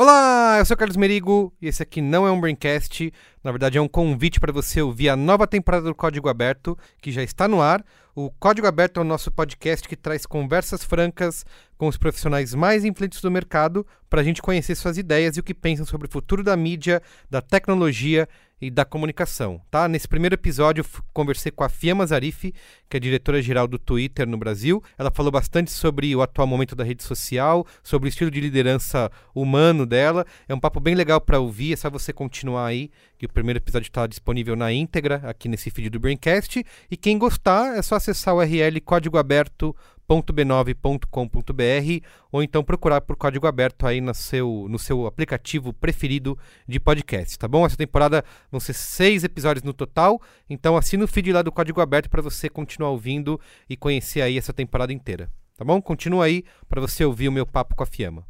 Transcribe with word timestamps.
Olá, 0.00 0.58
eu 0.60 0.64
sou 0.64 0.76
Carlos 0.76 0.96
Merigo 0.96 1.52
e 1.60 1.66
esse 1.66 1.82
aqui 1.82 2.00
não 2.00 2.24
é 2.24 2.30
um 2.30 2.40
Braincast, 2.40 3.12
na 3.42 3.50
verdade 3.50 3.78
é 3.78 3.80
um 3.80 3.88
convite 3.88 4.38
para 4.38 4.52
você 4.52 4.80
ouvir 4.80 5.08
a 5.08 5.16
nova 5.16 5.44
temporada 5.44 5.86
do 5.86 5.92
Código 5.92 6.28
Aberto, 6.28 6.78
que 7.02 7.10
já 7.10 7.20
está 7.20 7.48
no 7.48 7.60
ar. 7.60 7.84
O 8.14 8.30
Código 8.30 8.68
Aberto 8.68 8.98
é 8.98 9.00
o 9.00 9.04
nosso 9.04 9.28
podcast 9.32 9.88
que 9.88 9.96
traz 9.96 10.24
conversas 10.24 10.84
francas 10.84 11.44
com 11.76 11.88
os 11.88 11.96
profissionais 11.96 12.54
mais 12.54 12.84
influentes 12.84 13.20
do 13.20 13.28
mercado 13.28 13.84
para 14.08 14.20
a 14.20 14.24
gente 14.24 14.40
conhecer 14.40 14.76
suas 14.76 14.98
ideias 14.98 15.36
e 15.36 15.40
o 15.40 15.42
que 15.42 15.52
pensam 15.52 15.84
sobre 15.84 16.06
o 16.06 16.10
futuro 16.12 16.44
da 16.44 16.56
mídia, 16.56 17.02
da 17.28 17.42
tecnologia 17.42 18.28
e 18.60 18.70
da 18.70 18.84
comunicação, 18.84 19.60
tá? 19.70 19.88
Nesse 19.88 20.08
primeiro 20.08 20.34
episódio 20.34 20.82
eu 20.82 21.02
conversei 21.12 21.52
com 21.52 21.64
a 21.64 21.68
Fiamma 21.68 22.06
Zarif, 22.06 22.52
que 22.88 22.96
é 22.96 23.00
diretora-geral 23.00 23.68
do 23.68 23.78
Twitter 23.78 24.26
no 24.26 24.36
Brasil. 24.36 24.82
Ela 24.96 25.10
falou 25.10 25.30
bastante 25.30 25.70
sobre 25.70 26.14
o 26.14 26.22
atual 26.22 26.46
momento 26.46 26.74
da 26.74 26.84
rede 26.84 27.02
social, 27.02 27.66
sobre 27.82 28.08
o 28.08 28.10
estilo 28.10 28.30
de 28.30 28.40
liderança 28.40 29.10
humano 29.34 29.86
dela. 29.86 30.26
É 30.48 30.54
um 30.54 30.60
papo 30.60 30.80
bem 30.80 30.94
legal 30.94 31.20
para 31.20 31.38
ouvir, 31.38 31.72
é 31.72 31.76
só 31.76 31.88
você 31.88 32.12
continuar 32.12 32.66
aí, 32.66 32.90
que 33.16 33.26
o 33.26 33.32
primeiro 33.32 33.58
episódio 33.58 33.86
está 33.86 34.06
disponível 34.06 34.56
na 34.56 34.72
íntegra 34.72 35.22
aqui 35.24 35.48
nesse 35.48 35.70
feed 35.70 35.90
do 35.90 36.00
Braincast. 36.00 36.64
E 36.90 36.96
quem 36.96 37.18
gostar 37.18 37.76
é 37.76 37.82
só 37.82 37.96
acessar 37.96 38.34
o 38.34 38.38
URL 38.38 38.80
código 38.80 39.18
aberto 39.18 39.74
b9.com.br 40.08 42.06
ou 42.32 42.42
então 42.42 42.64
procurar 42.64 43.02
por 43.02 43.16
código 43.16 43.46
aberto 43.46 43.86
aí 43.86 44.00
no 44.00 44.14
seu, 44.14 44.66
no 44.68 44.78
seu 44.78 45.06
aplicativo 45.06 45.72
preferido 45.72 46.38
de 46.66 46.80
podcast, 46.80 47.38
tá 47.38 47.46
bom? 47.46 47.66
Essa 47.66 47.76
temporada 47.76 48.24
vão 48.50 48.58
ser 48.58 48.72
seis 48.72 49.22
episódios 49.22 49.62
no 49.62 49.72
total, 49.72 50.20
então 50.48 50.76
assina 50.76 51.04
o 51.04 51.08
feed 51.08 51.32
lá 51.32 51.42
do 51.42 51.52
código 51.52 51.80
aberto 51.80 52.08
para 52.08 52.22
você 52.22 52.48
continuar 52.48 52.90
ouvindo 52.90 53.38
e 53.68 53.76
conhecer 53.76 54.22
aí 54.22 54.38
essa 54.38 54.52
temporada 54.52 54.92
inteira, 54.92 55.30
tá 55.56 55.64
bom? 55.64 55.80
Continua 55.82 56.24
aí 56.24 56.44
para 56.68 56.80
você 56.80 57.04
ouvir 57.04 57.28
o 57.28 57.32
meu 57.32 57.46
papo 57.46 57.76
com 57.76 57.82
a 57.82 57.86
Fiamma. 57.86 58.24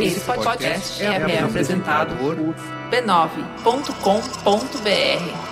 Esse 0.00 0.20
podcast 0.20 1.02
é 1.02 1.40
apresentado 1.40 2.14
por 2.16 2.36
b9.com.br. 2.90 5.47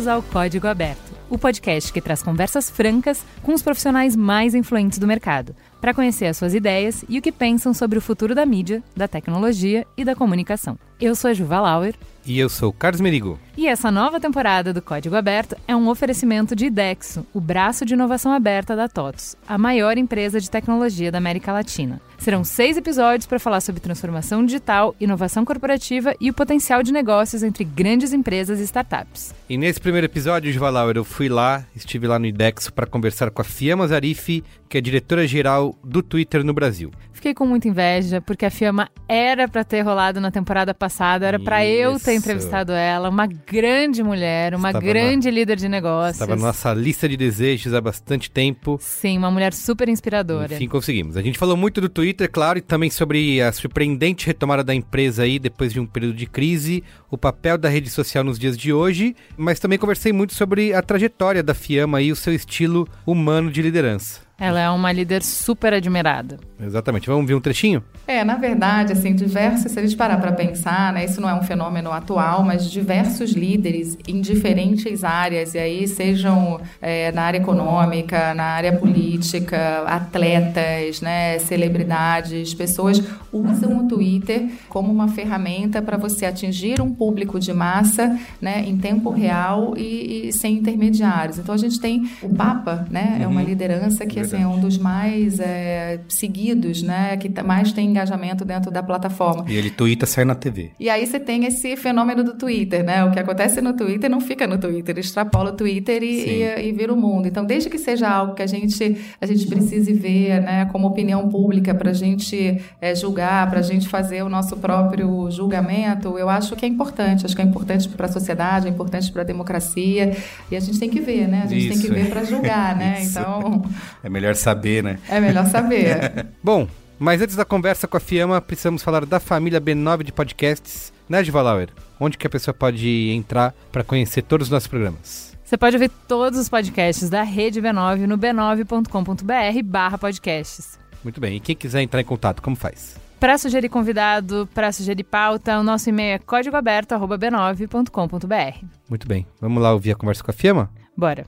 Bem-vindos 0.00 0.08
ao 0.08 0.22
Código 0.22 0.66
Aberto, 0.66 1.12
o 1.28 1.36
podcast 1.36 1.92
que 1.92 2.00
traz 2.00 2.22
conversas 2.22 2.70
francas 2.70 3.22
com 3.42 3.52
os 3.52 3.60
profissionais 3.60 4.16
mais 4.16 4.54
influentes 4.54 4.98
do 4.98 5.06
mercado, 5.06 5.54
para 5.80 5.94
conhecer 5.94 6.26
as 6.26 6.36
suas 6.36 6.54
ideias 6.54 7.04
e 7.08 7.18
o 7.18 7.22
que 7.22 7.32
pensam 7.32 7.72
sobre 7.72 7.98
o 7.98 8.02
futuro 8.02 8.34
da 8.34 8.44
mídia, 8.44 8.82
da 8.96 9.08
tecnologia 9.08 9.86
e 9.96 10.04
da 10.04 10.14
comunicação. 10.14 10.78
Eu 11.00 11.14
sou 11.14 11.30
a 11.30 11.34
Juva 11.34 11.60
Lauer. 11.60 11.94
E 12.26 12.38
eu 12.38 12.50
sou 12.50 12.68
o 12.68 12.72
Carlos 12.72 13.00
Merigo. 13.00 13.38
E 13.56 13.66
essa 13.66 13.90
nova 13.90 14.20
temporada 14.20 14.72
do 14.72 14.82
Código 14.82 15.16
Aberto 15.16 15.56
é 15.66 15.74
um 15.74 15.88
oferecimento 15.88 16.54
de 16.54 16.66
IDEXO, 16.66 17.26
o 17.32 17.40
braço 17.40 17.86
de 17.86 17.94
inovação 17.94 18.30
aberta 18.32 18.76
da 18.76 18.86
TOTOS, 18.86 19.36
a 19.48 19.56
maior 19.56 19.96
empresa 19.96 20.38
de 20.38 20.50
tecnologia 20.50 21.10
da 21.10 21.16
América 21.16 21.52
Latina. 21.52 22.00
Serão 22.18 22.44
seis 22.44 22.76
episódios 22.76 23.26
para 23.26 23.38
falar 23.38 23.62
sobre 23.62 23.80
transformação 23.80 24.44
digital, 24.44 24.94
inovação 25.00 25.42
corporativa 25.42 26.14
e 26.20 26.28
o 26.28 26.34
potencial 26.34 26.82
de 26.82 26.92
negócios 26.92 27.42
entre 27.42 27.64
grandes 27.64 28.12
empresas 28.12 28.60
e 28.60 28.64
startups. 28.64 29.34
E 29.48 29.56
nesse 29.56 29.80
primeiro 29.80 30.04
episódio, 30.04 30.52
Juva 30.52 30.68
Lauer, 30.68 30.98
eu 30.98 31.04
fui 31.04 31.30
lá, 31.30 31.64
estive 31.74 32.06
lá 32.06 32.18
no 32.18 32.26
IDEXO 32.26 32.74
para 32.74 32.86
conversar 32.86 33.30
com 33.30 33.40
a 33.40 33.44
Fiamma 33.44 33.88
Zarif, 33.88 34.44
que 34.70 34.78
é 34.78 34.80
diretora-geral 34.80 35.74
do 35.82 36.00
Twitter 36.00 36.44
no 36.44 36.54
Brasil. 36.54 36.92
Fiquei 37.20 37.34
com 37.34 37.44
muita 37.44 37.68
inveja, 37.68 38.22
porque 38.22 38.46
a 38.46 38.50
Fiamma 38.50 38.88
era 39.06 39.46
para 39.46 39.62
ter 39.62 39.82
rolado 39.82 40.22
na 40.22 40.30
temporada 40.30 40.72
passada, 40.72 41.26
era 41.26 41.38
para 41.38 41.66
eu 41.66 42.00
ter 42.00 42.14
entrevistado 42.14 42.72
ela, 42.72 43.10
uma 43.10 43.26
grande 43.26 44.02
mulher, 44.02 44.54
uma 44.54 44.70
Estava 44.70 44.86
grande 44.86 45.28
na... 45.28 45.34
líder 45.34 45.56
de 45.58 45.68
negócios. 45.68 46.14
Estava 46.14 46.34
na 46.34 46.46
nossa 46.46 46.72
lista 46.72 47.06
de 47.06 47.18
desejos 47.18 47.74
há 47.74 47.80
bastante 47.82 48.30
tempo. 48.30 48.78
Sim, 48.80 49.18
uma 49.18 49.30
mulher 49.30 49.52
super 49.52 49.90
inspiradora. 49.90 50.54
Enfim, 50.54 50.66
conseguimos. 50.66 51.14
A 51.14 51.20
gente 51.20 51.38
falou 51.38 51.58
muito 51.58 51.78
do 51.78 51.90
Twitter, 51.90 52.30
claro, 52.30 52.58
e 52.58 52.62
também 52.62 52.88
sobre 52.88 53.42
a 53.42 53.52
surpreendente 53.52 54.26
retomada 54.26 54.64
da 54.64 54.74
empresa 54.74 55.24
aí 55.24 55.38
depois 55.38 55.74
de 55.74 55.78
um 55.78 55.84
período 55.84 56.14
de 56.14 56.24
crise, 56.24 56.82
o 57.10 57.18
papel 57.18 57.58
da 57.58 57.68
rede 57.68 57.90
social 57.90 58.24
nos 58.24 58.38
dias 58.38 58.56
de 58.56 58.72
hoje, 58.72 59.14
mas 59.36 59.60
também 59.60 59.78
conversei 59.78 60.10
muito 60.10 60.32
sobre 60.32 60.72
a 60.72 60.80
trajetória 60.80 61.42
da 61.42 61.52
Fiamma 61.52 62.00
e 62.00 62.10
o 62.10 62.16
seu 62.16 62.32
estilo 62.32 62.88
humano 63.04 63.52
de 63.52 63.60
liderança. 63.60 64.30
Ela 64.40 64.58
é 64.58 64.70
uma 64.70 64.90
líder 64.90 65.22
super 65.22 65.74
admirada. 65.74 66.38
Exatamente. 66.58 67.09
Vamos 67.10 67.26
ver 67.26 67.34
um 67.34 67.40
trechinho? 67.40 67.82
É, 68.06 68.24
na 68.24 68.36
verdade, 68.36 68.92
assim, 68.92 69.14
diversos, 69.14 69.70
se 69.70 69.78
a 69.78 69.82
gente 69.82 69.96
parar 69.96 70.16
para 70.20 70.32
pensar, 70.32 70.92
né, 70.92 71.04
isso 71.04 71.20
não 71.20 71.28
é 71.28 71.34
um 71.34 71.42
fenômeno 71.42 71.92
atual, 71.92 72.42
mas 72.42 72.68
diversos 72.68 73.32
líderes 73.32 73.96
em 74.06 74.20
diferentes 74.20 75.04
áreas, 75.04 75.54
e 75.54 75.58
aí 75.58 75.86
sejam 75.86 76.60
é, 76.82 77.12
na 77.12 77.22
área 77.22 77.38
econômica, 77.38 78.34
na 78.34 78.44
área 78.44 78.72
política, 78.72 79.84
atletas, 79.86 81.00
né, 81.00 81.38
celebridades, 81.38 82.52
pessoas 82.52 83.00
usam 83.32 83.78
o 83.78 83.88
Twitter 83.88 84.48
como 84.68 84.92
uma 84.92 85.06
ferramenta 85.06 85.80
para 85.80 85.96
você 85.96 86.26
atingir 86.26 86.80
um 86.80 86.92
público 86.92 87.38
de 87.38 87.52
massa, 87.52 88.18
né, 88.40 88.64
em 88.66 88.76
tempo 88.76 89.10
real 89.10 89.74
e, 89.76 90.28
e 90.28 90.32
sem 90.32 90.56
intermediários. 90.56 91.38
Então 91.38 91.54
a 91.54 91.58
gente 91.58 91.78
tem 91.78 92.10
o 92.22 92.28
Papa, 92.28 92.86
né, 92.90 93.18
é 93.20 93.26
uma 93.26 93.40
uhum. 93.40 93.46
liderança 93.46 94.04
que 94.04 94.18
assim, 94.18 94.42
é 94.42 94.46
um 94.46 94.58
dos 94.58 94.78
mais 94.78 95.38
é, 95.38 96.00
seguidos, 96.08 96.82
né, 96.82 96.99
que 97.16 97.30
mais 97.42 97.72
tem 97.72 97.88
engajamento 97.88 98.44
dentro 98.44 98.70
da 98.70 98.82
plataforma. 98.82 99.44
E 99.48 99.56
ele 99.56 99.70
twitta, 99.70 100.06
sai 100.06 100.24
na 100.24 100.34
TV. 100.34 100.70
E 100.78 100.88
aí 100.88 101.06
você 101.06 101.18
tem 101.18 101.44
esse 101.44 101.76
fenômeno 101.76 102.22
do 102.22 102.34
Twitter, 102.34 102.84
né? 102.84 103.04
O 103.04 103.10
que 103.10 103.18
acontece 103.18 103.60
no 103.60 103.74
Twitter 103.74 104.10
não 104.10 104.20
fica 104.20 104.46
no 104.46 104.58
Twitter, 104.58 104.98
extrapola 104.98 105.50
o 105.50 105.56
Twitter 105.56 106.02
e, 106.02 106.42
e, 106.42 106.68
e 106.68 106.72
vira 106.72 106.92
o 106.92 106.96
mundo. 106.96 107.26
Então, 107.28 107.44
desde 107.44 107.68
que 107.68 107.78
seja 107.78 108.08
algo 108.08 108.34
que 108.34 108.42
a 108.42 108.46
gente, 108.46 108.96
a 109.20 109.26
gente 109.26 109.46
precise 109.46 109.92
ver, 109.92 110.40
né, 110.40 110.66
como 110.66 110.86
opinião 110.86 111.28
pública, 111.28 111.74
para 111.74 111.90
a 111.90 111.94
gente 111.94 112.60
é, 112.80 112.94
julgar, 112.94 113.48
para 113.50 113.60
a 113.60 113.62
gente 113.62 113.88
fazer 113.88 114.22
o 114.22 114.28
nosso 114.28 114.56
próprio 114.56 115.30
julgamento, 115.30 116.18
eu 116.18 116.28
acho 116.28 116.56
que 116.56 116.64
é 116.64 116.68
importante. 116.68 117.24
Acho 117.26 117.34
que 117.34 117.42
é 117.42 117.44
importante 117.44 117.88
para 117.88 118.06
a 118.06 118.12
sociedade, 118.12 118.66
é 118.66 118.70
importante 118.70 119.10
para 119.12 119.22
a 119.22 119.24
democracia. 119.24 120.16
E 120.50 120.56
a 120.56 120.60
gente 120.60 120.78
tem 120.78 120.88
que 120.88 121.00
ver, 121.00 121.28
né? 121.28 121.42
A 121.44 121.46
gente 121.46 121.68
Isso. 121.68 121.80
tem 121.80 121.88
que 121.88 121.94
ver 121.94 122.08
para 122.08 122.24
julgar, 122.24 122.76
né? 122.76 122.98
Então. 123.10 123.62
É 124.04 124.08
melhor 124.08 124.34
saber, 124.34 124.82
né? 124.82 124.98
É 125.08 125.20
melhor 125.20 125.46
saber. 125.46 126.26
Bom, 126.42 126.68
mas 127.00 127.20
antes 127.22 127.34
da 127.34 127.46
conversa 127.46 127.88
com 127.88 127.96
a 127.96 128.00
Fiamma, 128.00 128.42
precisamos 128.42 128.82
falar 128.82 129.06
da 129.06 129.18
família 129.18 129.58
B9 129.58 130.02
de 130.02 130.12
podcasts, 130.12 130.92
né, 131.08 131.24
Givalauer? 131.24 131.70
Onde 131.98 132.18
que 132.18 132.26
a 132.26 132.30
pessoa 132.30 132.52
pode 132.52 133.08
entrar 133.10 133.54
para 133.72 133.82
conhecer 133.82 134.20
todos 134.20 134.48
os 134.48 134.50
nossos 134.50 134.68
programas? 134.68 135.34
Você 135.42 135.56
pode 135.56 135.76
ouvir 135.76 135.90
todos 136.06 136.38
os 136.38 136.50
podcasts 136.50 137.08
da 137.08 137.22
Rede 137.22 137.62
B9 137.62 138.06
no 138.06 138.18
b9.com.br 138.18 139.62
barra 139.64 139.96
podcasts. 139.96 140.78
Muito 141.02 141.18
bem. 141.18 141.36
E 141.36 141.40
quem 141.40 141.56
quiser 141.56 141.80
entrar 141.80 142.02
em 142.02 142.04
contato, 142.04 142.42
como 142.42 142.54
faz? 142.54 142.96
Para 143.18 143.38
sugerir 143.38 143.70
convidado, 143.70 144.46
para 144.54 144.70
sugerir 144.70 145.04
pauta, 145.04 145.58
o 145.58 145.62
nosso 145.62 145.88
e-mail 145.88 146.16
é 146.16 146.18
códigoaberto.b9.com.br. 146.18 148.66
Muito 148.88 149.08
bem. 149.08 149.26
Vamos 149.40 149.62
lá 149.62 149.72
ouvir 149.72 149.92
a 149.92 149.96
conversa 149.96 150.22
com 150.22 150.30
a 150.30 150.34
Fiamma? 150.34 150.68
Bora. 150.94 151.24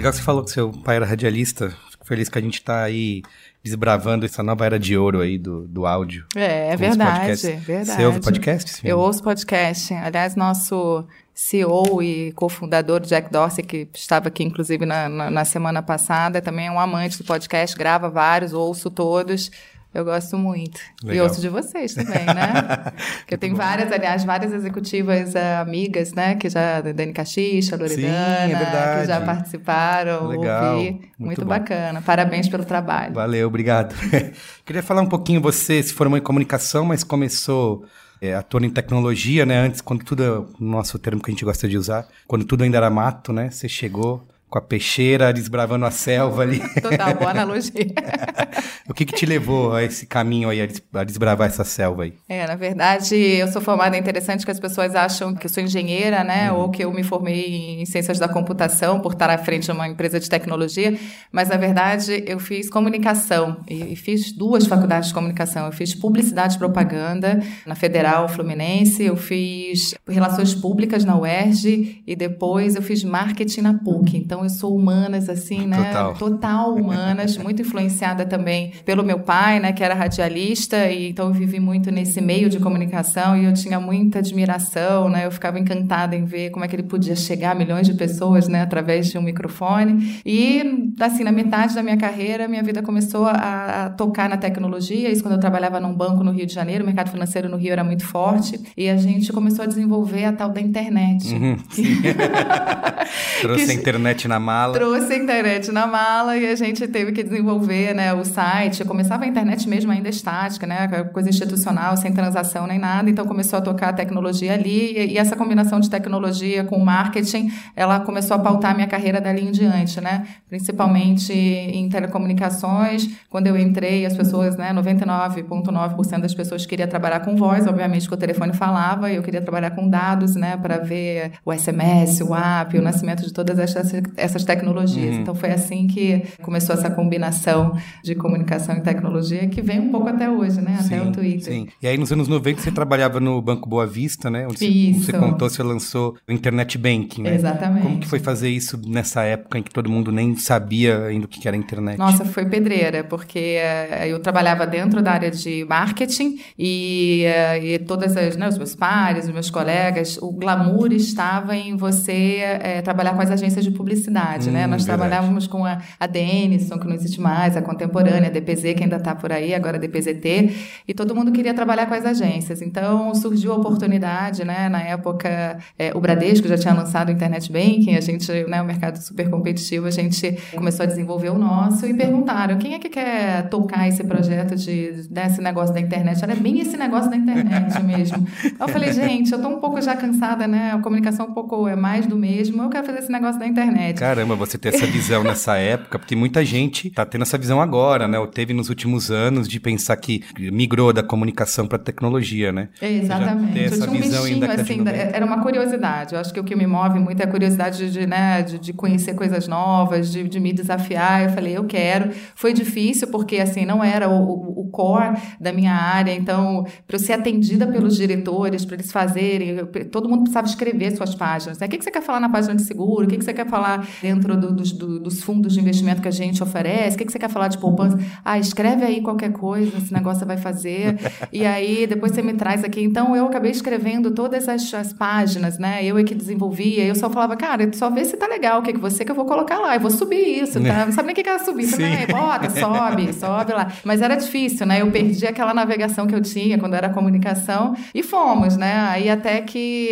Legal 0.00 0.12
que 0.12 0.16
você 0.16 0.24
falou 0.24 0.42
que 0.42 0.50
seu 0.50 0.72
pai 0.72 0.96
era 0.96 1.04
radialista. 1.04 1.76
Fico 1.90 2.06
feliz 2.06 2.30
que 2.30 2.38
a 2.38 2.40
gente 2.40 2.54
está 2.54 2.84
aí 2.84 3.20
desbravando 3.62 4.24
essa 4.24 4.42
nova 4.42 4.64
era 4.64 4.78
de 4.78 4.96
ouro 4.96 5.20
aí 5.20 5.36
do, 5.36 5.68
do 5.68 5.84
áudio. 5.84 6.24
É, 6.34 6.70
é 6.72 6.76
verdade, 6.76 7.46
é 7.46 7.56
verdade. 7.56 7.98
Você 7.98 8.06
ouve 8.06 8.20
podcast? 8.22 8.80
Eu 8.82 8.98
ouço 8.98 9.22
podcast. 9.22 9.92
Aliás, 9.92 10.34
nosso 10.34 11.04
CEO 11.34 12.02
e 12.02 12.32
cofundador 12.32 13.00
Jack 13.00 13.30
Dorsey, 13.30 13.62
que 13.62 13.86
estava 13.94 14.28
aqui 14.28 14.42
inclusive 14.42 14.86
na, 14.86 15.06
na, 15.06 15.30
na 15.30 15.44
semana 15.44 15.82
passada, 15.82 16.40
também 16.40 16.68
é 16.68 16.70
um 16.70 16.80
amante 16.80 17.18
do 17.18 17.24
podcast, 17.24 17.76
grava 17.76 18.08
vários, 18.08 18.54
ouço 18.54 18.90
todos. 18.90 19.50
Eu 19.92 20.04
gosto 20.04 20.38
muito. 20.38 20.80
Legal. 21.02 21.16
E 21.16 21.28
ouço 21.28 21.40
de 21.40 21.48
vocês 21.48 21.94
também, 21.94 22.24
né? 22.24 22.92
Porque 23.18 23.34
eu 23.34 23.38
tenho 23.38 23.56
várias, 23.56 23.90
aliás, 23.90 24.22
várias 24.22 24.52
executivas 24.52 25.34
eh, 25.34 25.56
amigas, 25.56 26.12
né? 26.12 26.36
Que 26.36 26.48
já, 26.48 26.80
Dani 26.80 27.12
Caxixa, 27.12 27.76
Loredana, 27.76 28.12
é 28.12 29.00
que 29.00 29.06
já 29.08 29.20
participaram, 29.20 30.28
Legal, 30.28 30.76
ouvi. 30.76 30.90
muito 30.90 31.10
Muito, 31.18 31.44
bacana. 31.44 32.00
Parabéns 32.02 32.48
pelo 32.48 32.64
trabalho. 32.64 33.14
Valeu, 33.14 33.48
obrigado. 33.48 33.94
Queria 34.64 34.82
falar 34.82 35.02
um 35.02 35.08
pouquinho, 35.08 35.40
você 35.40 35.82
se 35.82 35.92
formou 35.92 36.16
em 36.16 36.22
comunicação, 36.22 36.84
mas 36.84 37.02
começou 37.02 37.84
é, 38.20 38.34
atuando 38.34 38.66
em 38.66 38.70
tecnologia, 38.70 39.44
né? 39.44 39.58
Antes, 39.58 39.80
quando 39.80 40.04
tudo, 40.04 40.48
o 40.60 40.64
nosso 40.64 41.00
termo 41.00 41.20
que 41.20 41.30
a 41.30 41.34
gente 41.34 41.44
gosta 41.44 41.66
de 41.68 41.76
usar, 41.76 42.06
quando 42.28 42.44
tudo 42.44 42.62
ainda 42.62 42.76
era 42.76 42.90
mato, 42.90 43.32
né? 43.32 43.50
Você 43.50 43.68
chegou 43.68 44.24
com 44.50 44.58
a 44.58 44.60
peixeira, 44.60 45.32
desbravando 45.32 45.86
a 45.86 45.90
selva 45.90 46.42
ali. 46.42 46.58
Total, 46.82 47.14
boa 47.14 47.30
analogia. 47.30 47.86
o 48.88 48.92
que 48.92 49.04
que 49.06 49.14
te 49.14 49.24
levou 49.24 49.72
a 49.72 49.82
esse 49.84 50.06
caminho 50.06 50.48
aí, 50.48 50.60
a 50.60 50.66
des- 50.66 50.82
a 50.92 51.04
desbravar 51.04 51.46
essa 51.46 51.62
selva 51.64 52.02
aí? 52.02 52.14
É, 52.28 52.46
na 52.46 52.56
verdade, 52.56 53.14
eu 53.14 53.46
sou 53.48 53.62
formada, 53.62 53.96
é 53.96 54.00
interessante 54.00 54.44
que 54.44 54.50
as 54.50 54.58
pessoas 54.58 54.94
acham 54.94 55.34
que 55.34 55.46
eu 55.46 55.50
sou 55.50 55.62
engenheira, 55.62 56.24
né, 56.24 56.50
ou 56.50 56.68
que 56.70 56.84
eu 56.84 56.92
me 56.92 57.04
formei 57.04 57.80
em 57.80 57.86
ciências 57.86 58.18
da 58.18 58.28
computação 58.28 59.00
por 59.00 59.12
estar 59.12 59.30
à 59.30 59.38
frente 59.38 59.64
de 59.66 59.72
uma 59.72 59.86
empresa 59.88 60.18
de 60.18 60.28
tecnologia, 60.28 60.98
mas 61.30 61.48
na 61.48 61.56
verdade 61.56 62.24
eu 62.26 62.40
fiz 62.40 62.68
comunicação 62.68 63.60
e, 63.68 63.92
e 63.92 63.96
fiz 63.96 64.32
duas 64.32 64.66
faculdades 64.66 65.08
de 65.08 65.14
comunicação. 65.14 65.66
Eu 65.66 65.72
fiz 65.72 65.94
publicidade 65.94 66.56
e 66.56 66.58
propaganda 66.58 67.40
na 67.64 67.74
Federal 67.76 68.28
Fluminense, 68.28 69.04
eu 69.04 69.16
fiz 69.16 69.94
relações 70.08 70.54
públicas 70.54 71.04
na 71.04 71.16
UERJ 71.16 72.02
e 72.06 72.16
depois 72.16 72.74
eu 72.74 72.82
fiz 72.82 73.04
marketing 73.04 73.60
na 73.60 73.74
PUC. 73.74 74.16
Então 74.16 74.39
eu 74.44 74.50
sou 74.50 74.74
humanas 74.76 75.28
assim, 75.28 75.66
né? 75.66 75.76
Total. 75.84 76.14
total 76.14 76.74
humanas, 76.74 77.36
muito 77.38 77.62
influenciada 77.62 78.24
também 78.26 78.72
pelo 78.84 79.02
meu 79.02 79.20
pai, 79.20 79.60
né, 79.60 79.72
que 79.72 79.82
era 79.82 79.94
radialista, 79.94 80.86
e 80.88 81.10
então 81.10 81.26
eu 81.28 81.32
vivi 81.32 81.58
muito 81.60 81.90
nesse 81.90 82.20
meio 82.20 82.48
de 82.48 82.58
comunicação 82.58 83.36
e 83.36 83.44
eu 83.44 83.52
tinha 83.54 83.78
muita 83.80 84.18
admiração, 84.20 85.08
né? 85.08 85.26
Eu 85.26 85.30
ficava 85.30 85.58
encantada 85.58 86.14
em 86.16 86.24
ver 86.24 86.50
como 86.50 86.64
é 86.64 86.68
que 86.68 86.76
ele 86.76 86.82
podia 86.82 87.14
chegar 87.16 87.52
a 87.52 87.54
milhões 87.54 87.86
de 87.86 87.94
pessoas, 87.94 88.48
né, 88.48 88.62
através 88.62 89.08
de 89.08 89.18
um 89.18 89.22
microfone. 89.22 90.20
E 90.24 90.92
assim, 91.00 91.24
na 91.24 91.32
metade 91.32 91.74
da 91.74 91.82
minha 91.82 91.96
carreira, 91.96 92.48
minha 92.48 92.62
vida 92.62 92.82
começou 92.82 93.26
a, 93.26 93.86
a 93.86 93.90
tocar 93.90 94.28
na 94.28 94.36
tecnologia, 94.36 95.10
isso 95.10 95.22
quando 95.22 95.34
eu 95.34 95.40
trabalhava 95.40 95.80
num 95.80 95.92
banco 95.94 96.22
no 96.24 96.30
Rio 96.32 96.46
de 96.46 96.52
Janeiro, 96.54 96.82
o 96.82 96.86
mercado 96.86 97.10
financeiro 97.10 97.48
no 97.48 97.56
Rio 97.56 97.72
era 97.72 97.84
muito 97.84 98.04
forte, 98.06 98.60
e 98.76 98.88
a 98.88 98.96
gente 98.96 99.32
começou 99.32 99.64
a 99.64 99.66
desenvolver 99.66 100.24
a 100.24 100.32
tal 100.32 100.50
da 100.50 100.60
internet. 100.60 101.32
Uhum, 101.34 101.56
Trouxe 103.40 103.64
Que- 103.66 103.70
a 103.70 103.74
internet 103.74 104.28
na 104.30 104.38
mala. 104.38 104.72
Trouxe 104.72 105.12
a 105.12 105.16
internet 105.16 105.72
na 105.72 105.86
mala 105.86 106.36
e 106.36 106.46
a 106.46 106.54
gente 106.54 106.86
teve 106.86 107.12
que 107.12 107.22
desenvolver 107.22 107.94
né, 107.94 108.14
o 108.14 108.24
site. 108.24 108.84
Começava 108.84 109.24
a 109.24 109.26
internet 109.26 109.68
mesmo 109.68 109.90
ainda 109.90 110.08
estática, 110.08 110.66
né, 110.66 110.88
coisa 111.12 111.28
institucional, 111.28 111.96
sem 111.96 112.12
transação 112.12 112.66
nem 112.66 112.78
nada. 112.78 113.10
Então 113.10 113.26
começou 113.26 113.58
a 113.58 113.62
tocar 113.62 113.88
a 113.88 113.92
tecnologia 113.92 114.54
ali 114.54 114.96
e, 114.96 115.14
e 115.14 115.18
essa 115.18 115.34
combinação 115.34 115.80
de 115.80 115.90
tecnologia 115.90 116.64
com 116.64 116.78
marketing, 116.78 117.50
ela 117.74 118.00
começou 118.00 118.36
a 118.36 118.40
pautar 118.40 118.70
a 118.70 118.74
minha 118.74 118.86
carreira 118.86 119.20
dali 119.20 119.44
em 119.44 119.50
diante, 119.50 120.00
né? 120.00 120.26
Principalmente 120.48 121.32
em 121.32 121.88
telecomunicações. 121.88 123.10
Quando 123.28 123.48
eu 123.48 123.58
entrei, 123.58 124.06
as 124.06 124.16
pessoas, 124.16 124.56
né, 124.56 124.72
99,9% 124.72 126.20
das 126.20 126.34
pessoas 126.34 126.64
queria 126.64 126.86
trabalhar 126.86 127.20
com 127.20 127.36
voz, 127.36 127.66
obviamente 127.66 128.08
que 128.08 128.14
o 128.14 128.16
telefone 128.16 128.52
falava, 128.52 129.10
eu 129.10 129.22
queria 129.22 129.42
trabalhar 129.42 129.70
com 129.70 129.88
dados, 129.88 130.36
né, 130.36 130.56
para 130.56 130.78
ver 130.78 131.32
o 131.44 131.52
SMS, 131.52 132.20
o 132.20 132.34
app, 132.34 132.78
o 132.78 132.82
nascimento 132.82 133.24
de 133.24 133.32
todas 133.32 133.58
essas, 133.58 133.92
essas 134.20 134.44
tecnologias. 134.44 135.16
Então 135.16 135.34
foi 135.34 135.50
assim 135.50 135.86
que 135.86 136.22
começou 136.42 136.74
essa 136.74 136.90
combinação 136.90 137.76
de 138.02 138.14
comunicação 138.14 138.76
e 138.76 138.80
tecnologia 138.80 139.48
que 139.48 139.62
vem 139.62 139.80
um 139.80 139.90
pouco 139.90 140.08
até 140.08 140.28
hoje, 140.30 140.60
né, 140.60 140.78
até 140.84 141.00
o 141.00 141.12
Twitter. 141.12 141.52
Sim. 141.52 141.68
E 141.82 141.86
aí 141.86 141.96
nos 141.96 142.12
anos 142.12 142.28
90 142.28 142.60
você 142.60 142.70
trabalhava 142.70 143.20
no 143.20 143.40
Banco 143.40 143.68
Boa 143.68 143.86
Vista, 143.86 144.30
né? 144.30 144.46
Onde 144.46 144.58
você, 144.58 144.66
Isso. 144.66 145.04
você 145.04 145.12
contou, 145.12 145.48
você 145.48 145.62
lançou 145.62 146.16
o 146.28 146.32
Internet 146.32 146.76
Banking, 146.76 147.22
né? 147.22 147.34
Exatamente. 147.34 147.82
Como 147.82 147.98
que 147.98 148.06
foi 148.06 148.18
fazer 148.18 148.48
isso 148.48 148.80
nessa 148.86 149.22
época 149.22 149.58
em 149.58 149.62
que 149.62 149.70
todo 149.70 149.90
mundo 149.90 150.12
nem 150.12 150.36
sabia 150.36 151.06
ainda 151.06 151.26
o 151.26 151.28
que 151.28 151.46
era 151.46 151.56
internet? 151.56 151.98
Nossa, 151.98 152.24
foi 152.24 152.44
pedreira, 152.44 153.04
porque 153.04 153.38
eh, 153.38 154.08
eu 154.08 154.18
trabalhava 154.20 154.66
dentro 154.66 155.02
da 155.02 155.12
área 155.12 155.30
de 155.30 155.64
marketing 155.64 156.40
e, 156.58 157.22
eh, 157.24 157.74
e 157.74 157.78
todas 157.78 158.16
as, 158.16 158.36
né, 158.36 158.48
os 158.48 158.58
meus 158.58 158.74
pares, 158.74 159.26
os 159.26 159.32
meus 159.32 159.50
colegas, 159.50 160.18
o 160.20 160.30
glamour 160.32 160.92
estava 160.92 161.56
em 161.56 161.76
você 161.76 162.38
eh, 162.40 162.82
trabalhar 162.82 163.14
com 163.14 163.22
as 163.22 163.30
agências 163.30 163.64
de 163.64 163.70
publicidade, 163.70 164.09
né? 164.50 164.66
Hum, 164.66 164.70
Nós 164.70 164.84
verdade. 164.84 164.84
trabalhávamos 164.86 165.46
com 165.46 165.64
a, 165.64 165.78
a 165.98 166.06
Denison, 166.06 166.78
que 166.78 166.86
não 166.86 166.94
existe 166.94 167.20
mais, 167.20 167.56
a 167.56 167.62
contemporânea, 167.62 168.28
a 168.28 168.30
DPZ, 168.30 168.74
que 168.74 168.82
ainda 168.82 168.96
está 168.96 169.14
por 169.14 169.32
aí, 169.32 169.54
agora 169.54 169.76
a 169.76 169.80
DPZT, 169.80 170.82
e 170.86 170.94
todo 170.94 171.14
mundo 171.14 171.32
queria 171.32 171.54
trabalhar 171.54 171.86
com 171.86 171.94
as 171.94 172.04
agências. 172.04 172.62
Então 172.62 173.14
surgiu 173.14 173.52
a 173.52 173.56
oportunidade, 173.56 174.44
né? 174.44 174.68
Na 174.68 174.82
época, 174.82 175.58
eh, 175.78 175.92
o 175.94 176.00
Bradesco 176.00 176.46
já 176.48 176.56
tinha 176.56 176.74
lançado 176.74 177.08
o 177.08 177.12
Internet 177.12 177.50
Banking, 177.52 177.96
a 177.96 178.00
gente, 178.00 178.30
né, 178.44 178.60
o 178.60 178.64
mercado 178.64 178.96
super 178.96 179.28
competitivo, 179.30 179.86
a 179.86 179.90
gente 179.90 180.38
começou 180.54 180.84
a 180.84 180.86
desenvolver 180.86 181.30
o 181.30 181.38
nosso 181.38 181.86
e 181.86 181.94
perguntaram 181.94 182.58
quem 182.58 182.74
é 182.74 182.78
que 182.78 182.88
quer 182.88 183.48
tocar 183.48 183.88
esse 183.88 184.02
projeto 184.04 184.56
de 184.56 185.08
desse 185.10 185.40
negócio 185.40 185.74
da 185.74 185.80
internet. 185.80 186.22
Era 186.22 186.34
bem 186.34 186.60
esse 186.60 186.76
negócio 186.76 187.10
da 187.10 187.16
internet 187.16 187.82
mesmo. 187.82 188.26
Eu 188.58 188.68
falei, 188.68 188.92
gente, 188.92 189.32
eu 189.32 189.40
tô 189.40 189.48
um 189.48 189.58
pouco 189.60 189.80
já 189.80 189.96
cansada, 189.96 190.46
né? 190.46 190.72
A 190.72 190.78
comunicação 190.78 191.26
um 191.26 191.34
pouco 191.34 191.66
é 191.68 191.76
mais 191.76 192.06
do 192.06 192.16
mesmo. 192.16 192.62
Eu 192.62 192.68
quero 192.68 192.86
fazer 192.86 192.98
esse 192.98 193.12
negócio 193.12 193.38
da 193.38 193.46
internet. 193.46 193.89
Caramba, 193.98 194.34
você 194.36 194.56
ter 194.58 194.70
essa 194.74 194.86
visão 194.86 195.22
nessa 195.24 195.56
época, 195.58 195.98
porque 195.98 196.14
muita 196.16 196.44
gente 196.44 196.90
tá 196.90 197.04
tendo 197.04 197.22
essa 197.22 197.36
visão 197.38 197.60
agora, 197.60 198.06
né? 198.08 198.18
Ou 198.18 198.26
teve 198.26 198.52
nos 198.52 198.68
últimos 198.68 199.10
anos 199.10 199.48
de 199.48 199.58
pensar 199.60 199.96
que 199.96 200.22
migrou 200.38 200.92
da 200.92 201.02
comunicação 201.02 201.66
para 201.66 201.78
tecnologia, 201.78 202.52
né? 202.52 202.68
Exatamente. 202.80 203.52
Ter 203.52 203.60
Eu 203.60 203.64
essa 203.66 203.76
tinha 203.86 203.90
um 203.90 203.94
visão 204.02 204.24
ainda 204.24 204.46
bichinho, 204.46 204.58
é 204.58 204.62
assim, 204.62 204.84
da- 204.84 204.92
90. 204.92 205.16
era 205.16 205.26
uma 205.26 205.42
curiosidade. 205.42 206.14
Eu 206.14 206.20
acho 206.20 206.32
que 206.32 206.40
o 206.40 206.44
que 206.44 206.54
me 206.56 206.66
move 206.66 206.98
muito 206.98 207.20
é 207.20 207.24
a 207.24 207.28
curiosidade 207.28 207.90
de, 207.90 208.06
né, 208.06 208.42
de, 208.42 208.58
de 208.58 208.72
conhecer 208.72 209.14
coisas 209.14 209.46
novas, 209.48 210.10
de, 210.10 210.24
de 210.28 210.40
me 210.40 210.52
desafiar. 210.52 211.22
Eu 211.24 211.30
falei, 211.30 211.56
eu 211.56 211.64
quero. 211.64 212.10
Foi 212.34 212.52
difícil, 212.52 213.08
porque 213.08 213.36
assim, 213.38 213.64
não 213.64 213.82
era 213.82 214.08
o, 214.08 214.60
o, 214.60 214.68
core 214.70 215.16
da 215.40 215.52
minha 215.52 215.72
área. 215.74 216.12
Então, 216.14 216.64
para 216.86 216.96
eu 216.96 217.00
ser 217.00 217.12
atendida 217.14 217.66
pelos 217.66 217.96
diretores, 217.96 218.64
para 218.64 218.76
eles 218.76 218.90
fazerem, 218.92 219.56
todo 219.90 220.08
mundo 220.08 220.20
precisava 220.22 220.46
escrever 220.46 220.96
suas 220.96 221.14
páginas. 221.14 221.58
né? 221.58 221.66
O 221.66 221.70
que, 221.70 221.78
que 221.78 221.84
você 221.84 221.90
quer 221.90 222.02
falar 222.02 222.20
na 222.20 222.28
página 222.28 222.54
de 222.54 222.62
seguro? 222.62 223.06
O 223.06 223.08
que, 223.08 223.16
que 223.18 223.24
você 223.24 223.32
quer 223.32 223.48
falar 223.48 223.79
dentro 224.02 224.36
do- 224.36 224.52
dos, 224.52 224.72
do- 224.72 224.98
dos 225.00 225.22
fundos 225.22 225.52
de 225.54 225.60
investimento 225.60 226.00
que 226.02 226.08
a 226.08 226.12
gente 226.12 226.42
oferece? 226.42 226.94
O 226.94 226.98
que, 226.98 227.04
que 227.04 227.12
você 227.12 227.18
quer 227.18 227.30
falar 227.30 227.48
de 227.48 227.58
poupança? 227.58 227.98
Ah, 228.24 228.38
escreve 228.38 228.84
aí 228.84 229.00
qualquer 229.00 229.32
coisa, 229.32 229.76
esse 229.78 229.92
negócio 229.92 230.20
você 230.20 230.24
vai 230.24 230.36
fazer. 230.36 230.96
E 231.32 231.46
aí, 231.46 231.86
depois 231.86 232.12
você 232.12 232.22
me 232.22 232.32
traz 232.34 232.64
aqui. 232.64 232.82
Então, 232.82 233.14
eu 233.14 233.26
acabei 233.26 233.50
escrevendo 233.50 234.10
todas 234.10 234.48
as, 234.48 234.72
as 234.74 234.92
páginas, 234.92 235.58
né? 235.58 235.84
Eu 235.84 235.96
é 235.96 236.02
que 236.04 236.14
desenvolvia. 236.14 236.84
Eu 236.84 236.94
só 236.94 237.08
falava, 237.08 237.36
cara, 237.36 237.70
só 237.72 237.88
vê 237.90 238.04
se 238.04 238.16
tá 238.16 238.26
legal, 238.26 238.60
o 238.60 238.62
que, 238.62 238.72
que 238.72 238.80
você 238.80 239.04
que 239.04 239.10
eu 239.10 239.14
vou 239.14 239.24
colocar 239.24 239.58
lá. 239.58 239.74
Eu 239.74 239.80
vou 239.80 239.90
subir 239.90 240.42
isso, 240.42 240.60
tá? 240.62 240.84
Não 240.86 240.92
sabe 240.92 241.06
nem 241.06 241.12
o 241.12 241.14
que, 241.16 241.22
que 241.22 241.28
era 241.28 241.38
subir. 241.44 241.64
Sim. 241.64 241.76
Também, 241.76 242.06
bota, 242.06 242.50
sobe, 242.50 243.12
sobe 243.14 243.52
lá. 243.52 243.68
Mas 243.84 244.02
era 244.02 244.16
difícil, 244.16 244.66
né? 244.66 244.80
Eu 244.82 244.90
perdi 244.90 245.26
aquela 245.26 245.54
navegação 245.54 246.06
que 246.06 246.14
eu 246.14 246.20
tinha 246.20 246.58
quando 246.58 246.74
era 246.74 246.88
comunicação 246.88 247.74
e 247.94 248.02
fomos, 248.02 248.56
né? 248.56 248.72
Aí 248.88 249.08
até 249.08 249.40
que 249.40 249.90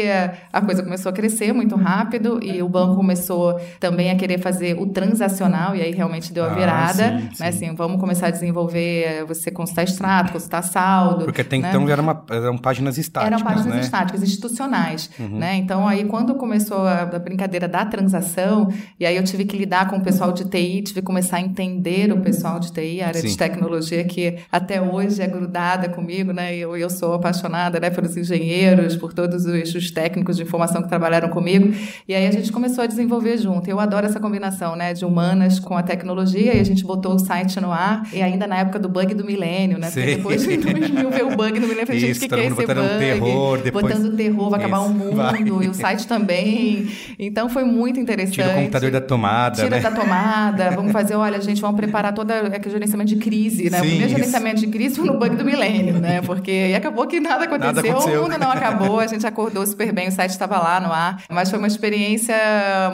a 0.53 0.61
coisa 0.61 0.83
começou 0.83 1.11
a 1.11 1.13
crescer 1.13 1.53
muito 1.53 1.77
rápido 1.77 2.41
e 2.43 2.61
o 2.63 2.69
banco 2.69 2.97
começou 2.97 3.59
também 3.81 4.11
a 4.11 4.17
querer 4.17 4.39
fazer 4.39 4.79
o 4.81 4.87
transacional 4.87 5.75
e 5.77 5.83
aí 5.83 5.93
realmente 5.93 6.33
deu 6.33 6.45
a 6.45 6.49
Ah, 6.53 6.55
virada, 6.55 6.93
sim, 7.09 7.15
né? 7.25 7.31
sim. 7.35 7.45
Assim, 7.45 7.75
vamos 7.75 8.01
começar 8.01 8.29
a 8.29 8.31
desenvolver 8.31 9.05
eh, 9.05 9.25
você 9.25 9.51
consultar 9.51 9.85
extrato, 9.85 10.33
consultar 10.33 10.63
saldo. 10.63 11.25
Porque 11.25 11.41
até 11.43 11.59
né? 11.59 11.69
então 11.69 11.89
era 11.89 12.01
uma- 12.03 12.25
eram 12.31 12.57
páginas 12.59 12.99
estáticas, 12.99 13.33
Eram 13.41 13.45
páginas 13.45 13.67
né? 13.67 13.75
Uhum. 13.77 13.81
estáticas, 13.81 14.23
institucionais, 14.23 15.11
né? 15.19 15.57
Então, 15.57 15.87
aí, 15.87 16.05
quando 16.05 16.35
começou 16.35 16.79
a, 16.87 17.03
a 17.03 17.19
brincadeira 17.19 17.69
da 17.69 17.85
transação, 17.85 18.73
e 18.99 19.05
aí 19.07 19.17
eu 19.17 19.25
tive 19.25 19.45
que 19.45 19.57
lidar 19.57 19.89
com 19.89 19.97
o 19.97 20.01
pessoal 20.03 20.33
de 20.33 20.45
TI, 20.45 20.83
tive 20.83 21.01
que 21.01 21.07
começar 21.07 21.37
a 21.37 21.41
entender 21.41 22.13
o 22.13 22.21
pessoal 22.21 22.59
de 22.59 22.73
TI, 22.73 23.03
a 23.03 23.09
área 23.09 23.21
Sim. 23.21 23.29
de 23.29 23.37
tecnologia, 23.37 24.05
que 24.05 24.37
até 24.51 24.81
hoje 24.81 25.21
é 25.23 25.27
grudada 25.27 25.89
comigo, 25.89 26.33
né? 26.33 26.55
Eu, 26.57 26.77
eu 26.77 26.91
sou 26.91 27.15
apaixonada 27.15 27.79
né, 27.81 27.91
pelos 27.91 28.17
engenheiros, 28.17 28.97
por 28.97 29.13
todos 29.13 29.45
os, 29.45 29.75
os 29.75 29.91
técnicos 29.91 30.37
de 30.37 30.43
informação 30.43 30.83
que 30.83 30.89
trabalharam 30.89 31.29
comigo, 31.29 31.73
e 32.07 32.15
aí 32.15 32.27
a 32.27 32.31
gente 32.31 32.51
começou 32.53 32.83
a 32.85 32.87
desenvolver 32.87 33.37
junto. 33.39 33.68
Eu 33.71 33.81
adoro 33.81 34.07
essa 34.07 34.19
combinação, 34.21 34.75
né? 34.77 34.93
De 34.95 35.05
humanas 35.05 35.59
com 35.59 35.77
a 35.77 35.83
tecnologia, 35.83 36.55
e 36.57 36.61
a 36.61 36.65
gente 36.65 36.85
botou 36.85 37.15
o 37.15 37.19
site 37.19 37.61
no 37.61 37.71
ar, 37.73 38.07
e 38.13 38.23
ainda 38.23 38.47
na 38.47 38.59
época 38.59 38.79
do 38.79 38.89
bug 38.89 39.15
do 39.15 39.25
milênio, 39.25 39.79
né? 39.79 39.89
Porque 39.91 40.09
Sim. 40.11 40.17
depois 40.17 40.43
de 40.43 40.57
2000 40.57 41.11
veio 41.11 41.29
o 41.33 41.37
bug 41.37 41.53
do 41.61 41.67
milênio, 41.67 41.87
falei, 41.87 42.01
gente, 42.01 42.17
o 42.17 42.21
que, 42.21 42.29
todo 42.29 42.39
que 42.39 42.45
é 42.45 42.47
esse 42.49 42.55
botando 42.57 42.79
bug? 42.79 42.99
terror, 42.99 43.59
depois- 43.63 43.87
Botando 43.87 44.17
terror, 44.17 44.51
vai 44.51 44.61
acabar 44.61 44.81
o 44.81 44.89
mundo, 44.89 45.17
vai. 45.17 45.43
e 45.43 45.69
o 45.69 45.75
site 45.75 46.07
também. 46.07 46.89
Então 47.19 47.49
foi 47.49 47.65
muito 47.65 47.99
interessante. 48.01 48.35
Tira 48.35 48.51
o 48.51 48.55
computador 48.55 48.91
da 48.91 49.01
tomada, 49.01 49.57
Tira 49.63 49.77
né? 49.77 49.81
da 49.81 49.91
tomada, 49.91 50.71
vamos 50.71 50.93
fazer, 50.93 51.15
olha, 51.15 51.41
gente, 51.41 51.61
vamos 51.61 51.77
preparar 51.77 52.13
toda 52.15 52.35
é 52.35 52.59
que 52.59 52.71
gerenciamento 52.71 53.09
de 53.15 53.17
crise, 53.17 53.71
né? 53.71 53.79
Sim, 53.81 53.87
o 53.87 53.89
primeiro 53.91 54.09
gerenciamento 54.11 54.61
de 54.61 54.67
crise 54.69 54.97
foi 54.97 55.07
no 55.07 55.19
bug 55.19 55.37
do 55.37 55.45
milênio, 55.45 55.99
né? 55.99 56.21
Porque 56.23 56.73
acabou 56.77 57.07
que 57.07 57.21
nada 57.21 57.45
aconteceu, 57.45 57.91
aconteceu. 57.93 58.21
o 58.21 58.23
mundo 58.25 58.39
não 58.39 58.51
acabou, 58.51 59.01
a 59.01 59.07
gente 59.07 59.27
acordou 59.27 59.67
super 59.67 59.93
bem, 59.93 60.09
o 60.09 60.13
site 60.13 60.31
estava 60.31 60.59
lá 60.59 60.81
no 60.81 60.93
ar, 60.93 61.23
mas 61.29 61.51
foi 61.51 61.59
uma 61.59 61.69
experiência 61.69 62.37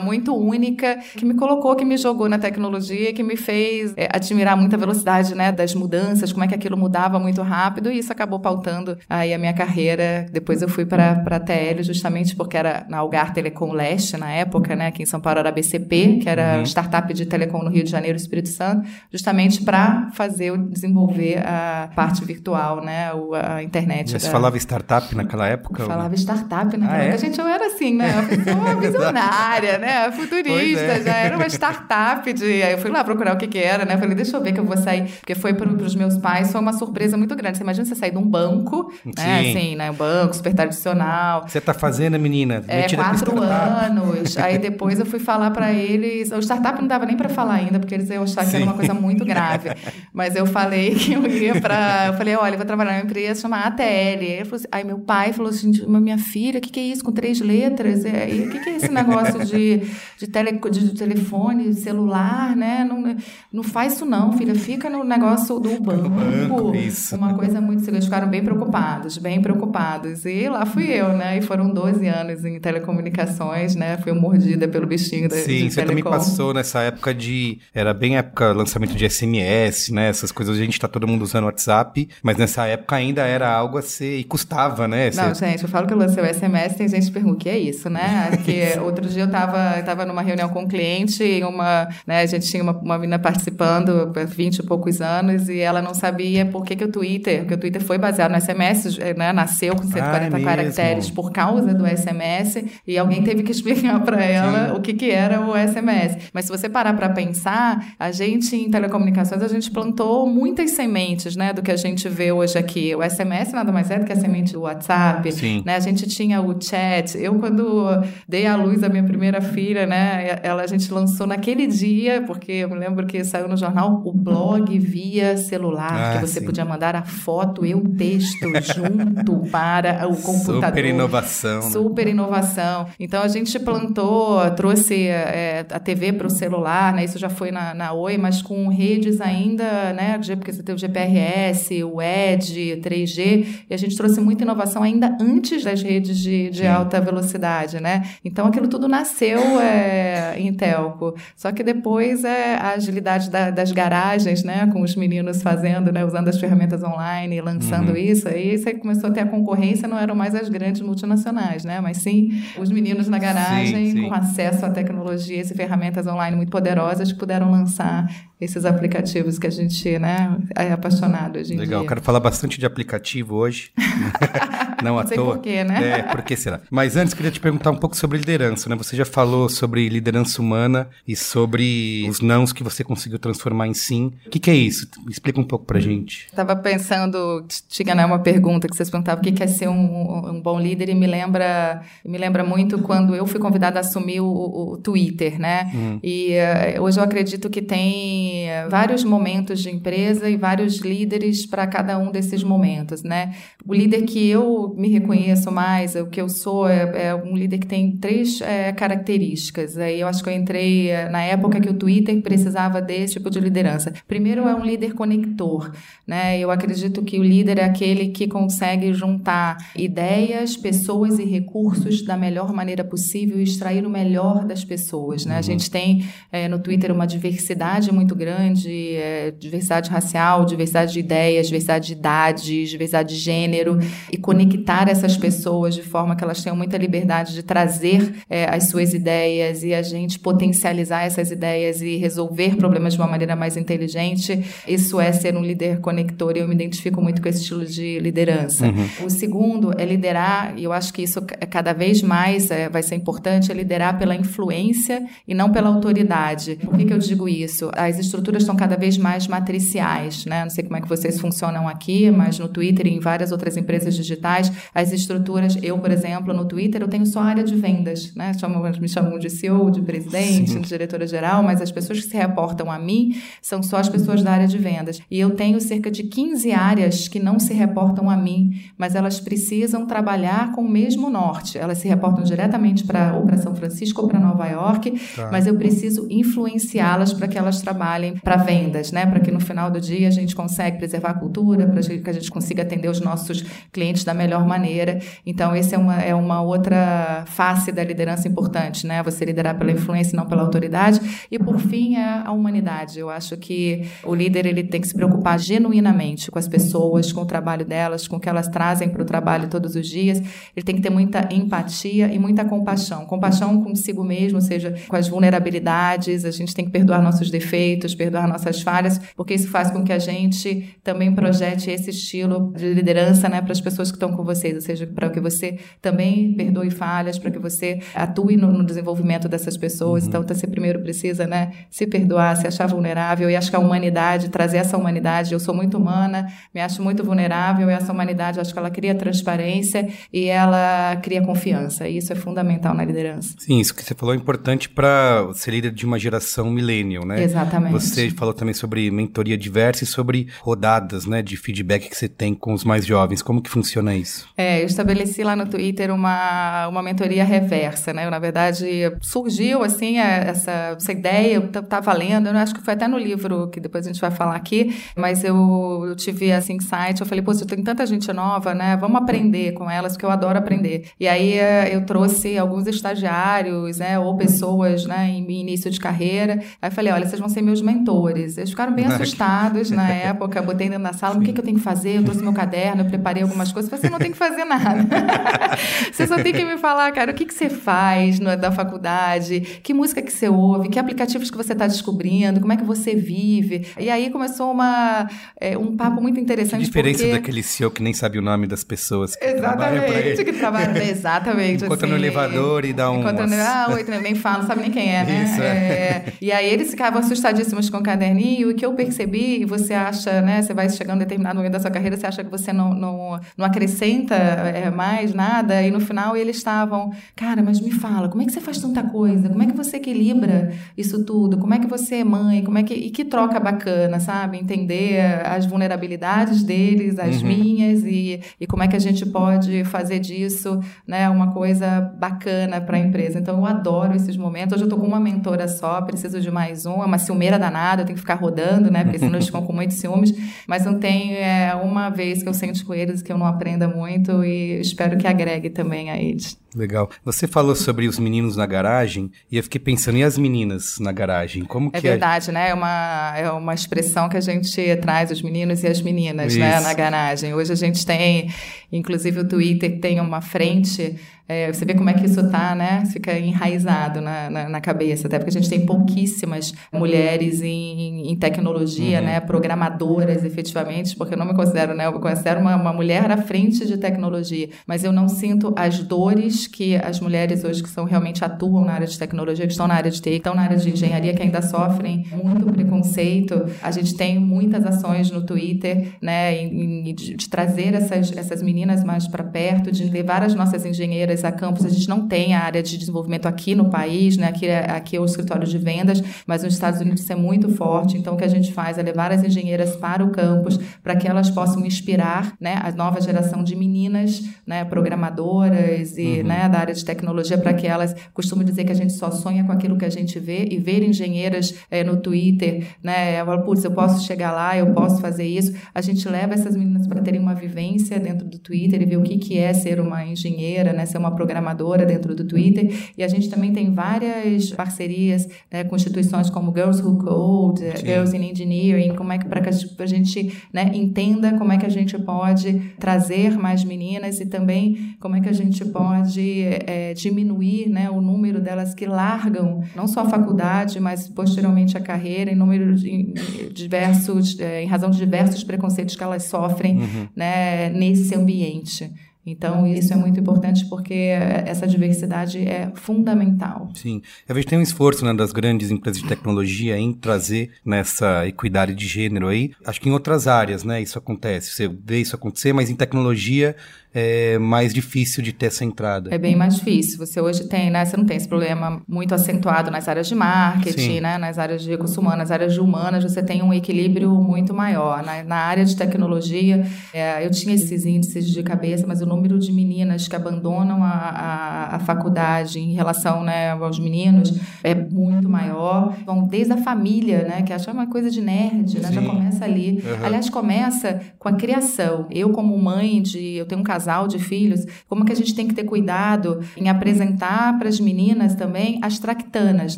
muito 0.03 0.35
única 0.35 0.64
que 0.73 1.25
me 1.25 1.35
colocou, 1.35 1.75
que 1.75 1.85
me 1.85 1.97
jogou 1.97 2.29
na 2.29 2.39
tecnologia, 2.39 3.13
que 3.13 3.23
me 3.23 3.35
fez 3.35 3.93
é, 3.95 4.09
admirar 4.11 4.57
muita 4.57 4.77
velocidade, 4.77 5.35
né, 5.35 5.51
das 5.51 5.73
mudanças, 5.75 6.31
como 6.31 6.43
é 6.43 6.47
que 6.47 6.55
aquilo 6.55 6.77
mudava 6.77 7.19
muito 7.19 7.41
rápido, 7.41 7.91
e 7.91 7.99
isso 7.99 8.11
acabou 8.11 8.39
pautando 8.39 8.97
aí 9.09 9.33
a 9.33 9.37
minha 9.37 9.53
carreira. 9.53 10.25
Depois 10.31 10.61
eu 10.61 10.69
fui 10.69 10.85
para 10.85 11.23
a 11.25 11.39
TL 11.39 11.83
justamente 11.83 12.35
porque 12.35 12.57
era 12.57 12.85
na 12.89 12.97
Algar 12.97 13.33
Telecom 13.33 13.71
Leste 13.73 14.17
na 14.17 14.31
época, 14.31 14.75
né, 14.75 14.87
aqui 14.87 15.03
em 15.03 15.05
São 15.05 15.19
Paulo 15.19 15.39
era 15.39 15.49
a 15.49 15.51
BCP, 15.51 16.19
que 16.21 16.29
era 16.29 16.57
uhum. 16.57 16.63
startup 16.63 17.13
de 17.13 17.25
telecom 17.25 17.63
no 17.63 17.69
Rio 17.69 17.83
de 17.83 17.91
Janeiro, 17.91 18.17
Espírito 18.17 18.49
Santo, 18.49 18.87
justamente 19.11 19.63
para 19.63 20.09
fazer 20.13 20.57
desenvolver 20.57 21.45
a 21.45 21.89
parte 21.95 22.23
virtual, 22.23 22.83
né, 22.83 23.11
a 23.33 23.63
internet. 23.63 24.11
Você 24.11 24.25
da... 24.25 24.31
falava 24.31 24.57
startup 24.57 25.15
naquela 25.15 25.47
época? 25.47 25.83
Eu 25.83 25.87
falava 25.87 26.15
startup 26.15 26.77
naquela 26.77 26.99
ah, 26.99 27.03
época. 27.03 27.15
É? 27.15 27.17
Gente, 27.17 27.39
eu 27.39 27.47
era 27.47 27.67
assim, 27.67 27.95
né, 27.95 28.13
uma 28.55 28.75
visionária, 28.79 29.77
né, 29.77 30.11
futurista, 30.11 30.54
é. 30.57 31.01
já 31.01 31.15
era 31.15 31.35
uma 31.35 31.47
startup 31.47 32.31
de... 32.33 32.63
Aí 32.63 32.71
eu 32.73 32.77
fui 32.77 32.89
lá 32.89 33.03
procurar 33.03 33.33
o 33.33 33.37
que 33.37 33.47
que 33.47 33.57
era, 33.57 33.85
né, 33.85 33.97
falei, 33.97 34.15
deixa 34.15 34.37
eu 34.37 34.41
ver 34.41 34.53
que 34.53 34.59
eu 34.59 34.65
vou 34.65 34.77
sair, 34.77 35.03
porque 35.19 35.35
foi 35.35 35.53
para 35.53 35.67
os 35.69 35.95
meus 35.95 36.17
pais, 36.17 36.51
foi 36.51 36.61
uma 36.61 36.73
surpresa 36.73 37.17
muito 37.17 37.35
grande. 37.35 37.57
Você 37.57 37.63
imagina 37.63 37.85
você 37.85 37.95
sair 37.95 38.11
de 38.11 38.17
um 38.17 38.27
banco, 38.27 38.91
né, 39.05 39.13
Sim. 39.17 39.25
né, 39.27 39.39
assim, 39.39 39.75
né, 39.75 39.91
um 39.91 39.95
banco 39.95 40.35
super 40.35 40.53
tradicional. 40.53 41.47
Você 41.47 41.61
tá 41.61 41.73
fazendo, 41.73 42.19
menina? 42.19 42.63
É, 42.67 42.87
quatro 42.95 43.41
anos. 43.41 44.37
Aí 44.39 44.57
depois 44.57 44.99
eu 44.99 45.05
fui 45.05 45.19
falar 45.19 45.51
para 45.51 45.73
eles, 45.73 46.31
o 46.31 46.39
startup 46.39 46.79
não 46.79 46.87
dava 46.87 47.05
nem 47.05 47.17
para 47.17 47.29
falar 47.29 47.55
ainda, 47.55 47.79
porque 47.79 47.93
eles 47.93 48.09
iam 48.09 48.23
achar 48.23 48.43
Sim. 48.45 48.49
que 48.49 48.55
era 48.57 48.65
uma 48.65 48.73
coisa 48.73 48.93
muito 48.93 49.25
grave. 49.25 49.69
Mas 50.13 50.35
eu 50.35 50.45
falei 50.45 50.95
que 50.95 51.13
eu 51.13 51.25
ia 51.27 51.59
para, 51.59 52.07
eu 52.07 52.13
falei, 52.13 52.35
olha, 52.35 52.53
eu 52.53 52.57
vou 52.57 52.65
trabalhar 52.65 52.93
numa 52.93 53.03
empresa 53.03 53.41
chamada 53.41 53.67
ATL. 53.67 53.83
Aí, 53.83 54.41
assim, 54.41 54.65
aí 54.71 54.83
meu 54.83 54.99
pai 54.99 55.33
falou 55.33 55.49
assim, 55.49 55.71
minha 55.87 56.17
filha, 56.17 56.59
o 56.59 56.61
que, 56.61 56.69
que 56.69 56.79
é 56.79 56.83
isso 56.83 57.03
com 57.03 57.11
três 57.11 57.39
letras? 57.39 58.03
E 58.03 58.07
aí, 58.07 58.47
o 58.47 58.51
que, 58.51 58.59
que 58.59 58.69
é 58.69 58.75
esse 58.75 58.89
negócio 58.89 59.45
de, 59.45 59.81
de, 60.17 60.27
tele, 60.27 60.44
de 60.51 60.93
telefone, 60.93 61.73
celular, 61.73 62.55
né? 62.55 62.83
Não, 62.83 63.15
não 63.51 63.63
faz 63.63 63.95
isso 63.95 64.05
não, 64.05 64.33
filha, 64.33 64.53
fica 64.55 64.89
no 64.89 65.03
negócio 65.03 65.59
do 65.59 65.79
banco. 65.79 66.09
banco 66.09 66.75
isso. 66.75 67.15
Uma 67.15 67.33
coisa 67.33 67.61
muito, 67.61 67.87
eles 67.89 68.05
ficaram 68.05 68.27
bem 68.27 68.43
preocupados, 68.43 69.17
bem 69.17 69.41
preocupados. 69.41 70.25
E 70.25 70.49
lá 70.49 70.65
fui 70.65 70.91
eu, 70.91 71.09
né? 71.09 71.37
E 71.37 71.41
foram 71.41 71.69
12 71.69 72.05
anos 72.07 72.43
em 72.43 72.59
telecomunicações, 72.59 73.75
né? 73.75 73.97
Fui 73.97 74.11
mordida 74.13 74.67
pelo 74.67 74.85
bichinho 74.85 75.29
da 75.29 75.35
Sim, 75.35 75.69
você 75.69 75.75
telecom. 75.75 75.87
também 75.87 76.03
passou 76.03 76.53
nessa 76.53 76.81
época 76.81 77.13
de... 77.13 77.59
Era 77.73 77.93
bem 77.93 78.17
época 78.17 78.51
lançamento 78.51 78.95
de 78.95 79.09
SMS, 79.09 79.91
né? 79.91 80.09
Essas 80.09 80.31
coisas, 80.31 80.55
a 80.55 80.59
gente 80.59 80.79
tá 80.79 80.87
todo 80.87 81.07
mundo 81.07 81.21
usando 81.21 81.45
WhatsApp, 81.45 82.07
mas 82.21 82.37
nessa 82.37 82.65
época 82.65 82.95
ainda 82.95 83.23
era 83.23 83.49
algo 83.49 83.77
a 83.77 83.81
ser... 83.81 84.19
E 84.19 84.23
custava, 84.23 84.87
né? 84.87 85.09
Não, 85.13 85.33
gente, 85.33 85.63
eu 85.63 85.69
falo 85.69 85.87
que 85.87 85.93
eu 85.93 85.97
lancei 85.97 86.21
o 86.23 86.33
SMS, 86.33 86.75
tem 86.75 86.87
gente 86.87 87.07
que 87.07 87.11
pergunta, 87.13 87.35
o 87.35 87.37
que 87.37 87.49
é 87.49 87.57
isso, 87.57 87.89
né? 87.89 88.29
Porque 88.35 88.79
outro 88.79 89.07
dia 89.07 89.23
eu 89.23 89.31
tava, 89.31 89.77
eu 89.77 89.85
tava 89.85 90.05
numa 90.05 90.21
reunião 90.21 90.34
com 90.49 90.61
um 90.61 90.67
cliente 90.67 91.43
uma... 91.43 91.87
Né, 92.05 92.21
a 92.21 92.25
gente 92.25 92.47
tinha 92.47 92.61
uma, 92.61 92.73
uma 92.73 92.97
menina 92.97 93.19
participando, 93.19 94.11
20 94.13 94.57
e 94.57 94.63
poucos 94.63 95.01
anos, 95.01 95.49
e 95.49 95.59
ela 95.59 95.81
não 95.81 95.93
sabia 95.93 96.45
por 96.45 96.63
que, 96.63 96.75
que 96.75 96.83
o 96.83 96.91
Twitter... 96.91 97.39
Porque 97.39 97.53
o 97.53 97.57
Twitter 97.57 97.81
foi 97.81 97.97
baseado 97.97 98.31
no 98.31 98.41
SMS, 98.41 98.97
né? 99.17 99.31
Nasceu 99.33 99.75
com 99.75 99.83
140 99.83 100.35
ah, 100.35 100.39
é 100.39 100.43
caracteres 100.43 101.09
por 101.09 101.31
causa 101.31 101.73
do 101.73 101.85
SMS, 101.85 102.63
e 102.87 102.97
alguém 102.97 103.23
teve 103.23 103.43
que 103.43 103.51
explicar 103.51 104.01
para 104.03 104.23
ela 104.23 104.67
Sim. 104.67 104.75
o 104.75 104.81
que, 104.81 104.93
que 104.93 105.11
era 105.11 105.41
o 105.41 105.53
SMS. 105.55 106.17
Mas 106.33 106.45
se 106.45 106.51
você 106.51 106.67
parar 106.69 106.93
para 106.93 107.09
pensar, 107.09 107.93
a 107.99 108.11
gente 108.11 108.55
em 108.55 108.69
telecomunicações, 108.69 109.41
a 109.41 109.47
gente 109.47 109.71
plantou 109.71 110.27
muitas 110.27 110.71
sementes, 110.71 111.35
né, 111.35 111.53
do 111.53 111.61
que 111.61 111.71
a 111.71 111.75
gente 111.75 112.07
vê 112.09 112.31
hoje 112.31 112.57
aqui. 112.57 112.95
O 112.95 113.07
SMS 113.07 113.53
nada 113.53 113.71
mais 113.71 113.89
é 113.91 113.99
do 113.99 114.05
que 114.05 114.13
a 114.13 114.15
semente 114.15 114.53
do 114.53 114.61
WhatsApp, 114.61 115.31
Sim. 115.31 115.63
né? 115.65 115.75
A 115.75 115.79
gente 115.79 116.07
tinha 116.07 116.41
o 116.41 116.59
chat. 116.61 117.17
Eu 117.17 117.35
quando 117.35 118.03
dei 118.27 118.45
à 118.45 118.55
luz 118.55 118.83
a 118.83 118.89
minha 118.89 119.03
primeira 119.03 119.41
filha, 119.41 119.85
né, 119.85 120.24
ela 120.43 120.63
a 120.63 120.67
gente 120.67 120.91
lançou 120.91 121.27
naquele 121.27 121.67
dia, 121.67 122.23
porque 122.25 122.51
eu 122.51 122.69
me 122.69 122.75
lembro 122.75 123.05
que 123.05 123.23
saiu 123.23 123.47
no 123.47 123.57
jornal 123.57 124.01
o 124.05 124.11
blog 124.11 124.77
via 124.79 125.37
celular, 125.37 125.93
ah, 125.93 126.15
que 126.15 126.27
você 126.27 126.39
sim. 126.39 126.45
podia 126.45 126.65
mandar 126.65 126.95
a 126.95 127.03
foto 127.03 127.65
e 127.65 127.73
o 127.73 127.81
texto 127.89 128.47
junto 128.75 129.49
para 129.51 130.07
o 130.07 130.15
computador. 130.17 130.69
Super 130.69 130.85
inovação. 130.85 131.55
Né? 131.55 131.69
Super 131.69 132.07
inovação. 132.07 132.87
Então 132.99 133.21
a 133.21 133.27
gente 133.27 133.57
plantou, 133.59 134.49
trouxe 134.51 135.07
é, 135.07 135.65
a 135.69 135.79
TV 135.79 136.13
para 136.13 136.27
o 136.27 136.29
celular, 136.29 136.93
né? 136.93 137.05
Isso 137.05 137.17
já 137.17 137.29
foi 137.29 137.51
na, 137.51 137.73
na 137.73 137.93
Oi, 137.93 138.17
mas 138.17 138.41
com 138.41 138.67
redes 138.67 139.21
ainda, 139.21 139.93
né? 139.93 140.19
Porque 140.35 140.51
você 140.51 140.63
tem 140.63 140.75
o 140.75 140.77
GPRS, 140.77 141.83
o 141.83 142.01
ED, 142.01 142.81
3G, 142.81 143.65
e 143.69 143.73
a 143.73 143.77
gente 143.77 143.95
trouxe 143.95 144.19
muita 144.19 144.43
inovação 144.43 144.83
ainda 144.83 145.17
antes 145.19 145.63
das 145.63 145.81
redes 145.81 146.17
de, 146.17 146.49
de 146.49 146.65
alta 146.65 146.99
velocidade, 146.99 147.79
né? 147.79 148.03
Então 148.23 148.47
aquilo 148.47 148.67
tudo 148.67 148.87
nasceu 148.87 149.39
é, 149.59 150.04
em 150.37 150.53
Telco. 150.53 151.15
Só 151.35 151.51
que 151.51 151.63
depois 151.63 152.23
é, 152.23 152.55
a 152.55 152.71
agilidade 152.71 153.29
da, 153.29 153.49
das 153.49 153.71
garagens, 153.71 154.43
né? 154.43 154.67
Com 154.71 154.81
os 154.81 154.95
meninos 154.95 155.41
fazendo, 155.41 155.91
né? 155.91 156.05
Usando 156.05 156.27
as 156.27 156.39
ferramentas 156.39 156.83
online, 156.83 157.41
lançando 157.41 157.89
uhum. 157.89 157.97
isso, 157.97 158.27
aí 158.27 158.57
você 158.57 158.73
começou 158.73 159.09
a 159.09 159.13
ter 159.13 159.21
a 159.21 159.25
concorrência, 159.25 159.87
não 159.87 159.97
eram 159.97 160.15
mais 160.15 160.35
as 160.35 160.49
grandes 160.49 160.81
multinacionais, 160.81 161.63
né? 161.63 161.79
Mas 161.81 161.97
sim 161.97 162.43
os 162.57 162.69
meninos 162.71 163.07
na 163.07 163.17
garagem 163.17 163.91
sim, 163.91 163.91
sim. 163.91 164.07
com 164.07 164.13
acesso 164.13 164.65
a 164.65 164.69
tecnologias 164.69 165.51
e 165.51 165.53
ferramentas 165.53 166.07
online 166.07 166.35
muito 166.35 166.49
poderosas 166.49 167.11
que 167.11 167.17
puderam 167.17 167.51
lançar 167.51 168.07
esses 168.39 168.65
aplicativos 168.65 169.39
que 169.39 169.47
a 169.47 169.49
gente 169.49 169.97
né, 169.97 170.37
é 170.55 170.71
apaixonado 170.71 171.39
hoje 171.39 171.53
em 171.53 171.57
Legal, 171.57 171.81
dia. 171.81 171.87
quero 171.87 172.01
falar 172.01 172.19
bastante 172.19 172.59
de 172.59 172.65
aplicativo 172.65 173.35
hoje. 173.35 173.71
Não, 174.83 174.99
à 174.99 175.05
sei 175.05 175.17
toa. 175.17 175.35
Por 175.35 175.41
quê, 175.41 175.63
né? 175.63 175.99
É, 175.99 176.03
por 176.03 176.21
que 176.21 176.35
será? 176.35 176.59
Mas 176.69 176.97
antes, 176.97 177.13
queria 177.13 177.31
te 177.31 177.39
perguntar 177.39 177.71
um 177.71 177.77
pouco 177.77 177.95
sobre 177.95 178.17
liderança, 178.17 178.69
né? 178.69 178.75
Você 178.75 178.95
já 178.95 179.05
falou 179.05 179.47
sobre 179.47 179.87
liderança 179.95 180.41
humana 180.41 180.89
e 181.07 181.15
sobre 181.15 182.05
os 182.09 182.21
nãos 182.21 182.53
que 182.53 182.63
você 182.63 182.83
conseguiu 182.83 183.19
transformar 183.19 183.67
em 183.67 183.73
sim. 183.73 184.11
O 184.25 184.29
que, 184.29 184.39
que 184.39 184.49
é 184.49 184.55
isso? 184.55 184.87
Explica 185.09 185.39
um 185.39 185.43
pouco 185.43 185.65
pra 185.65 185.79
gente. 185.79 186.27
Estava 186.27 186.55
pensando, 186.55 187.45
tinha 187.69 187.95
né, 187.95 188.05
uma 188.05 188.19
pergunta 188.19 188.67
que 188.67 188.75
vocês 188.75 188.89
perguntavam 188.89 189.21
o 189.21 189.25
que 189.25 189.43
é 189.43 189.47
ser 189.47 189.67
um, 189.67 190.29
um, 190.29 190.41
bom 190.41 190.59
líder 190.59 190.89
e 190.89 190.95
me 190.95 191.07
lembra, 191.07 191.81
me 192.05 192.17
lembra 192.17 192.43
muito 192.43 192.79
quando 192.79 193.15
eu 193.15 193.25
fui 193.25 193.39
convidada 193.39 193.79
a 193.79 193.81
assumir 193.81 194.21
o, 194.21 194.27
o 194.27 194.77
Twitter, 194.77 195.39
né? 195.39 195.71
Hum. 195.73 195.99
E 196.03 196.35
uh, 196.77 196.81
hoje 196.81 196.99
eu 196.99 197.03
acredito 197.03 197.49
que 197.49 197.61
tem 197.61 198.47
vários 198.69 199.03
momentos 199.03 199.61
de 199.61 199.69
empresa 199.69 200.29
e 200.29 200.37
vários 200.37 200.79
líderes 200.79 201.45
para 201.45 201.65
cada 201.67 201.97
um 201.97 202.11
desses 202.11 202.43
momentos, 202.43 203.03
né? 203.03 203.35
O 203.65 203.73
líder 203.73 204.03
que 204.03 204.27
eu 204.29 204.73
me 204.77 204.89
reconheço 204.89 205.51
mais, 205.51 205.95
o 205.95 206.07
que 206.07 206.21
eu 206.21 206.29
sou 206.29 206.67
é, 206.67 207.07
é 207.07 207.15
um 207.15 207.35
líder 207.35 207.59
que 207.59 207.67
tem 207.67 207.97
três 207.97 208.41
é, 208.41 208.71
características. 208.71 209.77
Aí 209.85 210.01
eu 210.01 210.07
acho 210.07 210.23
que 210.23 210.29
eu 210.29 210.33
entrei 210.33 210.89
é, 210.89 211.09
na 211.09 211.21
época 211.21 211.59
que 211.59 211.69
o 211.69 211.73
Twitter 211.73 212.19
precisava 212.21 212.81
desse 212.81 213.13
tipo 213.13 213.29
de 213.29 213.39
liderança. 213.39 213.93
Primeiro 214.07 214.47
é 214.47 214.55
um 214.55 214.65
líder 214.65 214.93
conector, 214.93 215.71
né? 216.07 216.39
Eu 216.39 216.49
acredito 216.49 217.03
que 217.03 217.19
o 217.19 217.23
líder 217.23 217.59
é 217.59 217.63
aquele 217.63 218.09
que 218.09 218.27
consegue 218.27 218.93
juntar 218.93 219.57
ideias, 219.75 220.57
pessoas 220.57 221.19
e 221.19 221.23
recursos 221.23 222.03
da 222.03 222.17
melhor 222.17 222.51
maneira 222.51 222.83
possível 222.83 223.39
e 223.39 223.43
extrair 223.43 223.85
o 223.85 223.89
melhor 223.89 224.45
das 224.45 224.63
pessoas, 224.65 225.25
né? 225.25 225.33
Uhum. 225.33 225.39
A 225.39 225.41
gente 225.43 225.69
tem 225.69 226.05
é, 226.31 226.47
no 226.47 226.59
Twitter 226.59 226.91
uma 226.91 227.05
diversidade 227.05 227.91
muito 227.91 228.15
grande, 228.15 228.95
é, 228.95 229.31
diversidade 229.31 229.89
racial, 229.89 230.45
diversidade 230.45 230.93
de 230.93 230.99
ideias, 230.99 231.47
diversidade 231.47 231.87
de 231.87 231.93
idades, 231.93 232.69
diversidade 232.69 233.15
de 233.15 233.19
gênero 233.19 233.77
e 234.11 234.17
conectar 234.17 234.89
essas 234.89 235.15
pessoas 235.15 235.75
de 235.75 235.83
forma 235.83 236.15
que 236.15 236.23
elas 236.23 236.41
tenham 236.41 236.55
muita 236.55 236.77
liberdade 236.77 237.33
de 237.33 237.43
trazer 237.43 238.15
é, 238.29 238.45
as 238.45 238.69
suas 238.69 238.93
ideias 238.93 239.63
e 239.63 239.73
a 239.75 239.83
gente 239.83 240.19
potencializar 240.19 241.03
essas 241.03 241.31
ideias 241.31 241.81
e 241.81 241.97
resolver 241.97 242.55
problemas 242.57 242.93
de 242.93 242.99
uma 242.99 243.07
maneira 243.07 243.35
mais 243.35 243.57
inteligente. 243.57 244.43
Isso 244.67 244.99
é 244.99 245.11
ser 245.11 245.35
um 245.35 245.41
líder 245.41 245.79
conector 245.79 246.35
e 246.37 246.39
eu 246.39 246.47
me 246.47 246.55
identifico 246.55 247.01
muito 247.01 247.21
com 247.21 247.29
esse 247.29 247.41
estilo 247.41 247.65
de 247.65 247.99
liderança. 247.99 248.67
Uhum. 248.67 249.05
O 249.05 249.09
segundo 249.09 249.71
é 249.79 249.85
liderar, 249.85 250.53
e 250.57 250.63
eu 250.63 250.73
acho 250.73 250.93
que 250.93 251.01
isso 251.01 251.19
é 251.39 251.45
cada 251.45 251.73
vez 251.73 252.01
mais 252.01 252.49
é, 252.51 252.69
vai 252.69 252.83
ser 252.83 252.95
importante, 252.95 253.51
é 253.51 253.55
liderar 253.55 253.97
pela 253.97 254.15
influência 254.15 255.05
e 255.27 255.33
não 255.33 255.51
pela 255.51 255.69
autoridade. 255.69 256.57
Por 256.57 256.77
que, 256.77 256.85
que 256.85 256.93
eu 256.93 256.97
digo 256.97 257.27
isso? 257.27 257.69
As 257.75 257.99
estruturas 257.99 258.43
estão 258.43 258.55
cada 258.55 258.75
vez 258.75 258.97
mais 258.97 259.27
matriciais, 259.27 260.25
né? 260.25 260.43
Não 260.43 260.49
sei 260.49 260.63
como 260.63 260.77
é 260.77 260.81
que 260.81 260.87
vocês 260.87 261.19
funcionam 261.19 261.67
aqui, 261.67 262.09
mas 262.11 262.39
no 262.39 262.47
Twitter 262.47 262.87
e 262.87 262.91
em 262.91 262.99
várias 262.99 263.31
outras 263.31 263.57
empresas 263.57 263.95
digitais, 263.95 264.51
as 264.73 264.91
estruturas, 264.91 265.57
eu, 265.61 265.77
por 265.77 265.91
exemplo, 265.91 266.33
no 266.33 266.45
Twitter, 266.45 266.81
eu 266.81 266.87
tenho 266.87 267.05
só 267.05 267.21
área 267.21 267.43
de 267.43 267.55
vendas, 267.55 268.13
né? 268.15 268.33
Chamam, 268.33 268.63
me 268.79 268.89
chamam 268.89 269.17
de 269.19 269.29
CEO, 269.29 269.64
de 269.69 269.81
presidente, 269.81 270.51
Sim. 270.51 270.61
de 270.61 270.67
diretora-geral, 270.67 271.43
mas 271.43 271.61
as 271.61 271.71
pessoas 271.71 272.01
que 272.01 272.07
se 272.07 272.17
reportam 272.17 272.71
a 272.71 272.79
mim 272.79 273.21
são 273.41 273.61
só 273.61 273.77
as 273.77 273.89
pessoas 273.89 274.23
da 274.23 274.31
área 274.31 274.47
de 274.47 274.57
vendas. 274.57 275.01
E 275.09 275.19
eu 275.19 275.31
tenho 275.31 275.59
cerca 275.61 275.91
de 275.91 276.03
15 276.03 276.51
áreas 276.51 277.07
que 277.07 277.19
não 277.19 277.39
se 277.39 277.53
reportam 277.53 278.09
a 278.09 278.17
mim, 278.17 278.61
mas 278.77 278.95
elas 278.95 279.19
precisam 279.19 279.85
trabalhar 279.85 280.51
com 280.53 280.61
o 280.61 280.69
mesmo 280.69 281.09
norte. 281.09 281.57
Elas 281.57 281.77
se 281.77 281.87
reportam 281.87 282.23
diretamente 282.23 282.83
para 282.83 283.15
ou 283.15 283.25
para 283.25 283.37
São 283.37 283.55
Francisco 283.55 284.01
ou 284.01 284.07
para 284.07 284.19
Nova 284.19 284.47
York, 284.47 284.99
tá. 285.15 285.29
mas 285.31 285.47
eu 285.47 285.55
preciso 285.55 286.07
influenciá-las 286.09 287.13
para 287.13 287.27
que 287.27 287.37
elas 287.37 287.61
trabalhem 287.61 288.15
para 288.17 288.37
vendas, 288.37 288.91
né? 288.91 289.05
Para 289.05 289.19
que 289.19 289.31
no 289.31 289.39
final 289.39 289.69
do 289.69 289.79
dia 289.79 290.07
a 290.07 290.11
gente 290.11 290.35
consiga 290.35 290.77
preservar 290.77 291.09
a 291.11 291.13
cultura, 291.13 291.67
para 291.67 291.81
que 291.81 292.09
a 292.09 292.13
gente 292.13 292.31
consiga 292.31 292.63
atender 292.63 292.89
os 292.89 292.99
nossos 292.99 293.43
clientes 293.71 294.03
da 294.03 294.13
melhor 294.13 294.45
maneira. 294.45 294.99
Então, 295.25 295.55
esse 295.55 295.75
é 295.75 295.77
uma, 295.77 296.01
é 296.01 296.13
uma 296.15 296.41
outra 296.41 297.23
face 297.27 297.71
da 297.71 297.83
liderança 297.83 298.27
importante, 298.27 298.85
né? 298.87 299.01
Você 299.03 299.25
liderar 299.25 299.54
pela 299.55 299.71
influência 299.71 300.15
e 300.15 300.17
não 300.17 300.25
pela 300.25 300.41
autoridade. 300.41 300.99
E 301.31 301.39
por 301.39 301.59
fim 301.59 301.95
é 301.95 302.21
a 302.25 302.31
humanidade. 302.31 302.99
Eu 302.99 303.09
acho 303.09 303.37
que 303.37 303.87
o 304.03 304.13
líder 304.13 304.45
ele 304.45 304.63
tem 304.63 304.81
que 304.81 304.87
se 304.87 304.93
preocupar 304.95 305.39
genuinamente 305.39 306.29
com 306.29 306.39
as 306.39 306.47
pessoas, 306.47 307.11
com 307.11 307.21
o 307.21 307.25
trabalho 307.25 307.65
delas, 307.65 308.07
com 308.07 308.17
o 308.17 308.19
que 308.19 308.29
elas 308.29 308.47
trazem 308.47 308.89
para 308.89 309.01
o 309.01 309.05
trabalho 309.05 309.47
todos 309.47 309.75
os 309.75 309.87
dias. 309.87 310.19
Ele 310.55 310.65
tem 310.65 310.75
que 310.75 310.81
ter 310.81 310.89
muita 310.89 311.27
empatia 311.31 312.13
e 312.13 312.19
muita 312.19 312.45
compaixão. 312.45 313.05
Compaixão 313.05 313.63
consigo 313.63 314.03
mesmo, 314.03 314.37
ou 314.37 314.41
seja, 314.41 314.75
com 314.87 314.95
as 314.95 315.07
vulnerabilidades. 315.07 316.25
A 316.25 316.31
gente 316.31 316.53
tem 316.53 316.65
que 316.65 316.71
perdoar 316.71 317.01
nossos 317.01 317.29
defeitos, 317.29 317.93
perdoar 317.93 318.27
nossas 318.27 318.61
falhas, 318.61 318.99
porque 319.15 319.33
isso 319.33 319.47
faz 319.49 319.69
com 319.71 319.83
que 319.83 319.93
a 319.93 319.99
gente 319.99 320.75
também 320.83 321.13
projete 321.13 321.69
esse 321.69 321.89
estilo 321.91 322.51
de 322.55 322.73
liderança, 322.73 323.29
né, 323.29 323.41
para 323.41 323.51
as 323.51 323.61
pessoas 323.61 323.91
que 323.91 323.97
estão 323.97 324.11
com 324.13 324.23
vocês, 324.23 324.55
ou 324.55 324.61
seja, 324.61 324.87
para 324.87 325.09
que 325.09 325.19
você 325.19 325.59
também 325.81 326.33
perdoe 326.33 326.69
falhas, 326.71 327.19
para 327.19 327.31
que 327.31 327.39
você 327.39 327.79
atue 327.93 328.35
no, 328.35 328.51
no 328.51 328.65
desenvolvimento 328.65 329.27
dessas 329.27 329.44
pessoas. 329.55 330.03
Uhum. 330.03 330.09
Então, 330.09 330.23
você 330.23 330.47
primeiro 330.47 330.79
precisa, 330.79 331.27
né, 331.27 331.51
se 331.69 331.85
perdoar, 331.85 332.35
se 332.37 332.47
achar 332.47 332.67
vulnerável 332.67 333.29
e 333.29 333.35
acho 333.35 333.49
que 333.49 333.55
a 333.55 333.59
humanidade, 333.59 334.29
trazer 334.29 334.57
essa 334.57 334.77
humanidade, 334.77 335.33
eu 335.33 335.39
sou 335.39 335.53
muito 335.53 335.77
humana, 335.77 336.27
me 336.53 336.61
acho 336.61 336.81
muito 336.81 337.03
vulnerável 337.03 337.69
e 337.69 337.73
essa 337.73 337.91
humanidade, 337.91 338.39
acho 338.39 338.51
que 338.51 338.59
ela 338.59 338.69
cria 338.69 338.95
transparência 338.95 339.87
e 340.11 340.25
ela 340.25 340.95
cria 341.03 341.21
confiança. 341.21 341.87
E 341.87 341.97
isso 341.97 342.11
é 342.11 342.15
fundamental 342.15 342.73
na 342.73 342.83
liderança. 342.83 343.35
Sim, 343.37 343.59
isso 343.59 343.73
que 343.75 343.83
você 343.83 343.93
falou 343.93 344.15
é 344.15 344.17
importante 344.17 344.69
para 344.69 345.29
ser 345.33 345.51
líder 345.51 345.71
de 345.71 345.85
uma 345.85 345.99
geração 345.99 346.49
millennial, 346.49 347.05
né? 347.05 347.23
Exatamente. 347.23 347.73
Você 347.73 348.09
falou 348.09 348.33
também 348.33 348.53
sobre 348.53 348.89
mentoria 348.89 349.37
diversa 349.37 349.83
e 349.83 349.87
sobre 349.87 350.27
rodadas, 350.41 351.05
né, 351.05 351.21
de 351.21 351.37
feedback 351.37 351.89
que 351.89 351.95
você 351.95 352.07
tem 352.07 352.33
com 352.33 352.53
os 352.53 352.63
mais 352.63 352.85
jovens. 352.85 353.21
Como 353.21 353.41
que 353.41 353.49
funciona 353.49 353.95
isso? 353.95 354.27
É, 354.37 354.61
eu 354.61 354.65
estabeleci 354.65 355.23
lá 355.23 355.35
no 355.35 355.45
Twitter 355.47 355.93
uma, 355.93 356.67
uma 356.67 356.81
mentoria 356.81 357.23
reversa, 357.23 357.93
né? 357.93 358.05
Eu, 358.05 358.11
na 358.11 358.19
verdade, 358.19 358.65
surgiu, 359.01 359.34
assim, 359.63 359.99
é, 359.99 360.29
essa, 360.29 360.51
essa 360.77 360.91
ideia, 360.91 361.35
eu 361.35 361.61
estava 361.61 361.93
lendo, 361.93 362.27
eu 362.27 362.37
acho 362.37 362.53
que 362.53 362.61
foi 362.61 362.73
até 362.73 362.87
no 362.87 362.97
livro 362.97 363.47
que 363.49 363.59
depois 363.59 363.85
a 363.85 363.91
gente 363.91 364.01
vai 364.01 364.11
falar 364.11 364.35
aqui, 364.35 364.75
mas 364.95 365.23
eu, 365.23 365.85
eu 365.87 365.95
tive, 365.95 366.31
assim, 366.31 366.55
insight, 366.55 366.99
eu 366.99 367.05
falei, 367.05 367.21
pô, 367.21 367.33
tem 367.33 367.63
tanta 367.63 367.85
gente 367.85 368.11
nova, 368.11 368.53
né? 368.53 368.77
Vamos 368.77 369.01
aprender 369.01 369.53
com 369.53 369.69
elas, 369.69 369.93
porque 369.93 370.05
eu 370.05 370.11
adoro 370.11 370.37
aprender. 370.37 370.89
E 370.99 371.07
aí 371.07 371.33
é, 371.33 371.75
eu 371.75 371.85
trouxe 371.85 372.37
alguns 372.37 372.67
estagiários, 372.67 373.79
né? 373.79 373.99
Ou 373.99 374.15
pessoas, 374.17 374.85
né, 374.85 375.09
em 375.09 375.29
início 375.29 375.69
de 375.69 375.79
carreira. 375.79 376.39
Aí 376.61 376.69
eu 376.69 376.71
falei, 376.71 376.91
olha, 376.91 377.07
vocês 377.07 377.19
vão 377.19 377.29
ser 377.29 377.41
meus 377.41 377.61
mentores. 377.61 378.37
Eles 378.37 378.49
ficaram 378.49 378.73
bem 378.73 378.85
assustados 378.87 379.71
na 379.71 379.89
época, 379.89 380.41
botei 380.41 380.69
dentro 380.69 380.83
da 380.83 380.93
sala, 380.93 381.17
o 381.17 381.21
que, 381.21 381.33
que 381.33 381.39
eu 381.39 381.43
tenho 381.43 381.57
que 381.57 381.63
fazer? 381.63 381.97
Eu 381.97 382.03
trouxe 382.03 382.21
meu 382.21 382.33
caderno, 382.33 382.81
eu 382.81 382.85
preparei 382.85 383.23
algumas 383.23 383.51
coisas. 383.51 383.69
Falei, 383.69 383.81
você 383.81 383.89
não 383.89 383.99
tem 383.99 384.11
que 384.11 384.17
fazer 384.17 384.45
nada. 384.45 384.85
você 385.91 386.07
só 386.07 386.15
tem 386.17 386.33
que 386.33 386.43
me 386.43 386.57
falar, 386.57 386.91
cara, 386.91 387.11
o 387.11 387.13
que, 387.13 387.25
que 387.25 387.33
você 387.33 387.49
faz 387.49 388.19
no, 388.19 388.35
da 388.35 388.51
faculdade, 388.51 389.14
que 389.63 389.73
música 389.73 390.01
que 390.01 390.11
você 390.11 390.29
ouve, 390.29 390.69
que 390.69 390.79
aplicativos 390.79 391.29
que 391.29 391.37
você 391.37 391.53
está 391.53 391.67
descobrindo, 391.67 392.39
como 392.39 392.53
é 392.53 392.57
que 392.57 392.63
você 392.63 392.95
vive. 392.95 393.67
E 393.79 393.89
aí 393.89 394.09
começou 394.09 394.51
uma, 394.51 395.09
é, 395.39 395.57
um 395.57 395.75
papo 395.75 396.01
muito 396.01 396.19
interessante. 396.19 396.61
Que 396.61 396.67
diferença 396.67 396.99
porque... 396.99 397.13
daquele 397.13 397.43
CEO 397.43 397.71
que 397.71 397.81
nem 397.81 397.93
sabe 397.93 398.17
o 398.17 398.21
nome 398.21 398.47
das 398.47 398.63
pessoas 398.63 399.15
que 399.15 399.25
Exatamente, 399.25 400.23
que 400.23 400.33
trabalha, 400.33 400.83
exatamente. 400.83 401.65
Encontra 401.65 401.87
assim, 401.87 401.95
no 401.95 401.99
elevador 401.99 402.65
e 402.65 402.73
dá 402.73 402.91
um... 402.91 402.99
Encontra 402.99 403.27
no... 403.27 403.35
Ah, 403.35 403.67
oi, 403.71 403.83
nem 404.01 404.15
fala, 404.15 404.39
não 404.39 404.47
sabe 404.47 404.61
nem 404.61 404.71
quem 404.71 404.95
é, 404.95 405.03
né? 405.03 405.23
Isso, 405.23 405.41
é. 405.41 405.55
É... 405.55 406.13
E 406.21 406.31
aí 406.31 406.49
eles 406.49 406.69
ficavam 406.69 406.99
assustadíssimos 406.99 407.69
com 407.69 407.77
o 407.77 407.83
caderninho, 407.83 408.49
e 408.49 408.53
o 408.53 408.55
que 408.55 408.65
eu 408.65 408.73
percebi, 408.73 409.41
e 409.41 409.45
você 409.45 409.73
acha, 409.73 410.21
né, 410.21 410.41
você 410.41 410.53
vai 410.53 410.69
chegando 410.69 410.97
em 410.97 410.99
determinado 410.99 411.35
momento 411.37 411.53
da 411.53 411.59
sua 411.59 411.71
carreira, 411.71 411.97
você 411.97 412.07
acha 412.07 412.23
que 412.23 412.29
você 412.29 412.51
não, 412.51 412.73
não, 412.73 413.19
não 413.37 413.45
acrescenta 413.45 414.15
é, 414.15 414.69
mais 414.69 415.13
nada, 415.13 415.61
e 415.61 415.71
no 415.71 415.79
final 415.79 416.15
eles 416.15 416.37
estavam, 416.37 416.91
cara, 417.15 417.41
mas 417.41 417.59
me 417.59 417.71
fala, 417.71 418.09
como 418.09 418.21
é 418.21 418.25
que 418.25 418.31
você 418.31 418.41
faz 418.41 418.57
tanta 418.59 418.83
coisa? 418.83 419.04
Como 419.29 419.43
é 419.43 419.45
que 419.45 419.55
você 419.55 419.77
equilibra 419.77 420.51
isso 420.77 421.03
tudo? 421.03 421.37
Como 421.37 421.53
é 421.53 421.59
que 421.59 421.67
você 421.67 421.95
é 421.95 422.03
mãe? 422.03 422.43
Como 422.43 422.57
é 422.57 422.63
que 422.63 422.73
e 422.73 422.89
que 422.89 423.05
troca 423.05 423.39
bacana, 423.39 423.99
sabe? 423.99 424.37
Entender 424.37 425.25
as 425.25 425.45
vulnerabilidades 425.45 426.43
deles, 426.43 426.99
as 426.99 427.21
uhum. 427.21 427.27
minhas 427.27 427.83
e, 427.83 428.19
e 428.39 428.47
como 428.47 428.63
é 428.63 428.67
que 428.67 428.75
a 428.75 428.79
gente 428.79 429.05
pode 429.05 429.63
fazer 429.65 429.99
disso, 429.99 430.59
né, 430.87 431.09
uma 431.09 431.31
coisa 431.31 431.81
bacana 431.81 432.61
para 432.61 432.77
a 432.77 432.79
empresa. 432.79 433.19
Então 433.19 433.37
eu 433.37 433.45
adoro 433.45 433.95
esses 433.95 434.17
momentos. 434.17 434.55
Hoje 434.55 434.63
eu 434.63 434.69
tô 434.69 434.77
com 434.77 434.87
uma 434.87 434.99
mentora 434.99 435.47
só, 435.47 435.81
preciso 435.81 436.19
de 436.19 436.31
mais 436.31 436.65
um, 436.65 436.81
é 436.81 436.85
uma 436.85 436.97
ciumeira 436.97 437.37
danada, 437.39 437.81
eu 437.81 437.85
tenho 437.85 437.95
que 437.95 438.01
ficar 438.01 438.15
rodando, 438.15 438.71
né? 438.71 438.83
Porque 438.83 438.99
senão 438.99 439.15
eles 439.15 439.25
ficam 439.25 439.43
com 439.43 439.53
muitos 439.53 439.77
ciúmes. 439.77 440.13
Mas 440.47 440.65
não 440.65 440.79
tem 440.79 441.15
é, 441.15 441.53
uma 441.55 441.89
vez 441.89 442.23
que 442.23 442.29
eu 442.29 442.33
sente 442.33 442.63
com 442.63 442.73
eles 442.73 443.01
que 443.01 443.11
eu 443.11 443.17
não 443.17 443.25
aprenda 443.25 443.67
muito 443.67 444.23
e 444.23 444.59
espero 444.59 444.97
que 444.97 445.07
agregue 445.07 445.49
também 445.49 445.89
a 445.89 445.97
eles. 445.97 446.37
Legal. 446.55 446.89
Você 447.03 447.27
falou 447.27 447.53
sobre 447.53 447.85
os 447.85 447.99
meninos 447.99 448.37
na 448.37 448.45
garagem 448.45 449.11
e 449.29 449.35
eu 449.35 449.43
fiquei 449.43 449.59
pensando, 449.59 449.97
e 449.97 450.03
as 450.03 450.17
meninas 450.17 450.77
na 450.79 450.93
garagem? 450.93 451.43
Como 451.43 451.69
é 451.73 451.81
que 451.81 451.87
é? 451.87 451.91
verdade, 451.91 452.31
né? 452.31 452.49
É 452.49 452.53
uma, 452.53 453.13
é 453.17 453.29
uma 453.29 453.53
expressão 453.53 454.07
que 454.07 454.15
a 454.15 454.21
gente 454.21 454.75
traz, 454.77 455.11
os 455.11 455.21
meninos 455.21 455.63
e 455.63 455.67
as 455.67 455.81
meninas, 455.81 456.35
né, 456.35 456.61
na 456.61 456.73
garagem. 456.73 457.33
Hoje 457.33 457.51
a 457.51 457.55
gente 457.55 457.85
tem, 457.85 458.33
inclusive 458.71 459.19
o 459.19 459.27
Twitter 459.27 459.79
tem 459.81 459.99
uma 459.99 460.21
frente 460.21 460.95
é, 461.27 461.51
você 461.51 461.65
vê 461.65 461.73
como 461.73 461.89
é 461.89 461.93
que 461.93 462.05
isso 462.05 462.29
tá, 462.29 462.53
né? 462.53 462.85
Fica 462.85 463.17
enraizado 463.17 463.99
na, 463.99 464.29
na, 464.29 464.49
na, 464.49 464.61
cabeça, 464.61 465.07
até 465.07 465.17
porque 465.17 465.35
a 465.35 465.41
gente 465.41 465.49
tem 465.49 465.65
pouquíssimas 465.65 466.53
mulheres 466.71 467.41
em, 467.41 468.11
em 468.11 468.15
tecnologia, 468.15 468.99
uhum. 468.99 469.05
né? 469.05 469.19
Programadoras, 469.19 470.23
efetivamente, 470.23 470.95
porque 470.95 471.15
eu 471.15 471.17
não 471.17 471.25
me 471.25 471.33
considero, 471.33 471.73
né? 471.73 471.87
Eu 471.87 471.93
me 471.93 471.99
considero 471.99 472.39
uma, 472.39 472.55
uma 472.55 472.71
mulher 472.71 473.11
à 473.11 473.17
frente 473.17 473.65
de 473.65 473.77
tecnologia, 473.77 474.49
mas 474.67 474.83
eu 474.83 474.91
não 474.91 475.09
sinto 475.09 475.51
as 475.55 475.79
dores 475.79 476.45
que 476.45 476.75
as 476.75 476.99
mulheres 476.99 477.43
hoje 477.43 477.63
que 477.63 477.69
são 477.69 477.85
realmente 477.85 478.23
atuam 478.23 478.63
na 478.63 478.73
área 478.73 478.87
de 478.87 478.97
tecnologia, 478.97 479.47
que 479.47 479.51
estão 479.51 479.67
na 479.67 479.73
área 479.73 479.89
de 479.89 479.99
TI, 479.99 480.17
estão 480.17 480.35
na 480.35 480.43
área 480.43 480.57
de 480.57 480.69
engenharia, 480.69 481.13
que 481.15 481.23
ainda 481.23 481.41
sofrem 481.41 482.05
muito 482.11 482.45
preconceito. 482.53 483.45
A 483.63 483.71
gente 483.71 483.95
tem 483.95 484.19
muitas 484.19 484.63
ações 484.63 485.09
no 485.09 485.25
Twitter, 485.25 485.95
né? 485.99 486.37
Em, 486.37 486.89
em, 486.89 486.93
de, 486.93 487.15
de 487.15 487.29
trazer 487.29 487.73
essas, 487.73 488.15
essas 488.15 488.43
meninas 488.43 488.83
mais 488.83 489.07
para 489.07 489.23
perto, 489.23 489.71
de 489.71 489.85
levar 489.85 490.21
as 490.21 490.35
nossas 490.35 490.63
engenheiras 490.65 491.14
a 491.23 491.31
campus. 491.31 491.65
A 491.65 491.69
gente 491.69 491.87
não 491.87 492.07
tem 492.07 492.33
a 492.33 492.41
área 492.41 492.61
de 492.61 492.77
desenvolvimento 492.77 493.27
aqui 493.27 493.55
no 493.55 493.69
país, 493.69 494.17
né? 494.17 494.27
Aqui 494.27 494.47
é, 494.47 494.71
aqui 494.71 494.97
é 494.97 494.99
o 494.99 495.05
escritório 495.05 495.47
de 495.47 495.57
vendas, 495.57 496.03
mas 496.25 496.43
nos 496.43 496.53
Estados 496.53 496.81
Unidos 496.81 497.01
isso 497.01 497.13
é 497.13 497.15
muito 497.15 497.49
forte. 497.49 497.97
Então, 497.97 498.15
o 498.15 498.17
que 498.17 498.23
a 498.23 498.29
gente 498.29 498.51
faz 498.51 498.77
é 498.77 498.83
levar 498.83 499.11
as 499.11 499.23
engenheiras 499.23 499.75
para 499.75 500.03
o 500.03 500.09
campus 500.11 500.59
para 500.83 500.95
que 500.95 501.07
elas 501.07 501.29
possam 501.29 501.65
inspirar 501.65 502.35
né, 502.39 502.59
a 502.61 502.71
nova 502.71 502.99
geração 502.99 503.43
de 503.43 503.55
meninas 503.55 504.23
né, 504.45 504.65
programadoras 504.65 505.97
e 505.97 506.21
uhum. 506.21 506.27
né, 506.27 506.49
da 506.49 506.59
área 506.59 506.73
de 506.73 506.83
tecnologia 506.83 507.37
para 507.37 507.53
que 507.53 507.67
elas 507.67 507.95
costumam 508.13 508.43
dizer 508.43 508.63
que 508.63 508.71
a 508.71 508.75
gente 508.75 508.93
só 508.93 509.11
sonha 509.11 509.43
com 509.43 509.51
aquilo 509.51 509.77
que 509.77 509.85
a 509.85 509.89
gente 509.89 510.19
vê 510.19 510.47
e 510.49 510.57
ver 510.57 510.83
engenheiras 510.83 511.53
é, 511.69 511.83
no 511.83 511.97
Twitter, 511.97 512.67
né? 512.81 513.19
Eu 513.19 513.25
falo, 513.25 513.43
putz, 513.43 513.63
eu 513.63 513.71
posso 513.71 514.05
chegar 514.05 514.31
lá, 514.31 514.57
eu 514.57 514.73
posso 514.73 515.01
fazer 515.01 515.25
isso. 515.25 515.53
A 515.73 515.81
gente 515.81 516.07
leva 516.07 516.33
essas 516.33 516.55
meninas 516.55 516.87
para 516.87 517.01
terem 517.01 517.19
uma 517.19 517.33
vivência 517.33 517.99
dentro 517.99 518.25
do 518.25 518.39
Twitter 518.39 518.81
e 518.81 518.85
ver 518.85 518.97
o 518.97 519.03
que, 519.03 519.17
que 519.17 519.37
é 519.37 519.53
ser 519.53 519.79
uma 519.79 520.05
engenheira, 520.05 520.73
né? 520.73 520.85
Ser 520.85 520.97
uma 520.97 521.04
uma 521.05 521.15
programadora 521.15 521.85
dentro 521.85 522.15
do 522.15 522.25
Twitter, 522.25 522.73
e 522.97 523.03
a 523.03 523.07
gente 523.07 523.29
também 523.29 523.53
tem 523.53 523.71
várias 523.71 524.51
parcerias 524.51 525.27
né, 525.51 525.63
com 525.63 525.75
instituições 525.75 526.29
como 526.29 526.53
Girls 526.53 526.81
Who 526.81 526.97
Code, 526.97 527.61
Sim. 527.61 527.85
Girls 527.85 528.15
in 528.15 528.29
Engineering, 528.29 528.95
como 528.95 529.11
é 529.11 529.17
que 529.17 529.27
para 529.27 529.41
que 529.41 529.49
a 529.49 529.85
gente 529.85 530.33
né, 530.51 530.71
entenda 530.73 531.37
como 531.37 531.51
é 531.51 531.57
que 531.57 531.65
a 531.65 531.69
gente 531.69 531.97
pode 531.99 532.53
trazer 532.79 533.37
mais 533.37 533.63
meninas 533.63 534.19
e 534.19 534.25
também 534.25 534.95
como 534.99 535.15
é 535.15 535.21
que 535.21 535.29
a 535.29 535.33
gente 535.33 535.63
pode 535.65 536.41
é, 536.65 536.93
diminuir 536.93 537.69
né, 537.69 537.89
o 537.89 538.01
número 538.01 538.39
delas 538.41 538.73
que 538.73 538.85
largam 538.85 539.63
não 539.75 539.87
só 539.87 540.01
a 540.01 540.09
faculdade, 540.09 540.79
mas 540.79 541.07
posteriormente 541.07 541.77
a 541.77 541.81
carreira, 541.81 542.31
em 542.31 542.35
número 542.35 542.75
de 542.75 542.89
em 542.89 543.13
diversos, 543.53 544.39
é, 544.39 544.63
em 544.63 544.67
razão 544.67 544.89
de 544.89 544.97
diversos 544.97 545.43
preconceitos 545.43 545.95
que 545.95 546.03
elas 546.03 546.23
sofrem 546.23 546.77
uhum. 546.77 547.07
né, 547.15 547.69
nesse 547.69 548.15
ambiente. 548.15 548.91
Então, 549.25 549.65
isso 549.65 549.91
é 549.91 549.95
muito 549.95 550.19
importante 550.19 550.65
porque 550.65 550.93
essa 550.93 551.65
diversidade 551.65 552.39
é 552.47 552.71
fundamental. 552.75 553.71
Sim. 553.73 554.01
Eu 554.27 554.35
vejo 554.35 554.45
que 554.45 554.51
tem 554.51 554.59
um 554.59 554.61
esforço 554.61 555.03
né, 555.03 555.13
das 555.13 555.31
grandes 555.31 555.71
empresas 555.71 556.01
de 556.01 556.07
tecnologia 556.07 556.77
em 556.77 556.93
trazer 556.93 557.51
nessa 557.65 558.27
equidade 558.27 558.75
de 558.75 558.85
gênero 558.85 559.27
aí. 559.27 559.51
Acho 559.65 559.81
que 559.81 559.89
em 559.89 559.93
outras 559.93 560.27
áreas, 560.27 560.63
né, 560.63 560.81
isso 560.81 560.99
acontece. 560.99 561.51
Você 561.51 561.67
vê 561.67 561.99
isso 562.01 562.15
acontecer, 562.15 562.53
mas 562.53 562.69
em 562.69 562.75
tecnologia 562.75 563.55
é 563.97 564.37
mais 564.37 564.73
difícil 564.73 565.23
de 565.23 565.31
ter 565.31 565.45
essa 565.45 565.63
entrada. 565.63 566.13
É 566.13 566.17
bem 566.17 566.35
mais 566.35 566.55
difícil. 566.55 566.97
Você 566.97 567.21
hoje 567.21 567.47
tem, 567.47 567.71
né? 567.71 567.85
Você 567.85 567.95
não 567.95 568.05
tem 568.05 568.17
esse 568.17 568.27
problema 568.27 568.81
muito 568.85 569.15
acentuado 569.15 569.71
nas 569.71 569.87
áreas 569.87 570.05
de 570.05 570.13
marketing, 570.13 570.99
né? 570.99 571.17
Nas 571.17 571.39
áreas 571.39 571.63
de 571.63 571.69
recursos 571.69 571.97
humanos, 571.97 572.19
nas 572.19 572.31
áreas 572.31 572.53
de 572.53 572.59
humanas, 572.59 573.05
você 573.05 573.23
tem 573.23 573.41
um 573.41 573.53
equilíbrio 573.53 574.13
muito 574.13 574.53
maior. 574.53 575.01
Na, 575.01 575.23
na 575.23 575.37
área 575.37 575.63
de 575.63 575.77
tecnologia, 575.77 576.65
é, 576.93 577.25
eu 577.25 577.31
tinha 577.31 577.55
esses 577.55 577.85
índices 577.85 578.29
de 578.29 578.43
cabeça, 578.43 578.85
mas 578.85 579.01
o 579.01 579.05
número 579.05 579.39
de 579.39 579.49
meninas 579.53 580.09
que 580.09 580.15
abandonam 580.15 580.83
a, 580.83 580.89
a, 580.89 581.75
a 581.77 581.79
faculdade 581.79 582.59
em 582.59 582.73
relação 582.73 583.23
né, 583.23 583.51
aos 583.51 583.79
meninos 583.79 584.37
é 584.61 584.75
muito 584.75 585.29
maior. 585.29 585.95
Vão 586.05 586.27
desde 586.27 586.51
a 586.51 586.57
família, 586.57 587.23
né? 587.23 587.43
Que 587.43 587.53
acha 587.53 587.71
uma 587.71 587.87
coisa 587.87 588.11
de 588.11 588.19
nerd, 588.19 588.77
né? 588.81 588.91
Já 588.91 589.01
começa 589.01 589.45
ali. 589.45 589.81
Uhum. 589.85 590.05
Aliás, 590.05 590.29
começa 590.29 590.99
com 591.17 591.29
a 591.29 591.33
criação. 591.33 592.07
Eu, 592.11 592.31
como 592.31 592.57
mãe 592.57 593.01
de. 593.01 593.35
Eu 593.37 593.45
tenho 593.45 593.61
um 593.61 593.63
casal 593.63 593.84
casal 593.85 594.07
de 594.07 594.17
filhos, 594.19 594.65
como 594.87 595.05
que 595.05 595.11
a 595.11 595.15
gente 595.15 595.35
tem 595.35 595.47
que 595.47 595.53
ter 595.53 595.63
cuidado 595.63 596.39
em 596.57 596.69
apresentar 596.69 597.57
para 597.59 597.69
as 597.69 597.79
meninas 597.79 598.33
também 598.35 598.79
as 598.81 598.97
tractanas, 598.99 599.77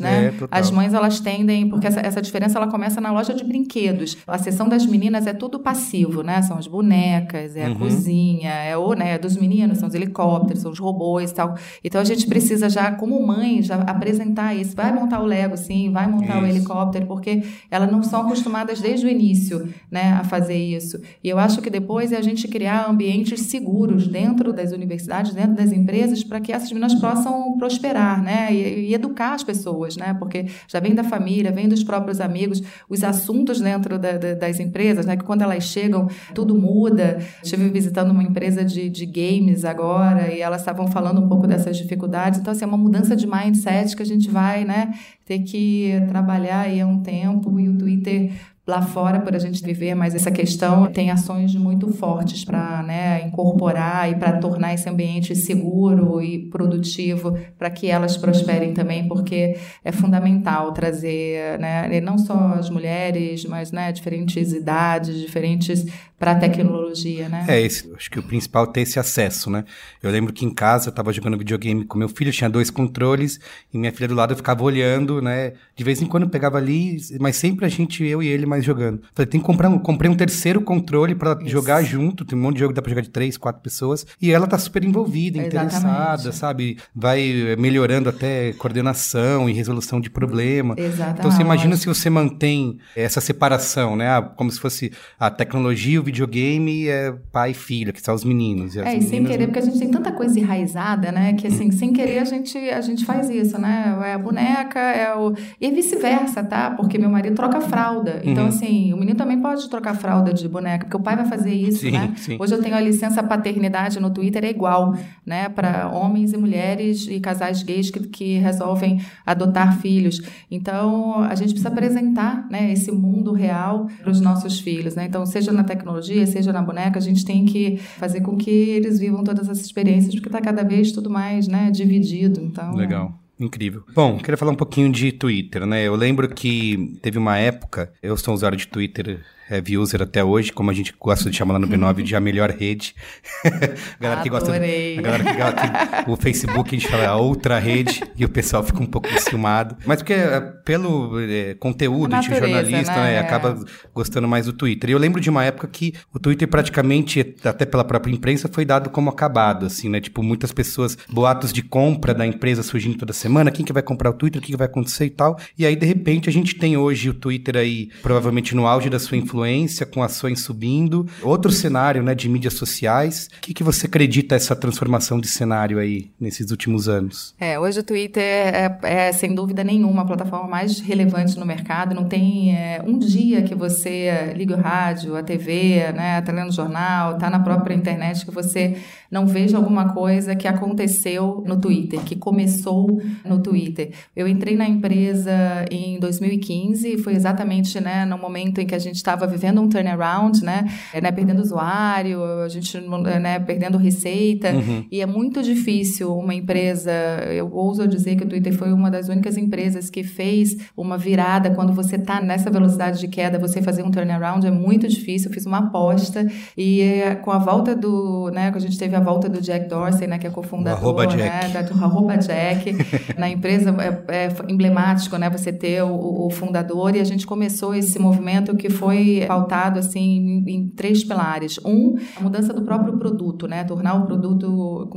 né? 0.00 0.28
É, 0.28 0.32
as 0.50 0.70
mães 0.70 0.94
elas 0.94 1.20
tendem, 1.20 1.68
porque 1.68 1.86
essa, 1.86 2.00
essa 2.00 2.22
diferença 2.22 2.58
ela 2.58 2.68
começa 2.68 3.00
na 3.00 3.12
loja 3.12 3.34
de 3.34 3.44
brinquedos. 3.44 4.16
A 4.26 4.38
seção 4.38 4.68
das 4.68 4.86
meninas 4.86 5.26
é 5.26 5.32
tudo 5.32 5.58
passivo, 5.58 6.22
né? 6.22 6.40
São 6.42 6.56
as 6.56 6.66
bonecas, 6.66 7.54
é 7.56 7.66
a 7.66 7.68
Uhum. 7.68 7.74
cozinha, 7.74 8.50
é 8.50 8.76
o, 8.76 8.94
né, 8.94 9.18
dos 9.18 9.36
meninos, 9.36 9.78
são 9.78 9.88
os 9.88 9.94
helicópteros, 9.94 10.62
são 10.62 10.70
os 10.70 10.78
robôs 10.78 11.30
e 11.30 11.34
tal. 11.34 11.54
Então 11.84 12.00
a 12.00 12.04
gente 12.04 12.26
precisa 12.26 12.68
já, 12.70 12.90
como 12.92 13.24
mãe, 13.26 13.62
já 13.62 13.76
apresentar 13.82 14.54
isso. 14.54 14.74
Vai 14.74 14.90
montar 14.92 15.20
o 15.20 15.26
Lego, 15.26 15.56
sim, 15.56 15.90
vai 15.92 16.06
montar 16.06 16.40
o 16.42 16.46
Isso. 16.46 16.56
helicóptero, 16.56 17.06
porque 17.06 17.42
elas 17.70 17.90
não 17.90 18.02
são 18.02 18.22
acostumadas 18.22 18.80
desde 18.80 19.06
o 19.06 19.08
início, 19.08 19.68
né, 19.90 20.12
a 20.20 20.24
fazer 20.24 20.56
isso. 20.56 20.98
E 21.22 21.28
eu 21.28 21.38
acho 21.38 21.60
que 21.60 21.68
depois 21.70 22.10
é 22.12 22.16
a 22.16 22.22
gente 22.22 22.48
criar 22.48 22.88
ambientes 22.88 23.40
seguros 23.42 23.97
dentro 24.06 24.52
das 24.52 24.72
universidades, 24.72 25.32
dentro 25.34 25.54
das 25.54 25.72
empresas, 25.72 26.22
para 26.22 26.40
que 26.40 26.52
essas 26.52 26.68
meninas 26.70 26.94
possam 26.94 27.56
prosperar, 27.58 28.22
né, 28.22 28.52
e, 28.52 28.90
e 28.90 28.94
educar 28.94 29.34
as 29.34 29.42
pessoas, 29.42 29.96
né, 29.96 30.14
porque 30.18 30.46
já 30.68 30.78
vem 30.80 30.94
da 30.94 31.02
família, 31.04 31.50
vem 31.50 31.68
dos 31.68 31.82
próprios 31.82 32.20
amigos, 32.20 32.62
os 32.88 33.02
assuntos 33.02 33.60
dentro 33.60 33.98
da- 33.98 34.16
da- 34.18 34.34
das 34.34 34.60
empresas, 34.60 35.06
né, 35.06 35.16
que 35.16 35.24
quando 35.24 35.42
elas 35.42 35.64
chegam 35.64 36.08
tudo 36.34 36.54
muda. 36.54 37.18
Estive 37.42 37.68
visitando 37.70 38.10
uma 38.10 38.22
empresa 38.22 38.64
de, 38.64 38.88
de 38.88 39.06
games 39.06 39.64
agora 39.64 40.32
e 40.32 40.40
elas 40.40 40.60
estavam 40.60 40.86
falando 40.88 41.20
um 41.20 41.28
pouco 41.28 41.46
dessas 41.46 41.76
dificuldades. 41.76 42.38
Então, 42.40 42.52
assim, 42.52 42.64
é 42.64 42.68
uma 42.68 42.76
mudança 42.76 43.16
de 43.16 43.26
mindset 43.26 43.96
que 43.96 44.02
a 44.02 44.06
gente 44.06 44.28
vai, 44.30 44.64
né, 44.64 44.92
ter 45.24 45.40
que 45.40 45.92
trabalhar 46.08 46.60
aí 46.60 46.80
há 46.80 46.86
um 46.86 47.00
tempo 47.02 47.58
e 47.60 47.68
o 47.68 47.76
Twitter 47.76 48.32
lá 48.68 48.82
fora 48.82 49.20
por 49.20 49.34
a 49.34 49.38
gente 49.38 49.64
viver, 49.64 49.94
mas 49.94 50.14
essa 50.14 50.30
questão 50.30 50.92
tem 50.92 51.10
ações 51.10 51.54
muito 51.54 51.90
fortes 51.90 52.44
para 52.44 52.82
né, 52.82 53.26
incorporar 53.26 54.12
e 54.12 54.16
para 54.16 54.36
tornar 54.36 54.74
esse 54.74 54.86
ambiente 54.86 55.34
seguro 55.34 56.20
e 56.20 56.50
produtivo 56.50 57.38
para 57.58 57.70
que 57.70 57.86
elas 57.86 58.18
prosperem 58.18 58.74
também, 58.74 59.08
porque 59.08 59.56
é 59.82 59.90
fundamental 59.90 60.70
trazer, 60.72 61.58
né, 61.58 61.98
não 62.02 62.18
só 62.18 62.34
as 62.58 62.68
mulheres, 62.68 63.46
mas 63.46 63.72
né, 63.72 63.90
diferentes 63.90 64.52
idades, 64.52 65.18
diferentes 65.18 65.86
para 66.18 66.32
a 66.32 66.34
tecnologia, 66.34 67.28
né? 67.28 67.44
É, 67.46 67.60
esse, 67.60 67.90
acho 67.94 68.10
que 68.10 68.18
o 68.18 68.22
principal 68.22 68.64
é 68.64 68.72
ter 68.72 68.80
esse 68.80 68.98
acesso, 68.98 69.48
né? 69.48 69.64
Eu 70.02 70.10
lembro 70.10 70.32
que 70.32 70.44
em 70.44 70.52
casa 70.52 70.88
eu 70.88 70.92
tava 70.92 71.12
jogando 71.12 71.38
videogame 71.38 71.84
com 71.84 71.96
meu 71.96 72.08
filho, 72.08 72.32
tinha 72.32 72.50
dois 72.50 72.70
controles, 72.70 73.38
e 73.72 73.78
minha 73.78 73.92
filha 73.92 74.08
do 74.08 74.14
lado 74.14 74.32
eu 74.32 74.36
ficava 74.36 74.64
olhando, 74.64 75.22
né? 75.22 75.52
De 75.76 75.84
vez 75.84 76.02
em 76.02 76.06
quando 76.06 76.28
pegava 76.28 76.58
ali, 76.58 76.98
mas 77.20 77.36
sempre 77.36 77.64
a 77.64 77.68
gente, 77.68 78.04
eu 78.04 78.20
e 78.20 78.26
ele, 78.26 78.46
mais 78.46 78.57
jogando. 78.64 79.00
Falei, 79.14 79.26
tem 79.26 79.40
que 79.40 79.46
comprar 79.46 79.68
um, 79.68 79.78
comprei 79.78 80.10
um 80.10 80.14
terceiro 80.14 80.60
controle 80.60 81.14
pra 81.14 81.36
Isso. 81.40 81.48
jogar 81.48 81.82
junto, 81.82 82.24
tem 82.24 82.38
um 82.38 82.42
monte 82.42 82.54
de 82.54 82.60
jogo 82.60 82.72
que 82.72 82.76
dá 82.76 82.82
pra 82.82 82.90
jogar 82.90 83.02
de 83.02 83.10
três, 83.10 83.36
quatro 83.36 83.62
pessoas, 83.62 84.06
e 84.20 84.30
ela 84.32 84.46
tá 84.46 84.58
super 84.58 84.84
envolvida, 84.84 85.38
Exatamente. 85.38 85.66
interessada, 85.76 86.32
sabe? 86.32 86.78
Vai 86.94 87.20
eh, 87.52 87.56
melhorando 87.56 88.08
até 88.08 88.52
coordenação 88.54 89.48
e 89.48 89.52
resolução 89.52 90.00
de 90.00 90.10
problema. 90.10 90.74
Exatamente. 90.78 91.18
Então 91.18 91.30
você 91.30 91.42
imagina 91.42 91.76
se 91.76 91.86
você 91.86 92.08
mantém 92.10 92.78
essa 92.96 93.20
separação, 93.20 93.96
né? 93.96 94.08
Ah, 94.08 94.22
Como 94.22 94.50
se 94.50 94.58
fosse 94.60 94.92
a 95.18 95.30
tecnologia, 95.30 96.00
o 96.00 96.02
videogame, 96.02 96.88
é 96.88 97.12
pai 97.32 97.50
e 97.50 97.54
filho, 97.54 97.92
que 97.92 98.00
são 98.00 98.14
os 98.14 98.24
meninos. 98.24 98.74
E 98.76 98.80
É, 98.80 98.96
e 98.96 99.02
sem 99.02 99.24
querer, 99.24 99.46
porque 99.46 99.58
a 99.58 99.62
gente 99.62 99.78
tem 99.78 99.90
tanta 99.90 100.12
coisa 100.12 100.38
enraizada, 100.38 101.10
né? 101.12 101.32
Que 101.34 101.46
assim, 101.46 101.70
sem 101.70 101.92
querer 101.92 102.18
a 102.20 102.24
gente, 102.24 102.56
a 102.58 102.80
gente 102.80 103.04
faz 103.04 103.28
isso, 103.30 103.58
né? 103.58 103.98
É 104.04 104.12
a 104.14 104.18
boneca, 104.18 104.78
é 104.78 105.14
o. 105.16 105.34
E 105.60 105.70
vice-versa, 105.70 106.42
tá? 106.44 106.70
Porque 106.70 106.98
meu 106.98 107.10
marido 107.10 107.34
troca 107.34 107.60
fralda. 107.60 108.20
Então, 108.24 108.44
Uhum. 108.44 108.47
Assim, 108.48 108.92
o 108.92 108.96
menino 108.96 109.16
também 109.16 109.40
pode 109.40 109.68
trocar 109.68 109.94
fralda 109.94 110.32
de 110.32 110.48
boneca, 110.48 110.84
porque 110.84 110.96
o 110.96 111.00
pai 111.00 111.16
vai 111.16 111.26
fazer 111.26 111.52
isso, 111.52 111.80
Sim, 111.80 111.92
né? 111.92 112.12
sim. 112.16 112.36
Hoje 112.38 112.54
eu 112.54 112.62
tenho 112.62 112.74
a 112.74 112.80
licença 112.80 113.22
paternidade 113.22 114.00
no 114.00 114.10
Twitter, 114.10 114.44
é 114.44 114.50
igual, 114.50 114.94
né? 115.24 115.48
Para 115.48 115.88
homens 115.88 116.32
e 116.32 116.36
mulheres 116.36 117.06
e 117.08 117.20
casais 117.20 117.62
gays 117.62 117.90
que, 117.90 118.00
que 118.00 118.38
resolvem 118.38 119.00
adotar 119.24 119.78
filhos. 119.80 120.22
Então, 120.50 121.22
a 121.22 121.34
gente 121.34 121.50
precisa 121.50 121.68
apresentar 121.68 122.46
né, 122.50 122.72
esse 122.72 122.90
mundo 122.90 123.32
real 123.32 123.88
para 124.02 124.10
os 124.10 124.20
nossos 124.20 124.60
filhos, 124.60 124.94
né? 124.94 125.06
Então, 125.06 125.24
seja 125.26 125.52
na 125.52 125.64
tecnologia, 125.64 126.26
seja 126.26 126.52
na 126.52 126.62
boneca, 126.62 126.98
a 126.98 127.02
gente 127.02 127.24
tem 127.24 127.44
que 127.44 127.76
fazer 127.76 128.20
com 128.20 128.36
que 128.36 128.50
eles 128.50 128.98
vivam 128.98 129.22
todas 129.24 129.48
essas 129.48 129.64
experiências, 129.64 130.14
porque 130.14 130.28
está 130.28 130.40
cada 130.40 130.62
vez 130.62 130.92
tudo 130.92 131.10
mais 131.10 131.46
né, 131.48 131.70
dividido. 131.70 132.40
Então, 132.40 132.74
Legal. 132.74 133.18
Incrível. 133.38 133.84
Bom, 133.94 134.18
queria 134.18 134.36
falar 134.36 134.52
um 134.52 134.56
pouquinho 134.56 134.90
de 134.90 135.12
Twitter, 135.12 135.64
né? 135.64 135.84
Eu 135.84 135.94
lembro 135.94 136.28
que 136.28 136.98
teve 137.02 137.18
uma 137.18 137.38
época, 137.38 137.92
eu 138.02 138.16
sou 138.16 138.32
um 138.32 138.36
usuário 138.36 138.58
de 138.58 138.66
Twitter, 138.66 139.24
heavy 139.50 139.78
user 139.78 140.02
até 140.02 140.22
hoje, 140.22 140.52
como 140.52 140.70
a 140.70 140.74
gente 140.74 140.94
gosta 140.98 141.30
de 141.30 141.36
chamar 141.36 141.54
lá 141.54 141.58
no 141.58 141.68
B9 141.68 142.02
de 142.02 142.14
a 142.14 142.20
melhor 142.20 142.50
rede. 142.50 142.94
a 143.44 144.02
galera 144.02 144.22
que 144.22 144.28
gosta. 144.28 144.50
Adorei. 144.50 144.98
A 144.98 145.02
galera 145.02 145.24
que 145.24 145.32
gosta 145.32 145.68
o 146.06 146.16
Facebook 146.16 146.74
a 146.74 146.78
gente 146.78 146.88
fala 146.88 147.06
a 147.06 147.16
outra 147.16 147.58
rede 147.58 148.02
e 148.16 148.24
o 148.24 148.28
pessoal 148.28 148.62
fica 148.62 148.82
um 148.82 148.86
pouco 148.86 149.08
enciumado. 149.08 149.76
Mas 149.86 149.98
porque 149.98 150.12
é, 150.14 150.40
pelo 150.40 151.20
é, 151.20 151.54
conteúdo, 151.54 152.14
A 152.14 152.18
a 152.18 152.20
gente 152.20 152.32
é 152.32 152.40
natureza, 152.40 152.60
jornalista, 152.60 152.94
né? 152.96 153.02
né? 153.02 153.14
É. 153.14 153.18
Acaba 153.18 153.64
gostando 153.94 154.28
mais 154.28 154.46
do 154.46 154.52
Twitter. 154.52 154.90
E 154.90 154.92
eu 154.92 154.98
lembro 154.98 155.20
de 155.20 155.30
uma 155.30 155.44
época 155.44 155.66
que 155.68 155.94
o 156.12 156.18
Twitter 156.18 156.48
praticamente, 156.48 157.34
até 157.44 157.64
pela 157.64 157.84
própria 157.84 158.12
imprensa, 158.12 158.48
foi 158.52 158.64
dado 158.64 158.90
como 158.90 159.10
acabado, 159.10 159.66
assim, 159.66 159.88
né? 159.88 160.00
Tipo, 160.00 160.22
muitas 160.22 160.52
pessoas, 160.52 160.96
boatos 161.10 161.52
de 161.52 161.62
compra 161.62 162.14
da 162.14 162.26
empresa 162.26 162.62
surgindo 162.62 162.98
toda 162.98 163.12
semana, 163.12 163.50
quem 163.50 163.64
que 163.64 163.72
vai 163.72 163.82
comprar 163.82 164.10
o 164.10 164.14
Twitter, 164.14 164.40
o 164.40 164.44
que, 164.44 164.52
que 164.52 164.58
vai 164.58 164.66
acontecer 164.66 165.06
e 165.06 165.10
tal. 165.10 165.38
E 165.58 165.66
aí, 165.66 165.76
de 165.76 165.86
repente, 165.86 166.28
a 166.28 166.32
gente 166.32 166.54
tem 166.54 166.76
hoje 166.76 167.10
o 167.10 167.14
Twitter 167.14 167.56
aí, 167.56 167.90
provavelmente 168.02 168.54
no 168.54 168.66
auge 168.66 168.90
da 168.90 168.98
sua 168.98 169.16
influência, 169.16 169.37
com 169.86 170.02
ações 170.02 170.40
subindo. 170.40 171.06
Outro 171.22 171.50
cenário, 171.50 172.02
né, 172.02 172.14
de 172.14 172.28
mídias 172.28 172.54
sociais. 172.54 173.28
O 173.38 173.40
que, 173.40 173.54
que 173.54 173.62
você 173.62 173.86
acredita 173.86 174.34
essa 174.34 174.54
transformação 174.54 175.20
de 175.20 175.28
cenário 175.28 175.78
aí, 175.78 176.10
nesses 176.20 176.50
últimos 176.50 176.88
anos? 176.88 177.34
É, 177.38 177.58
hoje 177.58 177.80
o 177.80 177.82
Twitter 177.82 178.22
é, 178.22 178.78
é, 178.82 179.12
sem 179.12 179.34
dúvida 179.34 179.62
nenhuma, 179.64 180.02
a 180.02 180.04
plataforma 180.04 180.48
mais 180.48 180.80
relevante 180.80 181.38
no 181.38 181.46
mercado. 181.46 181.94
Não 181.94 182.04
tem 182.04 182.56
é, 182.56 182.82
um 182.84 182.98
dia 182.98 183.42
que 183.42 183.54
você 183.54 184.32
liga 184.36 184.56
o 184.56 184.60
rádio, 184.60 185.16
a 185.16 185.22
TV, 185.22 185.92
né, 185.92 186.20
tá 186.20 186.32
lendo 186.32 186.52
jornal, 186.52 187.18
tá 187.18 187.30
na 187.30 187.40
própria 187.40 187.74
internet, 187.74 188.24
que 188.24 188.30
você 188.30 188.76
não 189.10 189.26
veja 189.26 189.56
alguma 189.56 189.92
coisa 189.92 190.34
que 190.34 190.46
aconteceu 190.46 191.42
no 191.46 191.60
Twitter, 191.60 192.00
que 192.00 192.16
começou 192.16 193.00
no 193.24 193.42
Twitter. 193.42 193.92
Eu 194.14 194.28
entrei 194.28 194.56
na 194.56 194.68
empresa 194.68 195.64
em 195.70 195.98
2015, 195.98 196.98
foi 196.98 197.14
exatamente 197.14 197.80
né, 197.80 198.04
no 198.04 198.18
momento 198.18 198.60
em 198.60 198.66
que 198.66 198.74
a 198.74 198.78
gente 198.78 198.96
estava 198.96 199.26
vivendo 199.26 199.60
um 199.60 199.68
turnaround, 199.68 200.44
né, 200.44 200.66
é, 200.92 201.00
né, 201.00 201.10
perdendo 201.10 201.40
usuário, 201.40 202.22
a 202.42 202.48
gente 202.48 202.78
né, 203.20 203.38
perdendo 203.40 203.78
receita, 203.78 204.48
e 204.90 205.00
é 205.00 205.06
muito 205.06 205.42
difícil 205.42 206.16
uma 206.16 206.34
empresa, 206.34 206.92
eu 207.30 207.50
ouso 207.52 207.86
dizer 207.86 208.16
que 208.16 208.24
o 208.24 208.28
Twitter 208.28 208.52
foi 208.54 208.72
uma 208.72 208.90
das 208.90 209.08
únicas 209.08 209.36
empresas 209.36 209.90
que 209.90 210.02
fez 210.02 210.56
uma 210.76 210.98
virada 210.98 211.50
quando 211.50 211.72
você 211.72 211.96
está 211.96 212.20
nessa 212.20 212.50
velocidade 212.50 213.00
de 213.00 213.08
queda, 213.08 213.38
você 213.38 213.62
fazer 213.62 213.82
um 213.82 213.90
turnaround 213.90 214.46
é 214.46 214.50
muito 214.50 214.86
difícil. 214.86 215.28
Eu 215.28 215.34
fiz 215.34 215.46
uma 215.46 215.58
aposta 215.58 216.26
e 216.56 216.80
eh, 216.80 217.14
com 217.16 217.30
a 217.30 217.38
volta 217.38 217.74
do, 217.74 218.30
né, 218.30 218.50
que 218.50 218.58
a 218.58 218.60
gente 218.60 218.78
teve 218.78 218.94
a 218.98 219.00
volta 219.00 219.28
do 219.28 219.40
Jack 219.40 219.68
Dorsey, 219.68 220.06
né, 220.06 220.18
que 220.18 220.26
é 220.26 220.30
cofundador, 220.30 221.06
Jack. 221.06 221.16
né, 221.16 221.48
da, 221.48 221.84
arroba 221.84 222.16
Jack 222.16 222.76
na 223.16 223.28
empresa 223.28 223.74
é, 223.80 224.26
é 224.26 224.28
emblemático, 224.48 225.16
né, 225.16 225.30
você 225.30 225.52
ter 225.52 225.82
o, 225.82 226.26
o 226.26 226.30
fundador 226.30 226.94
e 226.94 227.00
a 227.00 227.04
gente 227.04 227.26
começou 227.26 227.74
esse 227.74 227.98
movimento 227.98 228.56
que 228.56 228.68
foi 228.68 229.24
pautado 229.26 229.78
assim 229.78 230.44
em, 230.46 230.54
em 230.54 230.68
três 230.68 231.04
pilares. 231.04 231.58
Um, 231.64 231.96
a 232.16 232.20
mudança 232.20 232.52
do 232.52 232.62
próprio 232.62 232.98
produto, 232.98 233.46
né, 233.46 233.64
tornar 233.64 233.94
o 233.94 234.06
produto 234.06 234.88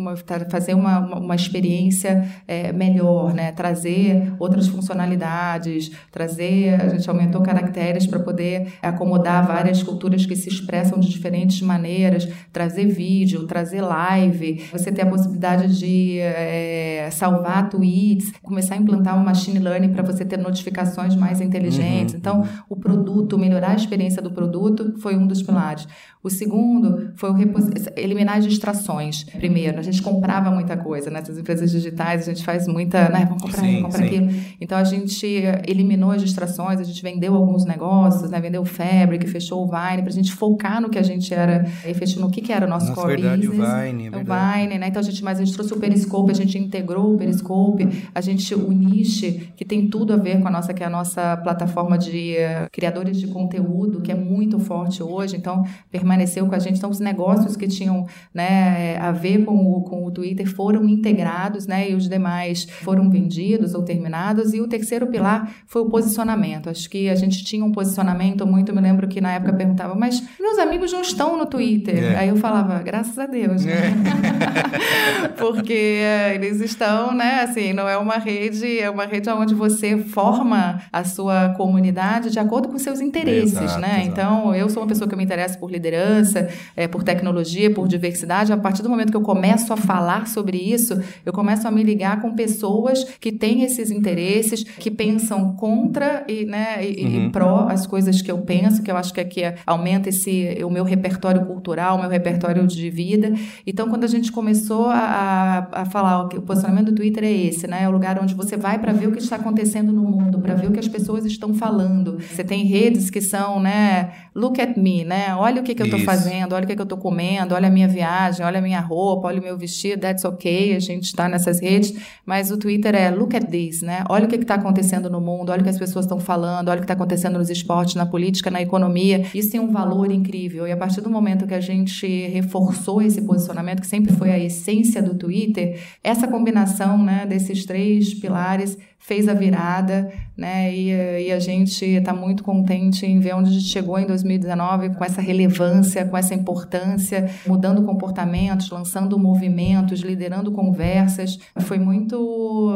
fazer 0.50 0.74
uma, 0.74 1.00
uma, 1.00 1.20
uma 1.20 1.36
experiência 1.36 2.28
é, 2.48 2.72
melhor, 2.72 3.34
né, 3.34 3.52
trazer 3.52 4.34
outras 4.40 4.68
funcionalidades, 4.68 5.92
trazer 6.12 6.82
a 6.82 6.90
gente 6.90 7.10
aumentou 7.10 7.42
caracteres 7.42 8.06
para 8.06 8.20
poder 8.20 8.74
acomodar 8.82 9.46
várias 9.46 9.84
culturas 9.84 10.26
que 10.26 10.36
se 10.36 10.50
expressam 10.50 11.00
de 11.00 11.10
diferentes 11.10 11.62
maneiras, 11.62 12.28
trazer 12.52 12.86
vídeo, 12.88 13.46
trazer 13.46 13.82
live, 13.92 14.64
você 14.72 14.92
ter 14.92 15.02
a 15.02 15.06
possibilidade 15.06 15.78
de 15.78 16.20
é, 16.20 17.10
salvar 17.12 17.70
tweets, 17.70 18.32
começar 18.42 18.76
a 18.76 18.78
implantar 18.78 19.20
um 19.20 19.24
machine 19.24 19.60
learning 19.60 19.90
para 19.90 20.04
você 20.04 20.24
ter 20.26 20.38
notificações 20.38 21.16
mais 21.16 21.42
inteligentes. 21.42 22.14
Uhum, 22.14 22.20
então, 22.20 22.48
o 22.70 22.76
produto, 22.76 23.38
melhorar 23.38 23.72
a 23.72 23.76
experiência 23.76 24.22
do 24.22 24.32
produto 24.32 24.96
foi 25.00 25.16
um 25.16 25.28
dos 25.28 25.42
pilares. 25.42 25.88
O 26.24 26.30
segundo 26.30 27.12
foi 27.16 27.32
o 27.32 27.34
repos... 27.34 27.66
eliminar 27.96 28.38
as 28.38 28.46
distrações. 28.46 29.24
Primeiro, 29.24 29.80
a 29.80 29.82
gente 29.82 30.02
comprava 30.02 30.52
muita 30.52 30.78
coisa, 30.78 31.10
nessas 31.10 31.38
empresas 31.38 31.72
digitais, 31.72 32.22
a 32.22 32.34
gente 32.34 32.44
faz 32.46 32.68
muita, 32.68 33.10
né, 33.10 33.26
vamos 33.26 33.44
comprar, 33.44 33.62
Sim, 33.62 33.82
vamos 33.82 33.84
comprar 33.84 34.00
sim. 34.00 34.06
aquilo. 34.06 34.30
Então 34.60 34.78
a 34.78 34.84
gente 34.84 35.26
eliminou 35.68 36.12
as 36.12 36.22
distrações, 36.22 36.80
a 36.80 36.84
gente 36.84 37.02
vendeu 37.02 37.34
alguns 37.36 37.66
negócios, 37.66 38.30
né? 38.30 38.40
Vendeu 38.40 38.62
o 38.62 38.66
Fabric, 38.66 39.28
fechou 39.28 39.64
o 39.64 39.68
Vine, 39.68 40.02
para 40.02 40.10
a 40.10 40.14
gente 40.14 40.32
focar 40.32 40.80
no 40.82 40.90
que 40.90 41.00
a 41.00 41.04
gente 41.04 41.34
era, 41.34 41.66
efetivo, 41.86 42.22
no 42.22 42.30
que, 42.30 42.42
que 42.42 42.52
era 42.52 42.66
o 42.66 42.70
nosso 42.70 42.90
Nossa, 42.90 43.02
core 43.02 43.22
verdade, 43.22 43.48
o 43.48 43.52
business. 43.52 43.70
Vine, 43.84 44.06
é 44.06 44.10
o 44.10 44.12
verdade. 44.14 44.62
Vine, 44.62 44.78
né? 44.80 44.88
Então 44.88 45.00
a 45.00 45.04
gente, 45.04 45.24
mas 45.24 45.40
a 45.40 45.44
gente 45.44 45.54
trouxe 45.54 45.74
o 45.74 45.78
Periscope, 45.78 46.32
a 46.32 46.36
gente 46.36 46.58
integrou 46.58 47.14
o 47.14 47.18
Periscope, 47.18 47.88
a 48.14 48.22
gente 48.22 48.54
o 48.54 48.72
Niche, 48.72 49.52
que 49.56 49.66
tem 49.66 49.88
tudo 49.88 50.14
a 50.14 50.18
ver 50.18 50.42
com 50.42 50.48
a 50.48 50.52
nossa, 50.52 50.74
que 50.74 50.84
é 50.84 50.86
a 50.86 50.90
nossa 50.90 51.38
plataforma 51.38 51.98
de 51.98 52.38
eh, 52.38 52.68
criadores 52.72 53.18
de 53.18 53.28
conteúdo, 53.28 54.02
que 54.02 54.12
é 54.12 54.16
muito 54.16 54.60
forte 54.60 55.02
hoje, 55.02 55.36
então 55.36 55.66
permaneceu 55.92 56.46
com 56.48 56.56
a 56.56 56.60
gente. 56.60 56.78
Então 56.78 56.90
os 56.90 57.00
negócios 57.00 57.56
que 57.56 57.68
tinham 57.68 58.06
né, 58.34 58.98
a 58.98 59.12
ver 59.12 59.46
com 59.46 59.56
o, 59.56 59.82
com 59.82 60.06
o 60.06 60.12
Twitter 60.12 60.48
foram 60.48 60.88
integrados, 60.88 61.68
né? 61.68 61.90
E 61.90 61.96
os 61.96 62.08
demais 62.08 62.66
foram 62.66 63.10
vendidos 63.10 63.74
ou 63.74 63.84
terminados. 63.84 64.54
E 64.54 64.62
o 64.62 64.68
terceiro 64.68 65.08
pilar 65.08 65.52
foi 65.66 65.82
o 65.82 65.90
posicionamento. 65.90 66.70
Acho 66.70 66.90
que 66.90 67.10
a 67.10 67.16
gente 67.16 67.44
tinha 67.44 67.64
um 67.64 67.72
posicionamento 67.72 68.46
muito, 68.46 68.74
me 68.74 68.82
lembro 68.82 69.08
que 69.08 69.22
na 69.22 69.34
época 69.34 69.54
perguntava, 69.54 69.96
mas 69.96 70.24
meus 70.40 70.58
amigos 70.58 70.92
não 70.92 71.02
estão 71.02 71.38
no 71.38 71.46
Twitter. 71.46 72.04
É. 72.04 72.16
Aí 72.18 72.30
eu 72.30 72.36
falava, 72.36 72.82
graças 72.84 73.18
a 73.18 73.26
Deus, 73.26 73.66
né? 73.66 73.71
Porque 75.38 75.74
eh, 75.74 76.36
eles 76.36 76.60
estão, 76.62 77.14
né? 77.14 77.42
Assim, 77.42 77.74
não 77.74 77.88
é 77.88 77.98
uma 77.98 78.18
rede, 78.18 78.80
é 78.80 78.90
uma 78.90 79.06
rede 79.06 79.30
onde 79.30 79.54
você 79.54 79.98
forma 79.98 80.82
a 80.92 81.04
sua 81.04 81.50
comunidade 81.50 82.30
de 82.30 82.40
acordo 82.40 82.68
com 82.70 82.78
seus 82.78 83.00
interesses, 83.02 83.54
Exato, 83.62 83.80
né? 83.82 84.02
exato. 84.02 84.08
Então, 84.08 84.56
eu 84.56 84.70
sou 84.70 84.84
uma 84.84 84.88
pessoa 84.88 85.10
que 85.10 85.16
me 85.16 85.24
interessa 85.24 85.58
por 85.58 85.72
liderança, 85.72 86.50
eh, 86.76 86.88
por 86.88 87.04
tecnologia, 87.04 87.72
por 87.72 87.88
diversidade. 87.88 88.52
A 88.54 88.58
partir 88.58 88.82
do 88.84 88.90
momento 88.90 89.12
que 89.12 89.18
eu 89.18 89.22
começo 89.22 89.72
a 89.74 89.78
falar 89.78 90.28
sobre 90.28 90.58
isso, 90.58 91.02
eu 91.26 91.34
começo 91.34 91.68
a 91.68 91.72
me 91.72 91.84
ligar 91.84 92.22
com 92.22 92.34
pessoas 92.36 93.04
que 93.20 93.32
têm 93.32 93.64
esses 93.64 93.92
interesses, 93.92 94.64
que 94.64 94.92
pensam 94.92 95.54
contra 95.56 96.24
e, 96.28 96.46
né, 96.46 96.78
e, 96.86 97.02
e 97.02 97.22
Uhum. 97.22 97.32
pró 97.32 97.68
as 97.70 97.86
coisas 97.86 98.22
que 98.22 98.32
eu 98.32 98.40
penso, 98.40 98.82
que 98.82 98.90
eu 98.90 98.98
acho 98.98 99.14
que 99.14 99.20
aqui 99.20 99.42
aumenta 99.66 100.10
esse 100.10 100.58
o 100.64 100.70
meu 100.70 100.84
repertório 100.84 101.46
cultural, 101.46 101.98
o 101.98 102.00
meu 102.02 102.10
repertório 102.10 102.66
de 102.66 102.90
vida. 102.90 103.32
Então, 103.66 103.90
quando 103.90 104.04
a 104.04 104.08
gente 104.08 104.32
começou 104.32 104.88
a, 104.88 105.68
a, 105.72 105.86
falar 105.86 106.28
que 106.28 106.38
o 106.38 106.42
posicionamento 106.42 106.88
do 106.88 106.96
Twitter 106.96 107.24
é 107.24 107.32
esse, 107.32 107.68
né? 107.68 107.84
É 107.84 107.88
o 107.88 107.92
lugar 107.92 108.20
onde 108.22 108.34
você 108.34 108.58
vai 108.58 108.80
para 108.80 108.92
ver 108.92 109.08
o 109.08 109.12
que 109.12 109.20
está 109.20 109.36
acontecendo 109.36 109.92
no 109.92 110.04
mundo, 110.04 110.40
para 110.40 110.56
ver 110.56 110.68
o 110.68 110.72
que 110.72 110.80
as 110.80 110.88
pessoas 110.88 111.26
estão 111.26 111.54
falando. 111.54 112.18
Você 112.20 112.44
tem 112.44 112.66
redes 112.66 113.10
que 113.10 113.22
são, 113.22 113.60
né? 113.60 114.12
Look 114.34 114.60
at 114.60 114.78
me, 114.78 115.04
né? 115.04 115.36
Olha 115.36 115.62
o 115.62 115.64
que, 115.64 115.76
que 115.76 115.82
eu 115.82 115.86
estou 115.86 116.00
fazendo, 116.02 116.54
olha 116.54 116.64
o 116.64 116.68
que, 116.68 116.76
que 116.76 116.82
eu 116.82 116.84
estou 116.84 116.98
comendo, 116.98 117.54
olha 117.54 117.68
a 117.68 117.72
minha 117.72 117.88
viagem, 117.88 118.46
olha 118.46 118.60
a 118.60 118.62
minha 118.62 118.80
roupa, 118.80 119.28
olha 119.28 119.40
o 119.40 119.44
meu 119.44 119.58
vestido, 119.58 120.02
that's 120.02 120.24
okay, 120.26 120.76
a 120.76 120.80
gente 120.80 121.04
está 121.04 121.28
nessas 121.28 121.60
redes, 121.60 121.94
mas 122.26 122.50
o 122.52 122.58
Twitter 122.58 122.96
é 122.96 123.10
look 123.12 123.36
at 123.36 123.46
this, 123.46 123.82
né? 123.82 124.04
Olha 124.10 124.26
o 124.26 124.28
que 124.28 124.36
está 124.36 124.56
acontecendo 124.56 125.10
no 125.10 125.22
mundo, 125.22 125.52
olha 125.52 125.62
o 125.62 125.64
que 125.64 125.70
as 125.70 125.78
pessoas 125.78 126.06
estão 126.06 126.20
falando, 126.20 126.70
olha 126.70 126.78
o 126.78 126.82
que 126.82 126.86
está 126.86 126.94
acontecendo 126.94 127.38
nos 127.38 127.50
esportes, 127.50 127.96
na 127.96 128.06
política, 128.06 128.50
na 128.50 128.62
economia. 128.62 129.26
Isso 129.34 129.52
tem 129.52 129.60
um 129.60 129.72
valor 129.72 130.12
incrível. 130.12 130.68
E 130.68 130.72
a 130.72 130.78
partir 130.78 131.02
do 131.02 131.10
momento 131.10 131.46
que 131.46 131.54
a 131.54 131.62
gente 131.62 132.08
reforçou 132.28 133.02
esse 133.02 133.22
posicionamento, 133.22 133.51
que 133.82 133.88
sempre 133.88 134.14
foi 134.14 134.32
a 134.32 134.40
essência 134.40 135.02
do 135.02 135.16
Twitter, 135.16 135.80
essa 136.04 136.28
combinação 136.28 136.98
né, 137.02 137.26
desses 137.26 137.66
três 137.66 138.14
pilares 138.14 138.78
fez 139.02 139.28
a 139.28 139.34
virada, 139.34 140.12
né? 140.38 140.74
E, 140.74 140.90
e 141.28 141.32
a 141.32 141.40
gente 141.40 141.84
está 141.84 142.14
muito 142.14 142.44
contente 142.44 143.04
em 143.06 143.20
ver 143.20 143.34
onde 143.34 143.50
a 143.50 143.54
gente 143.54 143.66
chegou 143.66 143.98
em 143.98 144.06
2019 144.06 144.92
com 144.92 145.04
essa 145.04 145.20
relevância, 145.20 146.06
com 146.06 146.16
essa 146.16 146.36
importância, 146.36 147.30
mudando 147.48 147.84
comportamentos, 147.84 148.70
lançando 148.70 149.18
movimentos, 149.18 150.02
liderando 150.02 150.52
conversas. 150.52 151.40
Foi 151.62 151.80
muito 151.80 152.70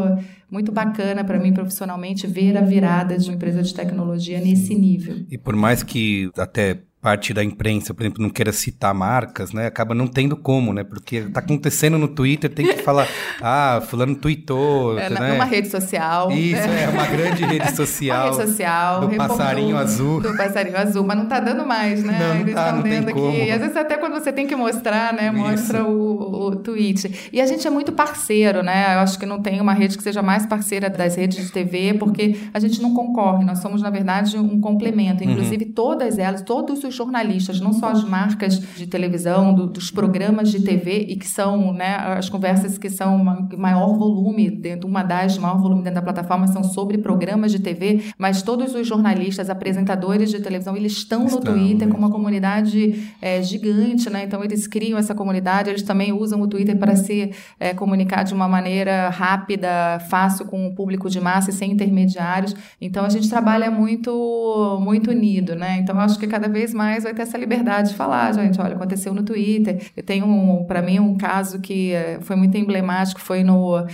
muito 0.50 0.72
bacana 0.72 1.24
para 1.24 1.40
mim 1.40 1.54
profissionalmente 1.54 2.26
ver 2.28 2.58
a 2.58 2.62
virada 2.62 3.18
de 3.18 3.30
uma 3.30 3.36
empresa 3.36 3.62
de 3.62 3.74
tecnologia 3.74 4.40
nesse 4.40 4.74
nível. 4.74 5.18
E 5.30 5.38
por 5.38 5.56
mais 5.56 5.84
que 5.84 6.30
até 6.38 6.82
parte 7.06 7.36
da 7.36 7.44
imprensa, 7.44 7.94
por 7.94 8.02
exemplo, 8.02 8.24
não 8.24 8.32
queira 8.32 8.52
citar 8.52 8.92
marcas, 8.92 9.54
né? 9.54 9.68
Acaba 9.68 9.94
não 9.94 10.08
tendo 10.08 10.36
como, 10.36 10.74
né? 10.74 10.84
Porque 10.84 11.22
tá 11.22 11.40
acontecendo 11.40 12.00
no 12.00 12.08
Twitter, 12.08 12.52
tem 12.52 12.66
que 12.66 12.82
falar, 12.82 13.08
ah, 13.40 13.80
fulano 13.88 14.16
tweetou, 14.16 14.98
É, 14.98 15.08
né? 15.12 15.34
Numa 15.34 15.46
rede 15.46 15.68
social. 15.70 16.32
Isso, 16.32 16.68
né? 16.68 16.86
é 16.86 16.90
uma 16.90 17.06
grande 17.06 17.46
rede 17.46 17.62
Uma 17.62 17.76
social. 17.76 18.34
rede 18.34 18.36
social. 18.48 19.02
do 19.02 19.16
passarinho 19.16 19.78
azul. 19.78 20.20
Do 20.20 20.34
passarinho 20.36 20.76
azul, 20.76 21.06
mas 21.06 21.16
não 21.16 21.28
tá 21.28 21.40
dando 21.40 21.64
mais, 21.64 22.04
né? 22.04 22.18
Não, 22.20 22.34
não 22.34 22.42
Eles 22.42 22.56
tá, 22.56 22.62
estão 22.62 22.76
não 22.78 22.82
tem 22.84 22.98
aqui. 22.98 23.14
como. 23.14 23.28
Às 23.54 23.60
vezes 23.60 23.78
até 23.78 23.98
quando 23.98 24.14
você 24.14 24.34
tem 24.34 24.48
que 24.48 24.56
mostrar, 24.56 25.14
né? 25.14 25.28
Isso. 25.28 25.38
Mostra 25.38 25.84
o, 25.86 26.48
o 26.48 26.56
tweet. 26.56 27.30
E 27.32 27.40
a 27.40 27.46
gente 27.46 27.68
é 27.68 27.70
muito 27.70 27.92
parceiro, 27.92 28.64
né? 28.64 28.96
Eu 28.96 29.00
acho 29.02 29.20
que 29.20 29.28
não 29.28 29.40
tem 29.44 29.62
uma 29.62 29.74
rede 29.74 29.96
que 29.96 30.02
seja 30.02 30.24
mais 30.24 30.48
parceira 30.48 30.90
das 30.90 31.16
redes 31.16 31.46
de 31.46 31.52
TV, 31.52 31.94
porque 32.00 32.36
a 32.52 32.60
gente 32.60 32.82
não 32.82 32.96
concorre. 32.96 33.46
Nós 33.46 33.60
somos, 33.60 33.80
na 33.84 33.92
verdade, 33.92 34.36
um 34.40 34.60
complemento. 34.60 35.24
Uhum. 35.24 35.30
Inclusive, 35.30 35.66
todas 35.66 36.18
elas, 36.18 36.42
todos 36.42 36.84
os 36.84 36.95
jornalistas, 36.96 37.60
não 37.60 37.74
só 37.74 37.90
as 37.90 38.04
marcas 38.04 38.60
de 38.60 38.88
televisão, 38.88 39.54
do- 39.54 39.68
dos 39.68 39.92
programas 39.92 40.52
de 40.52 40.62
TV, 40.62 41.06
e 41.10 41.16
que 41.16 41.28
são, 41.28 41.74
né? 41.74 41.96
As 41.96 42.30
conversas 42.30 42.78
que 42.78 42.90
são 42.90 43.18
ma- 43.24 43.48
maior 43.58 43.94
volume, 43.98 44.50
dentro, 44.50 44.88
uma 44.88 45.04
das 45.04 45.38
maior 45.38 45.60
volume 45.62 45.82
dentro 45.84 45.96
da 45.96 46.02
plataforma, 46.02 46.48
são 46.48 46.64
sobre 46.64 46.98
programas 46.98 47.52
de 47.52 47.60
TV, 47.60 48.04
mas 48.18 48.42
todos 48.42 48.74
os 48.76 48.88
jornalistas, 48.88 49.50
apresentadores 49.50 50.30
de 50.32 50.40
televisão, 50.40 50.76
eles 50.76 50.94
estão 50.94 51.22
no 51.22 51.26
Estão, 51.28 51.42
Twitter 51.42 51.88
com 51.90 51.98
uma 51.98 52.10
comunidade 52.10 53.10
é, 53.22 53.42
gigante, 53.42 54.10
né? 54.10 54.24
Então 54.26 54.44
eles 54.44 54.68
criam 54.68 54.98
essa 54.98 55.14
comunidade, 55.14 55.70
eles 55.70 55.84
também 55.84 56.14
usam 56.14 56.42
o 56.42 56.48
Twitter 56.48 56.78
para 56.78 56.96
se 56.96 57.32
é, 57.60 57.74
comunicar 57.74 58.24
de 58.24 58.34
uma 58.34 58.48
maneira 58.48 59.10
rápida, 59.10 60.00
fácil 60.10 60.46
com 60.46 60.68
o 60.68 60.74
público 60.76 61.10
de 61.10 61.20
massa 61.20 61.50
e 61.50 61.54
sem 61.54 61.72
intermediários. 61.72 62.56
Então 62.80 63.04
a 63.06 63.10
gente 63.10 63.30
trabalha 63.30 63.70
muito, 63.72 64.80
muito 64.82 65.12
unido, 65.12 65.56
né? 65.56 65.78
Então 65.80 66.00
acho 66.00 66.18
que 66.20 66.28
cada 66.28 66.48
vez 66.48 66.74
mais 66.74 66.85
vai 67.04 67.14
ter 67.14 67.22
essa 67.22 67.38
liberdade 67.38 67.90
de 67.90 67.96
falar, 67.96 68.34
gente, 68.34 68.60
olha, 68.60 68.76
aconteceu 68.76 69.14
no 69.14 69.24
Twitter. 69.24 69.92
Eu 69.96 70.04
tenho, 70.04 70.26
um, 70.26 70.64
para 70.66 70.82
mim, 70.82 71.00
um 71.00 71.18
caso 71.18 71.60
que 71.60 71.92
eh, 71.92 72.20
foi 72.22 72.36
muito 72.36 72.56
emblemático, 72.58 73.20
foi 73.20 73.44
no 73.44 73.86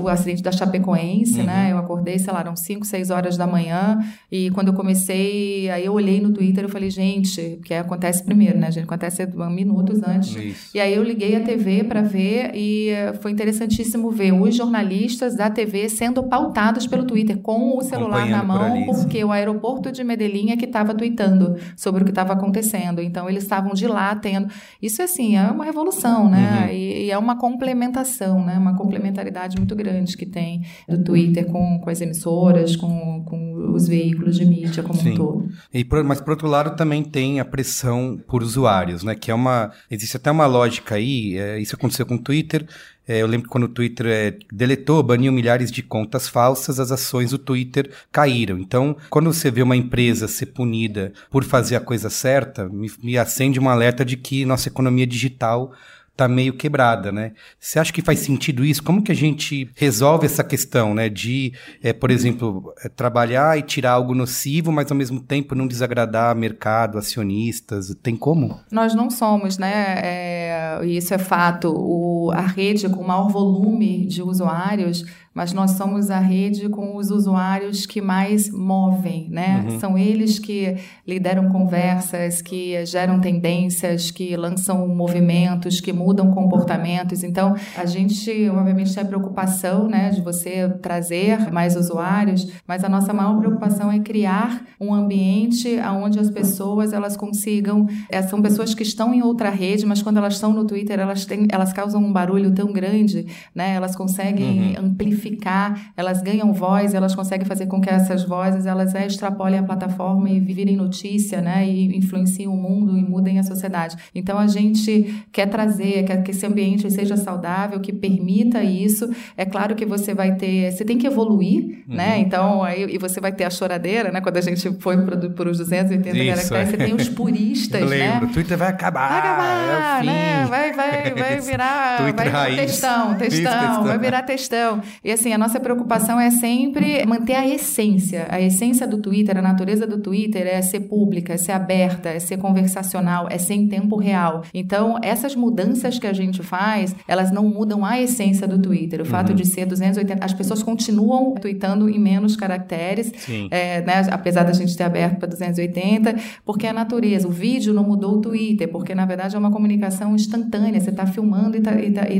o, 0.00 0.08
acidente 0.08 0.42
da 0.42 0.52
Chapecoense, 0.52 1.42
né? 1.42 1.68
Eu 1.72 1.78
acordei, 1.78 2.18
sei 2.18 2.32
lá, 2.32 2.40
eram 2.40 2.56
5, 2.56 2.84
6 2.84 3.10
horas 3.10 3.36
da 3.36 3.46
manhã 3.46 3.98
e 4.30 4.50
quando 4.50 4.68
eu 4.68 4.74
comecei, 4.74 5.70
aí 5.70 5.84
eu 5.84 5.92
olhei 5.92 6.20
no 6.20 6.32
Twitter 6.32 6.64
e 6.64 6.68
falei, 6.68 6.90
gente, 6.90 7.58
que 7.64 7.74
acontece 7.74 8.22
primeiro, 8.22 8.58
né, 8.58 8.70
gente? 8.70 8.84
Acontece 8.84 9.26
minutos 9.50 10.02
antes. 10.02 10.36
Isso. 10.36 10.70
E 10.76 10.80
aí 10.80 10.94
eu 10.94 11.02
liguei 11.02 11.36
a 11.36 11.40
TV 11.40 11.84
para 11.84 12.02
ver 12.02 12.52
e 12.54 12.90
eh, 12.90 13.12
foi 13.14 13.30
interessantíssimo 13.30 14.10
ver 14.10 14.32
os 14.32 14.54
jornalistas 14.54 15.34
da 15.34 15.50
TV 15.50 15.88
sendo 15.88 16.22
pautados 16.22 16.86
pelo 16.86 17.04
Twitter 17.04 17.38
com 17.38 17.76
o 17.76 17.82
celular 17.82 18.26
na 18.26 18.38
Acompanhando 18.38 18.46
por 18.46 18.46
mão, 18.46 18.62
ali, 18.62 18.86
porque 18.86 19.24
o 19.24 19.32
aeroporto 19.32 19.90
de 19.90 20.04
Medellín 20.04 20.50
é 20.50 20.56
que 20.56 20.64
estava 20.64 20.94
tweetando 20.94 21.56
sobre 21.76 22.02
o 22.02 22.04
que 22.04 22.10
estava 22.10 22.33
acontecendo. 22.34 23.00
Então 23.00 23.28
eles 23.28 23.42
estavam 23.42 23.72
de 23.72 23.86
lá 23.86 24.14
tendo. 24.14 24.48
Isso 24.80 25.02
assim 25.02 25.36
é 25.36 25.42
uma 25.50 25.64
revolução, 25.64 26.28
né? 26.28 26.66
Uhum. 26.66 26.74
E, 26.74 27.06
e 27.06 27.10
é 27.10 27.18
uma 27.18 27.36
complementação, 27.36 28.44
né? 28.44 28.56
Uma 28.58 28.76
complementaridade 28.76 29.56
muito 29.56 29.74
grande 29.74 30.16
que 30.16 30.26
tem 30.26 30.62
do 30.88 31.02
Twitter 31.02 31.46
com, 31.46 31.78
com 31.80 31.90
as 31.90 32.00
emissoras, 32.00 32.76
com, 32.76 33.24
com 33.24 33.53
os 33.72 33.86
veículos 33.88 34.36
de 34.36 34.44
mídia 34.44 34.82
como 34.82 34.98
Sim. 35.00 35.12
um 35.12 35.14
todo. 35.16 35.48
E 35.72 35.84
por- 35.84 36.02
mas 36.04 36.20
por 36.20 36.30
outro 36.30 36.48
lado 36.48 36.76
também 36.76 37.02
tem 37.02 37.40
a 37.40 37.44
pressão 37.44 38.20
por 38.28 38.42
usuários, 38.42 39.02
né? 39.02 39.14
Que 39.14 39.30
é 39.30 39.34
uma. 39.34 39.72
Existe 39.90 40.16
até 40.16 40.30
uma 40.30 40.46
lógica 40.46 40.94
aí, 40.96 41.36
é, 41.38 41.58
isso 41.60 41.74
aconteceu 41.74 42.04
com 42.06 42.14
o 42.16 42.18
Twitter. 42.22 42.66
é, 43.06 43.20
eu 43.20 43.26
lembro 43.26 43.46
que 43.46 43.52
quando 43.52 43.64
o 43.64 43.68
Twitter 43.68 44.06
é, 44.06 44.38
deletou, 44.50 45.02
baniu 45.02 45.30
milhares 45.30 45.70
de 45.70 45.82
contas 45.82 46.26
falsas, 46.26 46.80
as 46.80 46.90
ações 46.90 47.32
do 47.32 47.38
Twitter 47.38 47.90
caíram. 48.10 48.58
Então, 48.58 48.96
quando 49.10 49.30
você 49.30 49.50
vê 49.50 49.60
uma 49.62 49.76
empresa 49.76 50.26
ser 50.26 50.46
punida 50.46 51.12
por 51.30 51.44
fazer 51.44 51.76
a 51.76 51.80
coisa 51.80 52.08
certa, 52.08 52.66
me, 52.66 52.90
me 53.02 53.18
acende 53.18 53.60
um 53.60 53.68
alerta 53.68 54.04
de 54.06 54.16
que 54.16 54.46
nossa 54.46 54.68
economia 54.70 55.06
digital 55.06 55.72
tá 56.16 56.28
meio 56.28 56.54
quebrada, 56.54 57.10
né? 57.10 57.32
Você 57.58 57.78
acha 57.78 57.92
que 57.92 58.02
faz 58.02 58.20
sentido 58.20 58.64
isso? 58.64 58.82
Como 58.82 59.02
que 59.02 59.10
a 59.10 59.16
gente 59.16 59.68
resolve 59.74 60.26
essa 60.26 60.44
questão, 60.44 60.94
né? 60.94 61.08
De, 61.08 61.52
é, 61.82 61.92
por 61.92 62.10
exemplo, 62.10 62.72
é, 62.84 62.88
trabalhar 62.88 63.58
e 63.58 63.62
tirar 63.62 63.92
algo 63.92 64.14
nocivo, 64.14 64.70
mas 64.70 64.90
ao 64.90 64.96
mesmo 64.96 65.20
tempo 65.20 65.54
não 65.54 65.66
desagradar 65.66 66.36
mercado, 66.36 66.98
acionistas. 66.98 67.94
Tem 68.02 68.16
como? 68.16 68.60
Nós 68.70 68.94
não 68.94 69.10
somos, 69.10 69.58
né? 69.58 70.00
É, 70.02 70.80
isso 70.84 71.12
é 71.12 71.18
fato. 71.18 71.74
O, 71.76 72.30
a 72.32 72.42
rede 72.42 72.88
com 72.88 73.02
maior 73.02 73.28
volume 73.28 74.06
de 74.06 74.22
usuários, 74.22 75.04
mas 75.34 75.52
nós 75.52 75.72
somos 75.72 76.10
a 76.10 76.20
rede 76.20 76.68
com 76.68 76.96
os 76.96 77.10
usuários 77.10 77.84
que 77.86 78.00
mais 78.00 78.48
movem, 78.48 79.28
né? 79.28 79.66
São 79.80 79.98
eles 79.98 80.38
que 80.38 80.76
lideram 81.06 81.50
conversas, 81.50 82.40
que 82.40 82.86
geram 82.86 83.20
tendências, 83.20 84.12
que 84.12 84.36
lançam 84.36 84.86
movimentos, 84.86 85.80
que 85.80 85.92
mudam 85.92 86.30
comportamentos. 86.30 87.24
Então, 87.24 87.56
a 87.76 87.84
gente, 87.84 88.48
obviamente, 88.48 88.94
tem 88.94 89.02
a 89.02 89.06
preocupação, 89.06 89.88
né, 89.88 90.10
de 90.10 90.20
você 90.20 90.68
trazer 90.80 91.50
mais 91.50 91.74
usuários, 91.74 92.46
mas 92.66 92.84
a 92.84 92.88
nossa 92.88 93.12
maior 93.12 93.36
preocupação 93.38 93.90
é 93.90 93.98
criar 93.98 94.64
um 94.80 94.94
ambiente 94.94 95.76
onde 96.00 96.20
as 96.20 96.30
pessoas 96.30 96.92
elas 96.92 97.16
consigam, 97.16 97.88
é, 98.08 98.22
são 98.22 98.40
pessoas 98.40 98.72
que 98.72 98.84
estão 98.84 99.12
em 99.12 99.22
outra 99.22 99.50
rede, 99.50 99.84
mas 99.84 100.00
quando 100.00 100.18
elas 100.18 100.34
estão 100.34 100.52
no 100.52 100.64
Twitter, 100.64 101.00
elas 101.00 101.26
têm, 101.26 101.48
elas 101.50 101.72
causam 101.72 102.02
um 102.04 102.12
barulho 102.12 102.52
tão 102.52 102.72
grande, 102.72 103.26
né? 103.54 103.74
Elas 103.74 103.96
conseguem 103.96 104.76
amplificar 104.76 105.23
amplificar, 105.24 105.92
elas 105.96 106.22
ganham 106.22 106.52
voz, 106.52 106.94
elas 106.94 107.14
conseguem 107.14 107.46
fazer 107.46 107.66
com 107.66 107.80
que 107.80 107.88
essas 107.88 108.22
vozes 108.24 108.66
elas 108.66 108.94
é, 108.94 109.06
extrapolem 109.06 109.58
a 109.58 109.62
plataforma 109.62 110.28
e 110.28 110.38
virem 110.40 110.76
notícia, 110.76 111.40
né? 111.40 111.66
E 111.66 111.96
influenciem 111.96 112.46
o 112.48 112.56
mundo 112.56 112.96
e 112.96 113.02
mudem 113.02 113.38
a 113.38 113.42
sociedade. 113.42 113.96
Então 114.14 114.38
a 114.38 114.46
gente 114.46 115.24
quer 115.32 115.46
trazer, 115.46 116.04
quer 116.04 116.22
que 116.22 116.30
esse 116.30 116.44
ambiente 116.46 116.90
seja 116.90 117.16
saudável, 117.16 117.80
que 117.80 117.92
permita 117.92 118.62
isso. 118.62 119.10
É 119.36 119.44
claro 119.44 119.74
que 119.74 119.86
você 119.86 120.14
vai 120.14 120.34
ter, 120.36 120.70
você 120.72 120.84
tem 120.84 120.98
que 120.98 121.06
evoluir, 121.06 121.84
uhum. 121.88 121.96
né? 121.96 122.18
Então 122.18 122.62
aí 122.62 122.84
e 122.94 122.98
você 122.98 123.20
vai 123.20 123.32
ter 123.32 123.44
a 123.44 123.50
choradeira, 123.50 124.10
né? 124.12 124.20
Quando 124.20 124.36
a 124.36 124.40
gente 124.40 124.70
foi 124.80 124.96
para 125.04 125.50
os 125.50 125.58
280 125.58 126.16
isso, 126.16 126.50
caracteres, 126.50 126.70
você 126.70 126.76
tem 126.76 126.94
os 126.94 127.08
puristas, 127.08 127.80
Eu 127.80 127.88
lembro. 127.88 128.26
né? 128.26 128.30
O 128.30 128.34
Twitter 128.34 128.58
vai 128.58 128.68
acabar. 128.68 129.08
Vai 129.08 129.18
acabar, 129.18 130.02
é 130.02 130.06
né? 130.06 130.46
Vai, 130.48 130.72
vai, 130.72 131.14
vai 131.14 131.40
virar, 131.40 131.96
Twitter 131.98 132.14
vai 132.14 132.28
raiz. 132.28 132.56
textão, 132.56 133.14
textão, 133.14 133.84
vai 133.84 133.98
virar 133.98 134.22
textão. 134.22 134.82
E 135.02 135.10
assim, 135.14 135.32
a 135.32 135.38
nossa 135.38 135.58
preocupação 135.58 136.20
é 136.20 136.30
sempre 136.30 137.04
manter 137.06 137.34
a 137.34 137.46
essência. 137.46 138.26
A 138.28 138.40
essência 138.40 138.86
do 138.86 138.98
Twitter, 138.98 139.38
a 139.38 139.42
natureza 139.42 139.86
do 139.86 139.98
Twitter 139.98 140.46
é 140.46 140.60
ser 140.62 140.80
pública, 140.80 141.32
é 141.32 141.36
ser 141.36 141.52
aberta, 141.52 142.08
é 142.08 142.18
ser 142.18 142.36
conversacional, 142.36 143.26
é 143.30 143.38
ser 143.38 143.54
em 143.54 143.68
tempo 143.68 143.96
real. 143.96 144.42
Então, 144.52 144.98
essas 145.02 145.34
mudanças 145.34 145.98
que 145.98 146.06
a 146.06 146.12
gente 146.12 146.42
faz, 146.42 146.94
elas 147.08 147.30
não 147.30 147.48
mudam 147.48 147.84
a 147.84 148.00
essência 148.00 148.46
do 148.46 148.58
Twitter. 148.58 149.00
O 149.00 149.04
uhum. 149.04 149.10
fato 149.10 149.34
de 149.34 149.46
ser 149.46 149.66
280, 149.66 150.24
as 150.24 150.32
pessoas 150.32 150.62
continuam 150.62 151.34
tweetando 151.34 151.88
em 151.88 151.98
menos 151.98 152.36
caracteres, 152.36 153.12
é, 153.50 153.80
né, 153.82 154.02
apesar 154.10 154.42
da 154.44 154.52
gente 154.52 154.76
ter 154.76 154.84
aberto 154.84 155.18
para 155.18 155.28
280, 155.28 156.16
porque 156.44 156.66
a 156.66 156.72
natureza. 156.72 157.28
O 157.28 157.30
vídeo 157.30 157.72
não 157.72 157.84
mudou 157.84 158.16
o 158.16 158.20
Twitter, 158.20 158.68
porque 158.68 158.94
na 158.94 159.06
verdade 159.06 159.36
é 159.36 159.38
uma 159.38 159.50
comunicação 159.50 160.14
instantânea. 160.14 160.80
Você 160.80 160.90
está 160.90 161.06
filmando 161.06 161.56
e 161.56 161.60
está 161.60 161.72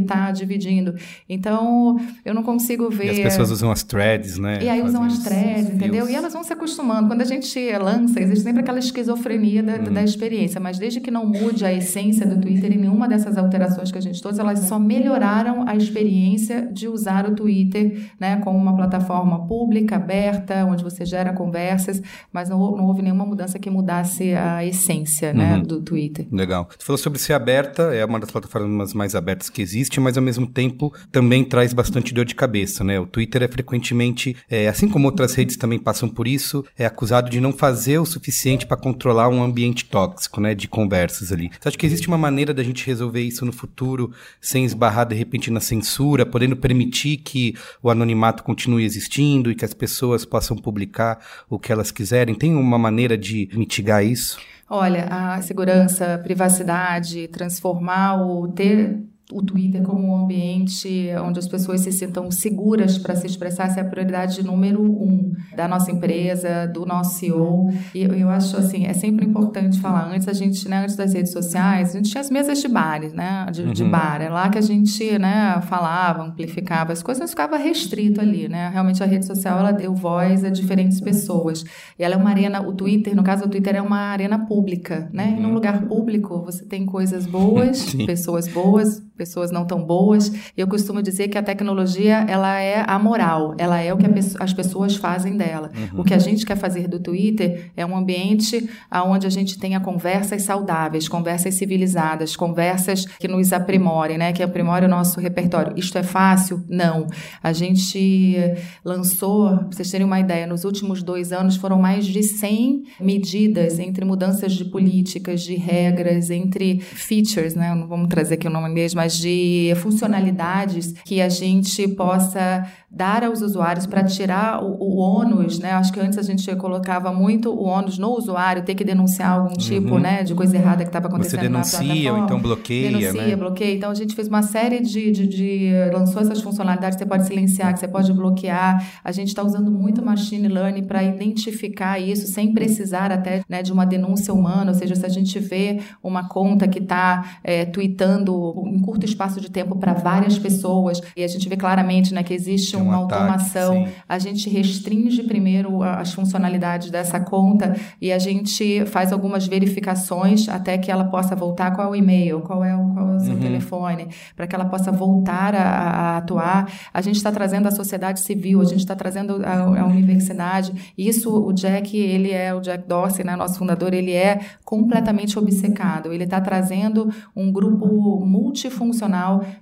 tá, 0.07 0.27
tá 0.27 0.31
dividindo. 0.31 0.95
Então, 1.29 1.99
eu 2.25 2.35
não 2.35 2.43
consigo 2.43 2.84
ver. 2.91 3.07
E 3.07 3.11
as 3.11 3.19
pessoas 3.21 3.51
usam 3.51 3.71
as 3.71 3.83
threads, 3.83 4.39
né? 4.39 4.59
E 4.63 4.69
aí 4.69 4.83
usam 4.83 5.03
as 5.03 5.19
threads, 5.19 5.71
entendeu? 5.71 6.09
E 6.09 6.15
elas 6.15 6.33
vão 6.33 6.43
se 6.43 6.53
acostumando. 6.53 7.09
Quando 7.09 7.23
a 7.23 7.27
gente 7.27 7.59
lança, 7.79 8.21
existe 8.21 8.43
sempre 8.43 8.63
aquela 8.63 8.79
esquizofrenia 8.79 9.63
da, 9.63 9.77
uhum. 9.77 9.93
da 9.93 10.03
experiência, 10.03 10.61
mas 10.61 10.79
desde 10.79 11.01
que 11.01 11.11
não 11.11 11.27
mude 11.27 11.65
a 11.65 11.73
essência 11.73 12.27
do 12.27 12.41
Twitter 12.41 12.73
e 12.73 12.77
nenhuma 12.77 13.09
dessas 13.09 13.37
alterações 13.37 13.93
que 13.93 13.99
a 13.99 14.01
gente 14.01 14.21
todas, 14.21 14.39
elas 14.39 14.61
só 14.61 14.79
melhoraram 14.79 15.69
a 15.69 15.77
experiência 15.77 16.69
de 16.73 16.89
usar 16.89 17.29
o 17.29 17.35
Twitter, 17.35 18.09
né, 18.19 18.37
como 18.37 18.59
uma 18.59 18.75
plataforma 18.75 19.47
pública, 19.47 19.97
aberta, 19.97 20.65
onde 20.65 20.83
você 20.83 21.05
gera 21.05 21.33
conversas, 21.33 22.03
mas 22.33 22.49
não, 22.49 22.59
não 22.59 22.87
houve 22.87 23.03
nenhuma 23.03 23.27
mudança 23.27 23.59
que 23.59 23.71
mudasse 23.71 24.35
a 24.35 24.65
essência, 24.65 25.33
né, 25.33 25.57
uhum. 25.57 25.63
do 25.63 25.81
Twitter. 25.83 26.27
Legal. 26.33 26.69
Você 26.71 26.85
falou 26.85 26.99
sobre 26.99 27.19
ser 27.19 27.35
aberta, 27.35 27.95
é 27.95 28.05
uma 28.05 28.19
das 28.19 28.31
plataformas 28.31 28.95
mais 28.95 29.15
abertas 29.15 29.51
que 29.51 29.61
existe, 29.61 30.01
mas 30.01 30.17
ao 30.17 30.23
mesmo 30.23 30.47
tempo 30.47 30.93
também 31.13 31.45
traz 31.45 31.73
bastante 31.73 32.15
dor 32.15 32.25
de 32.25 32.35
cabeça, 32.35 32.74
né? 32.83 32.99
O 32.99 33.07
Twitter 33.07 33.43
é 33.43 33.49
frequentemente, 33.49 34.37
é, 34.49 34.67
assim 34.67 34.89
como 34.89 35.07
outras 35.07 35.35
redes 35.35 35.57
também 35.57 35.79
passam 35.79 36.09
por 36.09 36.27
isso, 36.27 36.65
é 36.79 36.87
acusado 36.87 37.31
de 37.31 37.41
não 37.41 37.53
fazer 37.53 37.99
o 37.99 38.07
suficiente 38.07 38.67
para 38.67 38.77
controlar 38.77 39.29
um 39.29 39.43
ambiente 39.43 39.85
tóxico, 39.85 40.41
né, 40.41 40.55
de 40.55 40.67
conversas 40.67 41.31
ali. 41.31 41.51
Você 41.61 41.69
acha 41.69 41.79
que 41.79 41.87
existe 41.87 42.09
uma 42.09 42.19
maneira 42.19 42.55
da 42.55 42.63
gente 42.63 42.87
resolver 42.87 43.21
isso 43.21 43.45
no 43.45 43.53
futuro 43.53 44.11
sem 44.41 44.65
esbarrar 44.65 45.07
de 45.07 45.15
repente 45.15 45.51
na 45.51 45.61
censura, 45.61 46.25
podendo 46.25 46.57
permitir 46.57 47.19
que 47.19 47.55
o 47.83 47.91
anonimato 47.91 48.43
continue 48.43 48.85
existindo 48.85 49.51
e 49.51 49.55
que 49.55 49.65
as 49.65 49.75
pessoas 49.75 50.25
possam 50.25 50.57
publicar 50.57 51.19
o 51.49 51.59
que 51.59 51.71
elas 51.71 51.91
quiserem? 51.91 52.35
Tem 52.35 52.55
uma 52.55 52.79
maneira 52.79 53.19
de 53.19 53.49
mitigar 53.53 54.05
isso? 54.05 54.39
Olha, 54.69 55.07
a 55.11 55.43
segurança, 55.43 56.19
privacidade, 56.23 57.29
transformar 57.29 58.23
o 58.27 58.49
ter 58.49 58.99
o 59.33 59.43
Twitter 59.43 59.83
como 59.83 60.09
um 60.09 60.17
ambiente 60.17 61.09
onde 61.25 61.39
as 61.39 61.49
pessoas 61.49 61.81
se 61.81 61.91
sintam 61.91 62.31
seguras 62.31 62.99
para 62.99 63.17
se 63.17 63.27
expressar, 63.27 63.65
essa 63.65 63.81
é 63.81 63.83
a 63.83 63.87
prioridade 63.87 64.43
número 64.45 64.83
um 64.83 65.33
da 65.57 65.67
nossa 65.67 65.91
empresa, 65.91 66.67
do 66.67 66.85
nosso 66.85 67.19
CEO. 67.19 67.73
E 67.95 68.03
eu 68.03 68.29
acho 68.29 68.57
assim, 68.57 68.87
é 68.87 68.93
sempre 68.93 69.25
importante 69.25 69.81
falar. 69.81 70.13
Antes 70.13 70.29
a 70.29 70.33
gente, 70.33 70.69
né, 70.69 70.83
antes 70.83 70.97
das 70.97 71.15
redes 71.15 71.33
sociais, 71.33 71.91
a 71.91 71.93
gente 71.99 72.11
tinha 72.11 72.21
as 72.21 72.31
mesas 72.31 72.61
de 72.61 72.69
bares, 72.69 73.15
né, 73.15 73.47
de, 73.51 73.63
uhum. 73.63 73.73
de 73.73 73.85
bar. 73.85 74.21
É 74.21 74.29
lá 74.29 74.49
que 74.51 74.59
a 74.59 74.63
gente, 74.63 75.19
né, 75.19 75.61
falava, 75.63 76.23
amplificava 76.23 76.93
as 76.93 77.03
coisas, 77.03 77.21
não 77.21 77.29
ficava 77.29 77.57
restrito 77.57 78.21
ali, 78.21 78.47
né. 78.47 78.69
Realmente 78.71 79.03
a 79.03 79.07
rede 79.07 79.25
social 79.25 79.59
ela 79.59 79.73
deu 79.73 79.95
voz 79.95 80.45
a 80.45 80.51
diferentes 80.51 81.01
pessoas. 81.01 81.65
E 81.99 82.05
ela 82.05 82.15
é 82.15 82.17
uma 82.19 82.31
arena, 82.31 82.61
o 82.61 82.75
Twitter, 82.75 83.17
no 83.17 83.23
caso 83.23 83.47
o 83.47 83.49
Twitter 83.49 83.75
é 83.75 83.83
uma 83.83 83.99
arena 83.99 84.39
pública, 84.47 85.09
né. 85.13 85.29
Uhum. 85.29 85.37
E 85.37 85.41
num 85.41 85.49
uhum. 85.49 85.55
lugar 85.55 85.83
público 85.87 86.43
você 86.45 86.65
tem 86.65 86.85
coisas 86.85 87.27
boas, 87.27 87.95
pessoas 88.05 88.47
boas 88.49 89.03
pessoas 89.17 89.51
não 89.51 89.65
tão 89.67 89.83
boas. 89.83 90.33
Eu 90.57 90.67
costumo 90.67 91.03
dizer 91.03 91.29
que 91.29 91.39
a 91.39 91.43
tecnologia 91.43 92.25
ela 92.29 92.61
é 92.61 92.85
a 92.87 92.99
moral, 92.99 93.55
ela 93.59 93.81
é 93.81 93.93
o 93.93 93.97
que 93.97 94.07
as 94.41 94.53
pessoas 94.53 94.97
fazem 94.97 95.37
dela. 95.37 95.71
Uhum. 95.75 96.01
O 96.01 96.05
que 96.05 96.15
a 96.15 96.19
gente 96.19 96.45
quer 96.45 96.57
fazer 96.57 96.89
do 96.89 96.99
Twitter 96.99 97.71
é 97.77 97.85
um 97.85 97.97
ambiente 97.97 98.69
onde 99.07 99.27
a 99.27 99.31
gente 99.31 99.59
tenha 99.59 99.81
conversas 99.81 100.43
saudáveis, 100.43 101.09
conversas 101.09 101.55
civilizadas, 101.55 102.37
conversas 102.37 103.07
que 103.07 103.29
nos 103.29 103.53
aprimorem, 103.53 104.19
né? 104.19 104.33
que 104.33 104.43
aprimorem 104.43 104.89
o 104.89 104.91
nosso 104.91 105.21
repertório. 105.21 105.73
Isto 105.77 105.99
é 105.99 106.03
fácil? 106.03 106.65
Não. 106.69 107.07
A 107.43 107.53
gente 107.53 108.37
lançou, 108.85 109.57
para 109.57 109.67
vocês 109.71 109.91
terem 109.91 110.07
uma 110.07 110.21
ideia, 110.21 110.47
nos 110.47 110.65
últimos 110.65 111.03
dois 111.03 111.33
anos 111.33 111.57
foram 111.57 111.79
mais 111.79 112.07
de 112.07 112.23
100 112.23 112.85
medidas 113.01 113.79
entre 113.79 114.05
mudanças 114.05 114.53
de 114.53 114.65
políticas, 114.65 115.43
de 115.43 115.55
regras, 115.55 116.31
entre 116.31 116.81
features, 116.81 117.55
né? 117.55 117.75
Não 117.75 117.87
vamos 117.87 118.09
trazer 118.09 118.35
aqui 118.35 118.47
o 118.47 118.51
nome 118.51 118.69
mesmo, 118.69 119.01
de 119.13 119.73
funcionalidades 119.77 120.93
que 121.05 121.21
a 121.21 121.29
gente 121.29 121.87
possa 121.89 122.67
dar 122.91 123.25
aos 123.25 123.43
usuários 123.43 123.87
para 123.87 124.05
tirar 124.05 124.63
o, 124.63 124.77
o 124.79 124.97
ônus, 124.97 125.59
né? 125.59 125.73
Acho 125.73 125.93
que 125.93 125.99
antes 125.99 126.17
a 126.17 126.23
gente 126.23 126.55
colocava 126.57 127.13
muito 127.13 127.51
o 127.51 127.65
ônus 127.65 127.99
no 127.99 128.11
usuário, 128.17 128.63
ter 128.63 128.75
que 128.75 128.85
denunciar 128.85 129.33
algum 129.33 129.55
tipo, 129.55 129.95
uhum. 129.95 129.99
né, 129.99 130.23
de 130.23 130.33
coisa 130.35 130.57
errada 130.57 130.85
que 130.85 130.89
estava 130.89 131.09
acontecendo 131.09 131.41
Você 131.41 131.49
denuncia 131.49 132.13
ou 132.13 132.19
então 132.19 132.41
bloqueia, 132.41 132.89
denuncia, 132.91 133.27
né? 133.27 133.37
bloqueia. 133.37 133.75
Então 133.75 133.91
a 133.91 133.95
gente 133.95 134.15
fez 134.15 134.29
uma 134.29 134.43
série 134.43 134.81
de, 134.81 135.11
de, 135.11 135.27
de 135.27 135.71
lançou 135.93 136.23
essas 136.23 136.41
funcionalidades 136.41 136.97
que 136.97 137.03
você 137.03 137.09
pode 137.09 137.27
silenciar, 137.27 137.73
que 137.75 137.81
você 137.81 137.89
pode 137.89 138.13
bloquear. 138.13 138.87
A 139.03 139.11
gente 139.11 139.29
está 139.29 139.43
usando 139.43 139.73
muito 139.73 140.05
machine 140.05 140.47
learning 140.47 140.85
para 140.85 141.03
identificar 141.03 141.99
isso 141.99 142.29
sem 142.29 142.55
precisar 142.55 143.11
até 143.11 143.43
né, 143.49 143.63
de 143.63 143.73
uma 143.73 143.85
denúncia 143.85 144.33
humana, 144.33 144.71
ou 144.71 144.79
seja, 144.79 144.95
se 144.95 145.05
a 145.05 145.09
gente 145.09 145.39
vê 145.41 145.81
uma 146.03 146.29
conta 146.29 146.69
que 146.69 146.79
está 146.79 147.39
é, 147.43 147.65
tweetando 147.65 148.55
em 148.67 148.81
curto 148.95 149.05
espaço 149.05 149.41
de 149.41 149.51
tempo 149.51 149.77
para 149.77 149.93
várias 149.93 150.39
pessoas 150.39 151.01
e 151.17 151.25
a 151.25 151.29
gente 151.29 151.49
vê 151.49 151.57
claramente 151.57 152.15
né, 152.15 152.23
que 152.23 152.33
existe 152.33 152.77
um 152.77 152.85
uma 152.85 152.97
automação, 152.97 153.89
a 154.09 154.19
gente 154.19 154.49
restringe 154.49 155.23
primeiro 155.25 155.83
as 155.83 156.13
funcionalidades 156.13 156.91
dessa 156.91 157.19
conta 157.19 157.77
e 158.01 158.13
a 158.13 158.19
gente 158.19 158.85
faz 158.87 159.13
algumas 159.13 159.47
verificações 159.47 160.49
até 160.49 160.79
que 160.79 160.91
ela 160.91 161.05
possa 161.05 161.35
voltar 161.35 161.73
qual 161.75 161.89
é 161.89 161.91
o 161.91 161.97
e-mail, 161.97 162.41
qual 162.41 162.63
é 162.63 162.77
o, 162.77 162.95
qual 162.95 163.11
é 163.11 163.17
o 163.17 163.21
seu 163.21 163.35
uhum. 163.35 163.41
telefone, 163.41 164.09
para 164.37 164.47
que 164.47 164.55
ela 164.55 164.67
possa 164.67 164.93
voltar 164.93 165.55
a, 165.55 165.63
a 165.63 166.17
atuar. 166.19 166.71
A 166.93 167.01
gente 167.01 167.17
está 167.17 167.33
trazendo 167.33 167.67
a 167.67 167.71
sociedade 167.71 168.21
civil, 168.21 168.61
a 168.61 168.65
gente 168.65 168.81
está 168.81 168.95
trazendo 168.95 169.43
a, 169.45 169.81
a, 169.81 169.87
universidade. 169.87 170.93
Isso, 170.97 171.35
o 171.35 171.53
Jack, 171.53 171.97
ele 171.97 172.31
é 172.31 172.55
o 172.55 172.61
Jack 172.61 172.87
Dorsey, 172.87 173.25
né, 173.25 173.35
nosso 173.35 173.59
fundador, 173.59 173.93
ele 173.93 174.13
é 174.13 174.41
completamente 174.65 175.39
obcecado. 175.39 176.13
Ele 176.13 176.25
está 176.25 176.41
trazendo 176.41 177.13
um 177.35 177.51
grupo 177.51 178.25
multifuncional 178.25 178.84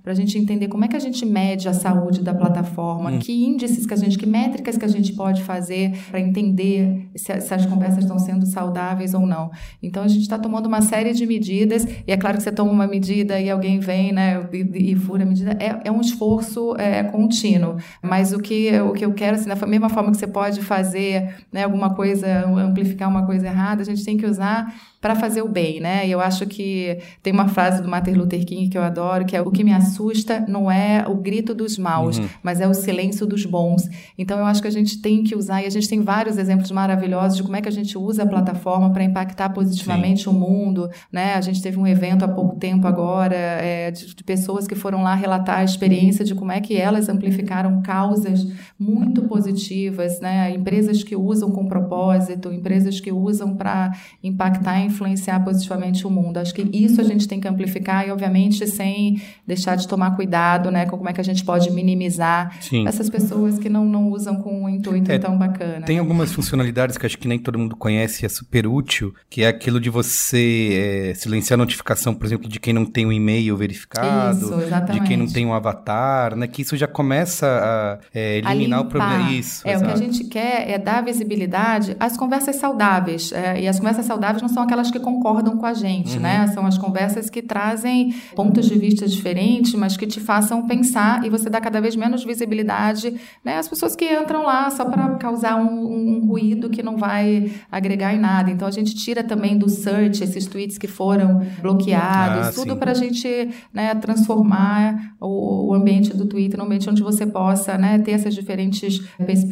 para 0.03 0.13
a 0.13 0.15
gente 0.15 0.39
entender 0.39 0.69
como 0.69 0.85
é 0.85 0.89
que 0.89 0.97
a 0.97 1.01
gente 1.01 1.25
mede 1.25 1.69
a 1.69 1.73
saúde 1.73 2.23
da 2.23 2.35
plataforma, 2.35 3.11
Uhum. 3.13 3.19
que 3.19 3.33
índices 3.33 3.87
que 3.87 3.95
a 3.95 3.97
gente, 3.97 4.19
que 4.19 4.27
métricas 4.27 4.77
que 4.77 4.85
a 4.85 4.89
gente 4.89 5.13
pode 5.13 5.43
fazer 5.43 5.93
para 6.11 6.21
entender 6.21 7.09
se, 7.15 7.41
se, 7.41 7.55
as 7.55 7.67
conversas 7.67 8.05
estão 8.05 8.19
sendo 8.19 8.47
saudáveis 8.47 9.15
ou 9.15 9.27
não. 9.27 9.51
Então 9.83 10.03
a 10.03 10.09
gente 10.09 10.23
está 10.23 10.39
tomando 10.39 10.67
uma 10.67 10.81
série 10.81 11.13
de 11.13 11.27
medidas 11.27 11.85
e 12.07 12.13
é 12.13 12.17
claro 12.17 12.37
que 12.37 12.43
você 12.43 12.53
toma 12.53 12.71
uma 12.73 12.87
medida 12.87 13.39
e 13.41 13.51
alguém 13.51 13.79
vem, 13.79 14.13
né, 14.13 14.47
e, 14.53 14.93
e 14.93 14.97
fura 14.97 15.23
a 15.23 15.27
medida. 15.27 15.57
É, 15.61 15.81
é 15.85 15.93
um 15.93 16.01
esforço 16.01 16.75
é, 16.77 17.03
contínuo. 17.05 17.77
Mas 18.03 18.33
o 18.33 18.39
que 18.39 18.71
o 18.81 18.93
que 18.93 19.05
eu 19.05 19.13
quero, 19.13 19.37
assim, 19.37 19.49
da 19.49 19.67
mesma 19.67 19.89
forma 19.89 20.11
que 20.11 20.17
você 20.17 20.27
pode 20.27 20.61
fazer, 20.63 21.35
né, 21.53 21.65
alguma 21.65 21.95
coisa, 21.95 22.47
amplificar 22.47 23.09
uma 23.09 23.27
coisa 23.27 23.47
errada, 23.47 23.83
a 23.83 23.85
gente 23.85 24.05
tem 24.05 24.17
que 24.17 24.27
usar 24.27 24.75
para 25.03 25.17
fazer 25.17 25.43
o 25.43 25.49
bem, 25.49 25.81
né? 25.81 26.07
E 26.07 26.13
eu 26.13 26.21
acho 26.21 26.47
que 26.47 26.97
tem 27.21 27.33
uma 27.33 27.49
frase 27.49 27.83
do 27.83 27.89
Martin 27.89 28.13
Luther 28.13 28.47
King 28.47 28.69
que 28.69 28.79
eu 28.79 28.83
adoro, 28.85 29.25
que 29.25 29.37
é 29.37 29.43
o 29.43 29.51
que 29.51 29.65
me 29.65 29.73
assusta 29.73 30.45
não 30.47 30.71
é 30.71 31.05
o 31.09 31.17
grito 31.17 31.53
dos 31.53 31.77
maus, 31.77 32.19
uhum. 32.19 32.29
mas 32.41 32.61
é 32.61 32.69
o 32.69 32.73
silêncio 32.73 33.27
dos 33.27 33.45
bons. 33.45 33.83
Então 34.17 34.39
eu 34.39 34.47
acho 34.47 34.63
que 34.63 34.69
a 34.69 34.73
gente 34.73 35.03
tem 35.03 35.25
que 35.25 35.35
usar 35.35 35.61
e 35.61 35.67
a 35.67 35.71
gente 35.71 35.89
tem 35.89 36.01
vários 36.01 36.39
exemplos 36.39 36.71
maravilhosos 36.71 37.37
de 37.37 37.43
como 37.43 37.57
é 37.57 37.61
que 37.61 37.69
a 37.69 37.73
gente 37.73 37.99
usa 37.99 38.23
a 38.23 38.27
plataforma 38.27 38.93
para 38.93 39.03
impactar 39.03 39.49
positivamente 39.49 40.23
Sim. 40.23 40.31
o 40.31 40.33
mundo, 40.33 40.89
né? 41.11 41.35
A 41.35 41.41
gente 41.41 41.61
teve 41.61 41.81
um 41.81 41.87
evento 41.87 42.25
há 42.25 42.29
pouco 42.29 42.55
tempo 42.55 42.87
agora 42.87 43.35
é, 43.35 43.91
de, 43.91 44.15
de 44.15 44.23
pessoas 44.23 44.69
que 44.69 44.77
foram 44.77 45.03
lá 45.03 45.17
relatar 45.17 45.59
a 45.59 45.65
experiência 45.65 46.25
de 46.25 46.33
como 46.33 46.53
é 46.53 46.61
que 46.61 46.77
elas 46.77 47.09
amplificaram 47.09 47.83
causas 47.83 48.47
muito 48.79 49.23
positivas, 49.23 50.21
né? 50.21 50.55
Empresas 50.55 51.03
que 51.03 51.17
usam 51.17 51.51
com 51.51 51.67
propósito, 51.67 52.53
empresas 52.53 53.01
que 53.01 53.11
usam 53.11 53.57
para 53.57 53.91
impactar 54.23 54.79
em 54.79 54.92
influenciar 54.93 55.41
positivamente 55.41 56.07
o 56.07 56.11
mundo. 56.11 56.37
Acho 56.39 56.55
que 56.55 56.63
isso 56.73 57.01
a 57.01 57.05
gente 57.05 57.27
tem 57.27 57.41
que 57.41 57.49
amplificar 57.49 58.07
e, 58.07 58.11
obviamente, 58.11 58.67
sem 58.67 59.21
deixar 59.47 59.75
de 59.77 59.89
tomar 59.89 60.15
cuidado, 60.17 60.71
né, 60.71 60.87
com 60.87 60.97
como 60.97 61.09
é 61.09 61.13
que 61.13 61.21
a 61.21 61.25
gente 61.25 61.45
pode 61.45 61.71
minimizar. 61.71 62.57
Sim. 62.61 62.87
essas 62.87 63.09
pessoas 63.11 63.59
que 63.59 63.69
não, 63.69 63.85
não 63.85 64.11
usam 64.11 64.37
com 64.37 64.65
um 64.65 64.69
intuito 64.69 65.11
É, 65.11 65.19
tão 65.19 65.37
bacana. 65.39 65.85
Tem 65.87 65.99
algumas 65.99 66.33
funcionalidades 66.33 66.97
que 66.99 67.07
acho 67.07 67.19
que 67.19 67.27
nem 67.29 67.39
todo 67.39 67.59
mundo 67.59 67.75
conhece, 67.77 68.25
é 68.25 68.29
super 68.29 68.67
útil, 68.67 69.15
que 69.31 69.43
é 69.43 69.49
aquilo 69.49 69.81
de 69.81 69.91
você 69.91 71.11
é, 71.11 71.15
silenciar 71.15 71.59
a 71.59 71.63
notificação, 71.63 72.15
por 72.15 72.27
exemplo, 72.27 72.49
de 72.49 72.61
quem 72.61 72.73
não 72.73 72.85
tem 72.85 73.07
um 73.07 73.13
e-mail 73.13 73.57
verificado, 73.57 74.39
Isso, 74.39 74.57
de 74.57 74.63
exatamente. 74.65 75.07
quem 75.07 75.17
não 75.17 75.27
tem 75.27 75.47
um 75.47 75.55
avatar, 75.55 76.37
né? 76.37 76.47
Que 76.47 76.63
isso 76.63 76.77
já 76.77 76.87
começa 76.87 77.47
a 77.47 77.99
é, 78.15 78.35
a 78.45 78.53
eliminar 78.55 78.81
o 78.81 78.85
limpar. 78.85 78.91
problema. 79.09 79.31
Isso, 79.33 79.67
É, 79.67 79.77
o 79.77 79.81
que 79.81 79.91
a 79.91 79.97
gente 79.97 80.25
quer 80.25 80.71
é 80.71 80.79
dar 80.79 81.03
visibilidade 81.03 81.97
às 81.99 82.17
conversas 82.17 82.57
saudáveis. 82.57 83.33
é, 83.33 83.61
e 83.63 83.69
as 83.69 83.79
conversas 83.79 84.05
saudáveis 84.07 84.43
não 84.43 84.49
são 84.49 84.63
aquelas 84.63 84.82
que 84.91 84.99
concordam 84.99 85.57
com 85.57 85.67
a 85.67 85.75
gente, 85.75 86.17
Uhum. 86.17 86.23
né? 86.23 86.47
São 86.49 86.67
as 86.67 86.77
conversas 86.79 87.29
que 87.31 87.43
trazem 87.43 88.15
pontos 88.35 88.67
de 88.69 88.79
vista 88.79 89.07
diferentes, 89.07 89.75
mas 89.75 89.97
que 89.97 90.07
te 90.07 90.21
façam 90.21 90.67
pensar 90.67 91.25
e 91.25 91.31
você 91.31 91.49
dá 91.51 91.61
cada 91.61 91.81
vez 91.81 91.95
menos 91.97 92.25
visibilidade 92.25 93.15
né, 93.45 93.59
às 93.59 93.69
pessoas 93.69 93.95
que 93.97 94.05
entram 94.05 94.45
lá 94.45 94.71
só 94.71 94.85
para 94.85 95.11
causar 95.17 95.57
um, 95.57 96.19
um 96.19 96.27
ruído 96.27 96.69
que 96.71 96.83
não 96.83 96.97
vai 96.97 97.51
agregar 97.71 98.15
em 98.15 98.19
nada. 98.19 98.51
Então 98.51 98.67
a 98.67 98.71
gente 98.71 98.95
tira 98.95 99.23
também 99.23 99.57
do 99.57 99.69
search 99.69 100.23
esses 100.23 100.47
tweets 100.47 100.79
que 100.79 100.87
foram 100.89 101.43
bloqueados, 101.61 102.49
Ah, 102.49 102.53
tudo 102.53 102.73
sim. 102.73 102.79
para 102.79 102.91
a 102.93 102.95
gente 102.95 103.49
né, 103.73 103.95
transformar 103.95 105.15
o, 105.21 105.69
o 105.71 105.75
ambiente 105.75 106.17
do 106.17 106.27
Twitter 106.27 106.59
num 106.59 106.65
ambiente 106.67 106.89
onde 106.89 107.03
você 107.03 107.27
possa 107.27 107.77
né, 107.79 107.99
ter 107.99 108.13
essas 108.13 108.35
diferentes 108.35 109.01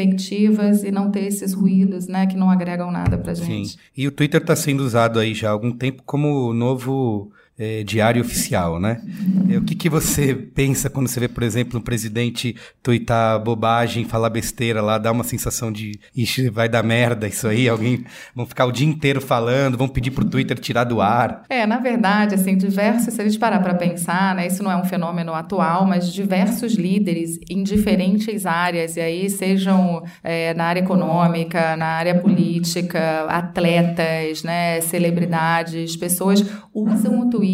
perspectivas 0.01 0.83
e 0.83 0.91
não 0.91 1.11
ter 1.11 1.25
esses 1.27 1.53
ruídos 1.53 2.07
né, 2.07 2.27
que 2.27 2.37
não 2.37 2.51
agregam 2.51 2.91
nada 2.91 3.19
para 3.19 3.35
Sim. 3.35 3.45
gente. 3.45 3.79
E 3.97 4.07
o 4.07 4.11
Twitter 4.13 4.41
está 4.41 4.57
sendo 4.57 4.81
usado 4.85 5.19
aí 5.21 5.35
já 5.35 5.49
há 5.49 5.53
algum 5.53 5.73
tempo 5.73 6.03
como 6.05 6.53
novo 6.53 7.33
é, 7.61 7.85
diário 7.85 8.23
oficial, 8.23 8.81
né? 8.81 9.03
É, 9.51 9.59
o 9.59 9.63
que, 9.63 9.75
que 9.75 9.91
você 9.91 10.35
pensa 10.35 10.89
quando 10.89 11.09
você 11.09 11.21
vê, 11.21 11.29
por 11.29 11.43
exemplo, 11.43 11.79
um 11.79 11.83
presidente 11.83 12.57
tuitar 12.83 13.39
bobagem, 13.39 14.07
falar 14.07 14.31
besteira 14.31 14.81
lá, 14.81 14.97
dá 14.97 15.13
uma 15.13 15.25
sensação 15.25 15.71
de 15.71 16.01
ixi, 16.17 16.49
vai 16.49 16.71
dar 16.71 16.83
merda 16.83 17.29
isso 17.29 17.47
aí, 17.47 17.69
alguém 17.69 18.03
vão 18.35 18.47
ficar 18.47 18.65
o 18.65 18.73
dia 18.73 18.89
inteiro 18.89 19.21
falando, 19.21 19.77
vão 19.77 19.89
pedir 19.89 20.11
pro 20.11 20.25
Twitter 20.25 20.59
tirar 20.59 20.85
do 20.85 21.03
ar. 21.03 21.43
É, 21.51 21.67
na 21.67 21.77
verdade, 21.77 22.35
assim, 22.35 22.57
diversos, 22.57 23.13
se 23.13 23.21
a 23.21 23.25
gente 23.25 23.39
parar 23.39 23.61
para 23.61 23.75
pensar, 23.75 24.35
né, 24.35 24.47
isso 24.47 24.63
não 24.63 24.73
é 24.73 24.77
um 24.77 24.85
fenômeno 24.85 25.35
atual, 25.35 25.85
mas 25.85 26.11
diversos 26.11 26.73
líderes 26.73 27.39
em 27.51 27.63
diferentes 27.63 28.47
áreas, 28.47 28.97
e 28.97 29.01
aí 29.01 29.29
sejam 29.29 30.03
é, 30.25 30.55
na 30.55 30.65
área 30.65 30.81
econômica, 30.81 31.77
na 31.77 31.89
área 31.89 32.19
política, 32.19 33.27
atletas, 33.29 34.43
né, 34.43 34.81
celebridades, 34.81 35.95
pessoas 35.95 36.43
usam 36.73 37.21
o 37.21 37.29
Twitter 37.29 37.50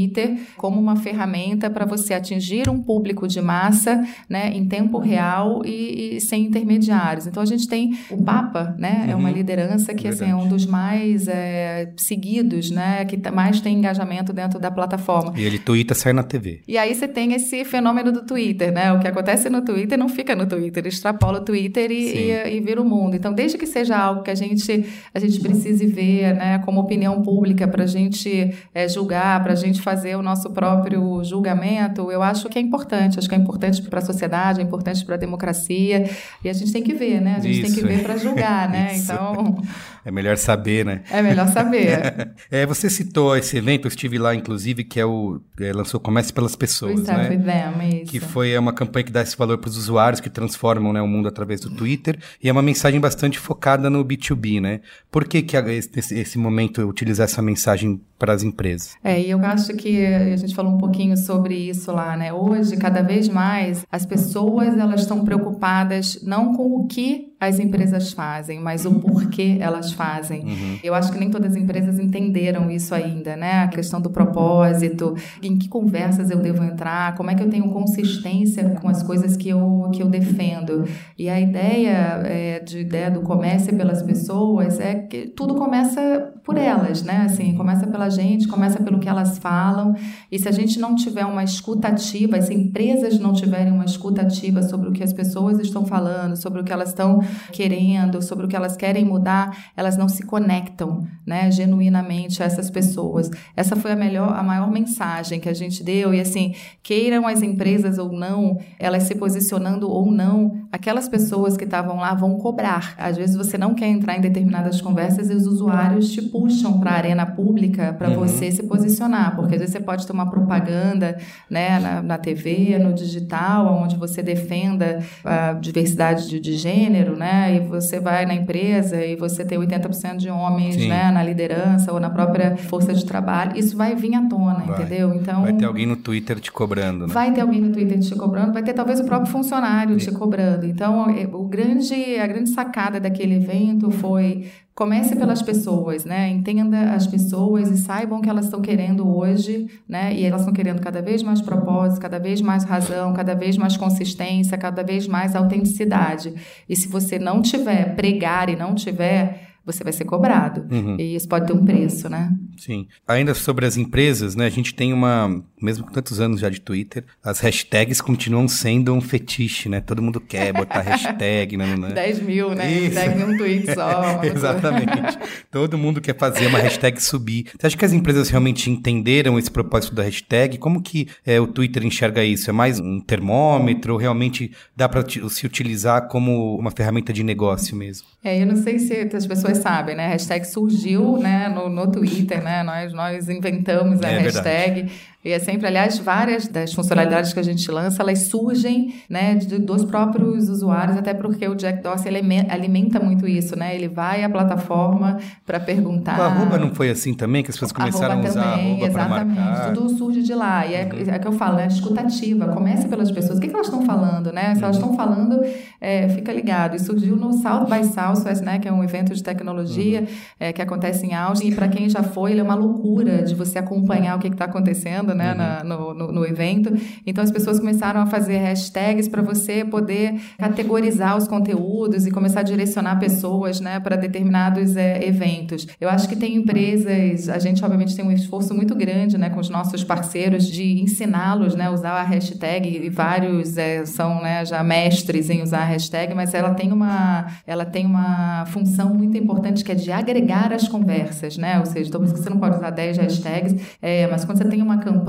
como 0.56 0.80
uma 0.80 0.96
ferramenta 0.96 1.70
para 1.70 1.84
você 1.84 2.14
atingir 2.14 2.68
um 2.68 2.80
público 2.82 3.26
de 3.26 3.40
massa, 3.40 4.04
né, 4.28 4.50
em 4.54 4.66
tempo 4.66 4.98
real 4.98 5.62
e, 5.64 6.16
e 6.16 6.20
sem 6.20 6.44
intermediários. 6.44 7.26
Então 7.26 7.42
a 7.42 7.46
gente 7.46 7.68
tem 7.68 7.96
o 8.10 8.22
Papa, 8.22 8.74
né, 8.78 9.06
é 9.08 9.14
uma 9.14 9.28
Uhum. 9.28 9.34
liderança 9.34 9.92
que 9.94 10.06
assim, 10.08 10.30
é 10.30 10.34
um 10.36 10.48
dos 10.48 10.64
mais 10.66 11.26
é, 11.28 11.92
seguidos, 11.96 12.70
né, 12.70 13.04
que 13.04 13.16
tá- 13.16 13.30
mais 13.32 13.60
tem 13.60 13.76
engajamento 13.78 14.32
dentro 14.32 14.58
da 14.58 14.70
plataforma. 14.70 15.32
E 15.36 15.42
ele 15.42 15.58
tuita, 15.58 15.94
sai 15.94 16.12
na 16.12 16.22
TV. 16.22 16.60
E 16.66 16.78
aí 16.78 16.94
você 16.94 17.08
tem 17.08 17.32
esse 17.32 17.64
fenômeno 17.64 18.12
do 18.12 18.24
Twitter, 18.24 18.72
né? 18.72 18.92
O 18.92 19.00
que 19.00 19.08
acontece 19.08 19.48
no 19.50 19.62
Twitter 19.62 19.98
não 19.98 20.08
fica 20.08 20.34
no 20.36 20.46
Twitter, 20.46 20.86
extrapola 20.86 21.40
o 21.40 21.44
Twitter 21.44 21.90
e, 21.90 22.30
e, 22.30 22.56
e 22.56 22.60
vira 22.60 22.80
o 22.80 22.84
mundo. 22.84 23.14
Então, 23.16 23.32
desde 23.32 23.58
que 23.58 23.66
seja 23.66 23.96
algo 23.96 24.22
que 24.22 24.30
a 24.30 24.34
gente, 24.34 24.84
a 25.14 25.18
gente 25.18 25.40
precise 25.40 25.86
ver, 25.86 26.34
né, 26.34 26.58
como 26.64 26.80
opinião 26.80 27.22
pública, 27.22 27.66
para 27.68 27.84
a 27.84 27.86
gente 27.86 28.54
é, 28.74 28.88
julgar, 28.88 29.42
para 29.42 29.52
a 29.52 29.56
gente 29.56 29.80
fazer 29.86 30.16
o 30.16 30.22
nosso 30.22 30.50
próprio 30.50 31.22
julgamento, 31.22 32.10
eu 32.10 32.20
acho 32.20 32.48
que 32.48 32.58
é 32.58 32.60
importante. 32.60 33.20
Acho 33.20 33.28
que 33.28 33.36
é 33.36 33.38
importante 33.38 33.80
para 33.82 34.00
a 34.00 34.02
sociedade, 34.04 34.60
é 34.60 34.64
importante 34.64 35.04
para 35.04 35.14
a 35.14 35.18
democracia. 35.18 36.10
E 36.42 36.48
a 36.48 36.52
gente 36.52 36.72
tem 36.72 36.82
que 36.82 36.92
ver, 36.92 37.20
né? 37.20 37.36
A 37.36 37.38
gente 37.38 37.60
tem 37.60 37.70
Isso. 37.70 37.80
que 37.80 37.86
ver 37.86 38.02
para 38.02 38.16
julgar, 38.16 38.68
né? 38.68 38.90
Isso. 38.98 39.12
Então, 39.12 39.62
É 40.06 40.10
melhor 40.12 40.36
saber, 40.36 40.84
né? 40.84 41.02
é 41.10 41.20
melhor 41.20 41.48
saber. 41.48 42.30
É, 42.48 42.64
você 42.64 42.88
citou 42.88 43.36
esse 43.36 43.56
evento, 43.56 43.86
eu 43.86 43.88
estive 43.88 44.18
lá, 44.18 44.34
inclusive, 44.34 44.84
que 44.84 45.00
é 45.00 45.04
o 45.04 45.40
é, 45.58 45.72
lançou 45.72 45.98
Comece 45.98 46.32
pelas 46.32 46.54
Pessoas, 46.54 47.00
start 47.00 47.28
né? 47.28 47.30
with 47.30 47.42
them, 47.42 48.02
isso. 48.02 48.12
que 48.12 48.20
foi 48.20 48.52
é 48.52 48.60
uma 48.60 48.72
campanha 48.72 49.04
que 49.04 49.10
dá 49.10 49.22
esse 49.22 49.36
valor 49.36 49.58
para 49.58 49.68
os 49.68 49.76
usuários 49.76 50.20
que 50.20 50.30
transformam 50.30 50.92
né, 50.92 51.02
o 51.02 51.08
mundo 51.08 51.26
através 51.26 51.60
do 51.60 51.70
Twitter 51.70 52.18
e 52.42 52.48
é 52.48 52.52
uma 52.52 52.62
mensagem 52.62 53.00
bastante 53.00 53.38
focada 53.38 53.90
no 53.90 54.04
B2B, 54.04 54.60
né? 54.60 54.80
Por 55.10 55.24
que, 55.24 55.42
que 55.42 55.56
esse, 55.56 56.14
esse 56.14 56.38
momento 56.38 56.82
utilizar 56.86 57.24
essa 57.24 57.42
mensagem 57.42 58.00
para 58.18 58.32
as 58.32 58.42
empresas? 58.42 58.94
É, 59.02 59.20
e 59.20 59.30
eu 59.30 59.44
acho 59.44 59.74
que 59.74 60.06
a 60.06 60.36
gente 60.36 60.54
falou 60.54 60.72
um 60.72 60.78
pouquinho 60.78 61.16
sobre 61.16 61.54
isso 61.54 61.90
lá, 61.90 62.16
né? 62.16 62.32
Hoje, 62.32 62.76
cada 62.76 63.02
vez 63.02 63.28
mais, 63.28 63.84
as 63.90 64.06
pessoas 64.06 64.78
elas 64.78 65.00
estão 65.00 65.24
preocupadas 65.24 66.20
não 66.22 66.54
com 66.54 66.76
o 66.76 66.86
que 66.86 67.34
as 67.38 67.58
empresas 67.58 68.12
fazem, 68.12 68.58
mas 68.58 68.86
o 68.86 68.94
porquê 68.98 69.58
elas 69.60 69.92
fazem. 69.92 70.44
Uhum. 70.44 70.78
Eu 70.82 70.94
acho 70.94 71.12
que 71.12 71.18
nem 71.18 71.30
todas 71.30 71.52
as 71.52 71.56
empresas 71.56 71.98
entenderam 71.98 72.70
isso 72.70 72.94
ainda, 72.94 73.36
né? 73.36 73.62
A 73.62 73.68
questão 73.68 74.00
do 74.00 74.08
propósito, 74.08 75.14
em 75.42 75.58
que 75.58 75.68
conversas 75.68 76.30
eu 76.30 76.38
devo 76.38 76.64
entrar, 76.64 77.14
como 77.14 77.30
é 77.30 77.34
que 77.34 77.42
eu 77.42 77.50
tenho 77.50 77.68
consistência 77.70 78.70
com 78.80 78.88
as 78.88 79.02
coisas 79.02 79.36
que 79.36 79.50
eu, 79.50 79.90
que 79.92 80.02
eu 80.02 80.08
defendo. 80.08 80.84
E 81.18 81.28
a 81.28 81.38
ideia 81.38 82.22
é, 82.24 82.60
de 82.60 82.80
ideia 82.80 83.10
do 83.10 83.20
comércio 83.20 83.76
pelas 83.76 84.02
pessoas 84.02 84.80
é 84.80 84.94
que 84.94 85.26
tudo 85.28 85.54
começa 85.56 86.32
por 86.46 86.56
elas, 86.56 87.02
né? 87.02 87.26
Assim, 87.28 87.54
começa 87.54 87.88
pela 87.88 88.08
gente, 88.08 88.46
começa 88.46 88.80
pelo 88.80 89.00
que 89.00 89.08
elas 89.08 89.36
falam. 89.36 89.96
E 90.30 90.38
se 90.38 90.48
a 90.48 90.52
gente 90.52 90.78
não 90.78 90.94
tiver 90.94 91.26
uma 91.26 91.42
escuta 91.42 91.88
ativa, 91.88 92.40
se 92.40 92.54
empresas 92.54 93.18
não 93.18 93.32
tiverem 93.32 93.72
uma 93.72 93.84
escuta 93.84 94.22
ativa 94.22 94.62
sobre 94.62 94.88
o 94.88 94.92
que 94.92 95.02
as 95.02 95.12
pessoas 95.12 95.58
estão 95.58 95.84
falando, 95.84 96.36
sobre 96.36 96.60
o 96.60 96.64
que 96.64 96.72
elas 96.72 96.90
estão 96.90 97.20
querendo, 97.52 98.22
sobre 98.22 98.46
o 98.46 98.48
que 98.48 98.54
elas 98.54 98.76
querem 98.76 99.04
mudar, 99.04 99.72
elas 99.76 99.96
não 99.96 100.08
se 100.08 100.22
conectam, 100.24 101.04
né, 101.26 101.50
genuinamente 101.50 102.40
a 102.40 102.46
essas 102.46 102.70
pessoas. 102.70 103.28
Essa 103.56 103.74
foi 103.74 103.90
a 103.90 103.96
melhor, 103.96 104.32
a 104.32 104.42
maior 104.44 104.70
mensagem 104.70 105.40
que 105.40 105.48
a 105.48 105.54
gente 105.54 105.82
deu 105.82 106.14
e 106.14 106.20
assim, 106.20 106.54
queiram 106.80 107.26
as 107.26 107.42
empresas 107.42 107.98
ou 107.98 108.12
não, 108.12 108.56
elas 108.78 109.02
se 109.02 109.16
posicionando 109.16 109.90
ou 109.90 110.12
não, 110.12 110.65
aquelas 110.72 111.08
pessoas 111.08 111.56
que 111.56 111.64
estavam 111.64 111.96
lá 111.96 112.14
vão 112.14 112.36
cobrar. 112.38 112.94
Às 112.98 113.16
vezes 113.16 113.36
você 113.36 113.56
não 113.58 113.74
quer 113.74 113.86
entrar 113.88 114.16
em 114.16 114.20
determinadas 114.20 114.80
conversas 114.80 115.30
e 115.30 115.34
os 115.34 115.46
usuários 115.46 116.10
te 116.10 116.22
puxam 116.22 116.78
para 116.80 116.90
a 116.90 116.94
arena 116.94 117.26
pública 117.26 117.94
para 117.96 118.08
Uhum. 118.10 118.16
você 118.26 118.50
se 118.50 118.62
posicionar, 118.64 119.34
porque 119.36 119.54
às 119.54 119.60
vezes 119.60 119.72
você 119.74 119.80
pode 119.80 120.06
ter 120.06 120.12
uma 120.12 120.28
propaganda, 120.30 121.16
né, 121.50 121.78
na, 121.78 122.02
na 122.02 122.18
TV, 122.18 122.78
no 122.78 122.92
digital, 122.92 123.80
onde 123.82 123.96
você 123.96 124.22
defenda 124.22 125.00
a 125.24 125.52
diversidade 125.52 126.28
de, 126.28 126.40
de 126.40 126.54
gênero, 126.56 127.16
né, 127.16 127.56
e 127.56 127.60
você 127.60 127.98
vai 128.00 128.26
na 128.26 128.34
empresa 128.34 129.04
e 129.04 129.16
você 129.16 129.44
tem 129.44 129.58
80% 129.58 130.16
de 130.16 130.28
homens, 130.30 130.74
Sim. 130.74 130.88
né, 130.88 131.10
na 131.10 131.22
liderança 131.22 131.92
ou 131.92 132.00
na 132.00 132.10
própria 132.10 132.56
força 132.56 132.92
de 132.92 133.04
trabalho, 133.04 133.56
isso 133.58 133.76
vai 133.76 133.94
vir 133.94 134.14
à 134.14 134.22
tona, 134.28 134.64
Vai. 134.66 134.80
entendeu? 134.82 135.14
Então 135.14 135.42
Vai 135.42 135.52
ter 135.54 135.64
alguém 135.64 135.86
no 135.86 135.96
Twitter 135.96 136.38
te 136.40 136.50
cobrando, 136.52 137.06
né? 137.06 137.12
Vai 137.12 137.32
ter 137.32 137.40
alguém 137.40 137.60
no 137.60 137.72
Twitter 137.72 137.98
te 138.00 138.14
cobrando, 138.14 138.52
vai 138.52 138.62
ter 138.62 138.72
talvez 138.72 139.00
o 139.00 139.04
próprio 139.04 139.30
funcionário 139.30 139.96
te 139.96 140.10
cobrando. 140.10 140.65
Então, 140.66 141.08
é, 141.10 141.26
o 141.26 141.44
grande, 141.44 141.94
a 142.18 142.26
grande 142.26 142.50
sacada 142.50 143.00
daquele 143.00 143.36
evento 143.36 143.90
foi 143.90 144.46
comece 144.76 145.16
pelas 145.16 145.40
pessoas, 145.40 146.04
né? 146.04 146.28
Entenda 146.28 146.92
as 146.92 147.06
pessoas 147.06 147.70
e 147.70 147.78
saibam 147.78 148.18
o 148.18 148.22
que 148.22 148.28
elas 148.28 148.44
estão 148.44 148.60
querendo 148.60 149.08
hoje, 149.08 149.68
né? 149.88 150.14
E 150.14 150.22
elas 150.22 150.42
estão 150.42 150.52
querendo 150.52 150.80
cada 150.80 151.00
vez 151.00 151.22
mais 151.22 151.40
propósito, 151.40 151.98
cada 151.98 152.18
vez 152.18 152.42
mais 152.42 152.62
razão, 152.62 153.14
cada 153.14 153.34
vez 153.34 153.56
mais 153.56 153.74
consistência, 153.74 154.58
cada 154.58 154.82
vez 154.82 155.08
mais 155.08 155.34
autenticidade. 155.34 156.34
E 156.68 156.76
se 156.76 156.88
você 156.88 157.18
não 157.18 157.40
tiver 157.40 157.96
pregar 157.96 158.50
e 158.50 158.56
não 158.56 158.74
tiver, 158.74 159.45
você 159.66 159.82
vai 159.82 159.92
ser 159.92 160.04
cobrado. 160.04 160.64
Uhum. 160.70 160.96
E 160.98 161.16
isso 161.16 161.26
pode 161.26 161.48
ter 161.48 161.52
um 161.52 161.64
preço, 161.64 162.08
né? 162.08 162.32
Sim. 162.56 162.86
Ainda 163.06 163.34
sobre 163.34 163.66
as 163.66 163.76
empresas, 163.76 164.36
né? 164.36 164.46
A 164.46 164.50
gente 164.50 164.72
tem 164.72 164.92
uma, 164.92 165.42
mesmo 165.60 165.84
com 165.84 165.92
tantos 165.92 166.20
anos 166.20 166.40
já 166.40 166.48
de 166.48 166.60
Twitter, 166.60 167.04
as 167.22 167.40
hashtags 167.40 168.00
continuam 168.00 168.46
sendo 168.46 168.94
um 168.94 169.00
fetiche, 169.00 169.68
né? 169.68 169.80
Todo 169.80 170.00
mundo 170.00 170.20
quer 170.20 170.52
botar 170.52 170.82
hashtag, 170.86 171.56
né? 171.56 171.76
né? 171.76 171.90
10 171.92 172.20
mil, 172.22 172.54
né? 172.54 172.70
Isso. 172.70 172.94
10 172.94 173.16
mil 173.16 173.26
um 173.26 173.36
tweet 173.36 173.66
só. 173.74 174.22
Exatamente. 174.22 175.18
Todo 175.50 175.76
mundo 175.76 176.00
quer 176.00 176.16
fazer 176.16 176.46
uma 176.46 176.58
hashtag 176.58 177.02
subir. 177.02 177.46
Você 177.58 177.66
acha 177.66 177.76
que 177.76 177.84
as 177.84 177.92
empresas 177.92 178.28
realmente 178.28 178.70
entenderam 178.70 179.36
esse 179.36 179.50
propósito 179.50 179.96
da 179.96 180.04
hashtag? 180.04 180.58
Como 180.58 180.80
que 180.80 181.08
é, 181.24 181.40
o 181.40 181.46
Twitter 181.48 181.84
enxerga 181.84 182.22
isso? 182.22 182.48
É 182.48 182.52
mais 182.52 182.78
um 182.78 183.00
termômetro 183.00 183.94
ou 183.94 183.98
realmente 183.98 184.52
dá 184.76 184.88
para 184.88 185.04
se 185.08 185.44
utilizar 185.44 186.06
como 186.06 186.56
uma 186.56 186.70
ferramenta 186.70 187.12
de 187.12 187.24
negócio 187.24 187.76
mesmo? 187.76 188.06
É, 188.22 188.40
eu 188.40 188.46
não 188.46 188.56
sei 188.56 188.78
se 188.78 188.94
as 189.14 189.26
pessoas 189.26 189.55
sabem, 189.56 189.94
né? 189.96 190.06
A 190.06 190.08
hashtag 190.10 190.46
surgiu 190.46 191.18
né, 191.18 191.48
no, 191.48 191.68
no 191.68 191.90
Twitter, 191.90 192.42
né? 192.42 192.62
Nós, 192.62 192.92
nós 192.92 193.28
inventamos 193.28 194.02
a 194.02 194.08
É 194.08 194.18
hashtag. 194.18 194.90
E 195.26 195.32
é 195.32 195.40
sempre, 195.40 195.66
aliás, 195.66 195.98
várias 195.98 196.46
das 196.46 196.72
funcionalidades 196.72 197.32
que 197.32 197.40
a 197.40 197.42
gente 197.42 197.68
lança, 197.68 198.00
elas 198.00 198.28
surgem 198.28 198.94
né, 199.10 199.34
de, 199.34 199.58
dos 199.58 199.84
próprios 199.84 200.48
usuários, 200.48 200.96
até 200.96 201.12
porque 201.12 201.48
o 201.48 201.56
Jack 201.56 201.82
Dorsey 201.82 202.12
alimenta 202.48 203.00
muito 203.00 203.26
isso, 203.26 203.58
né? 203.58 203.74
Ele 203.74 203.88
vai 203.88 204.22
à 204.22 204.30
plataforma 204.30 205.18
para 205.44 205.58
perguntar. 205.58 206.16
O 206.16 206.22
arroba 206.22 206.58
não 206.58 206.72
foi 206.72 206.90
assim 206.90 207.12
também, 207.12 207.42
que 207.42 207.50
as 207.50 207.56
pessoas 207.56 207.72
começaram 207.72 208.20
a 208.20 208.24
usar 208.24 208.52
também, 208.52 208.74
arroba 208.74 208.86
Exatamente, 208.86 209.74
tudo 209.74 209.98
surge 209.98 210.22
de 210.22 210.32
lá. 210.32 210.64
E 210.64 210.74
é, 210.74 210.84
uhum. 210.84 211.12
é 211.12 211.18
que 211.18 211.26
eu 211.26 211.32
falo, 211.32 211.58
é 211.58 211.66
escutativa. 211.66 212.46
Comece 212.46 212.86
pelas 212.86 213.10
pessoas. 213.10 213.38
O 213.38 213.40
que, 213.40 213.48
que 213.48 213.54
elas 213.54 213.66
estão 213.66 213.84
falando, 213.84 214.32
né? 214.32 214.54
Se 214.54 214.62
elas 214.62 214.76
estão 214.76 214.90
uhum. 214.90 214.96
falando, 214.96 215.40
é, 215.80 216.08
fica 216.08 216.32
ligado. 216.32 216.76
E 216.76 216.78
surgiu 216.78 217.16
no 217.16 217.32
South 217.32 217.64
by 217.64 217.84
Southwest, 217.84 218.44
né? 218.44 218.60
Que 218.60 218.68
é 218.68 218.72
um 218.72 218.84
evento 218.84 219.12
de 219.12 219.24
tecnologia 219.24 220.02
uhum. 220.02 220.06
é, 220.38 220.52
que 220.52 220.62
acontece 220.62 221.04
em 221.04 221.14
Austin. 221.14 221.48
E 221.48 221.54
para 221.56 221.66
quem 221.66 221.88
já 221.88 222.04
foi, 222.04 222.30
ele 222.30 222.40
é 222.40 222.44
uma 222.44 222.54
loucura 222.54 223.24
de 223.24 223.34
você 223.34 223.58
acompanhar 223.58 224.16
o 224.16 224.20
que 224.20 224.28
está 224.28 224.44
acontecendo, 224.44 225.15
né? 225.16 225.32
Uhum. 225.32 225.36
Na, 225.36 225.64
no, 225.64 225.94
no, 225.94 226.12
no, 226.12 226.26
evento. 226.26 226.72
Então 227.06 227.24
as 227.24 227.30
pessoas 227.30 227.58
começaram 227.58 228.00
a 228.00 228.06
fazer 228.06 228.38
hashtags 228.38 229.08
para 229.08 229.22
você 229.22 229.64
poder 229.64 230.20
categorizar 230.38 231.16
os 231.16 231.26
conteúdos 231.26 232.06
e 232.06 232.10
começar 232.10 232.40
a 232.40 232.42
direcionar 232.42 232.98
pessoas, 232.98 233.60
né? 233.60 233.80
Para 233.80 233.96
determinados 233.96 234.76
é, 234.76 235.04
eventos. 235.06 235.66
Eu 235.80 235.88
acho 235.88 236.08
que 236.08 236.16
tem 236.16 236.36
empresas, 236.36 237.28
a 237.28 237.38
gente 237.38 237.64
obviamente 237.64 237.96
tem 237.96 238.04
um 238.04 238.12
esforço 238.12 238.54
muito 238.54 238.74
grande, 238.74 239.16
né? 239.16 239.30
Com 239.30 239.40
os 239.40 239.48
nossos 239.48 239.82
parceiros 239.82 240.46
de 240.46 240.80
ensiná-los, 240.80 241.54
né? 241.54 241.70
Usar 241.70 241.92
a 241.92 242.02
hashtag 242.02 242.68
e 242.68 242.88
vários 242.90 243.56
é, 243.56 243.84
são, 243.86 244.22
né? 244.22 244.44
Já 244.44 244.62
mestres 244.62 245.30
em 245.30 245.42
usar 245.42 245.60
a 245.60 245.64
hashtag, 245.64 246.14
mas 246.14 246.34
ela 246.34 246.54
tem 246.54 246.72
uma, 246.72 247.26
ela 247.46 247.64
tem 247.64 247.86
uma 247.86 248.44
função 248.46 248.94
muito 248.94 249.16
importante 249.16 249.64
que 249.64 249.72
é 249.72 249.74
de 249.74 249.90
agregar 249.90 250.52
as 250.52 250.68
conversas, 250.68 251.36
né? 251.38 251.58
Ou 251.58 251.66
seja, 251.66 251.90
talvez 251.90 252.12
você 252.12 252.28
não 252.28 252.38
pode 252.38 252.56
usar 252.56 252.70
10 252.70 252.98
hashtags, 252.98 253.54
é, 253.80 254.06
mas 254.06 254.24
quando 254.24 254.38
você 254.38 254.44
tem 254.44 254.62
uma 254.62 254.78
campanha, 254.78 255.05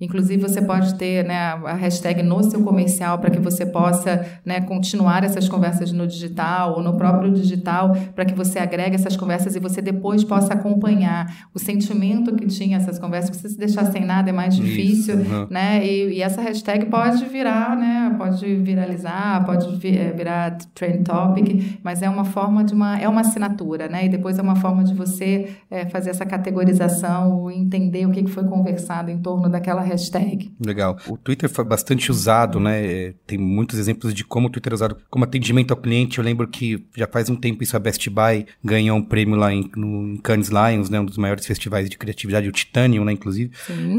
inclusive 0.00 0.40
você 0.40 0.62
pode 0.62 0.94
ter 0.94 1.24
né, 1.24 1.36
a 1.36 1.74
hashtag 1.74 2.22
no 2.22 2.42
seu 2.42 2.62
comercial 2.62 3.18
para 3.18 3.30
que 3.30 3.38
você 3.38 3.64
possa 3.66 4.26
né, 4.44 4.60
continuar 4.60 5.24
essas 5.24 5.48
conversas 5.48 5.92
no 5.92 6.06
digital 6.06 6.76
ou 6.76 6.82
no 6.82 6.96
próprio 6.96 7.32
digital, 7.32 7.96
para 8.14 8.24
que 8.24 8.34
você 8.34 8.58
agregue 8.58 8.94
essas 8.94 9.16
conversas 9.16 9.56
e 9.56 9.60
você 9.60 9.80
depois 9.80 10.24
possa 10.24 10.54
acompanhar 10.54 11.48
o 11.54 11.58
sentimento 11.58 12.34
que 12.34 12.46
tinha 12.46 12.76
essas 12.76 12.98
conversas. 12.98 13.36
Você 13.36 13.48
se 13.48 13.58
deixar 13.58 13.86
sem 13.86 14.04
nada 14.04 14.30
é 14.30 14.32
mais 14.32 14.54
difícil, 14.54 15.20
Isso, 15.20 15.32
uhum. 15.32 15.46
né? 15.50 15.84
E, 15.84 16.14
e, 16.14 16.22
essa 16.22 16.40
hashtag 16.40 16.86
pode 16.86 17.24
virar, 17.26 17.76
né? 17.76 18.14
Pode 18.16 18.56
viralizar, 18.56 19.44
pode 19.44 19.76
vir, 19.76 20.14
virar 20.14 20.56
trend 20.74 21.04
topic, 21.04 21.78
mas 21.82 22.02
é 22.02 22.08
uma 22.08 22.24
forma 22.24 22.64
de 22.64 22.74
uma 22.74 22.98
é 22.98 23.08
uma 23.08 23.20
assinatura, 23.20 23.88
né? 23.88 24.06
E 24.06 24.08
depois 24.08 24.38
é 24.38 24.42
uma 24.42 24.56
forma 24.56 24.84
de 24.84 24.94
você 24.94 25.50
é, 25.70 25.86
fazer 25.86 26.10
essa 26.10 26.26
categorização, 26.26 27.50
entender 27.50 28.06
o 28.06 28.10
que 28.10 28.26
foi 28.26 28.44
conversado 28.44 28.97
em 29.06 29.18
torno 29.18 29.48
daquela 29.48 29.82
hashtag. 29.82 30.52
Legal. 30.64 30.96
O 31.06 31.16
Twitter 31.16 31.48
foi 31.48 31.64
bastante 31.64 32.10
usado, 32.10 32.58
né? 32.58 32.84
É, 32.84 33.14
tem 33.26 33.38
muitos 33.38 33.78
exemplos 33.78 34.14
de 34.14 34.24
como 34.24 34.48
o 34.48 34.50
Twitter 34.50 34.72
é 34.72 34.74
usado 34.74 34.96
como 35.10 35.24
atendimento 35.24 35.72
ao 35.72 35.76
cliente. 35.76 36.18
Eu 36.18 36.24
lembro 36.24 36.48
que 36.48 36.86
já 36.96 37.06
faz 37.06 37.28
um 37.28 37.36
tempo 37.36 37.62
isso 37.62 37.76
a 37.76 37.80
Best 37.80 38.08
Buy 38.10 38.46
ganhou 38.64 38.96
um 38.96 39.02
prêmio 39.02 39.36
lá 39.36 39.52
em, 39.52 39.70
no, 39.76 40.14
em 40.14 40.16
Cannes 40.16 40.48
Lions, 40.48 40.90
né? 40.90 41.00
Um 41.00 41.04
dos 41.04 41.18
maiores 41.18 41.46
festivais 41.46 41.88
de 41.88 41.96
criatividade, 41.96 42.48
o 42.48 42.52
Titanium, 42.52 43.04
né? 43.04 43.12
Inclusive, 43.12 43.50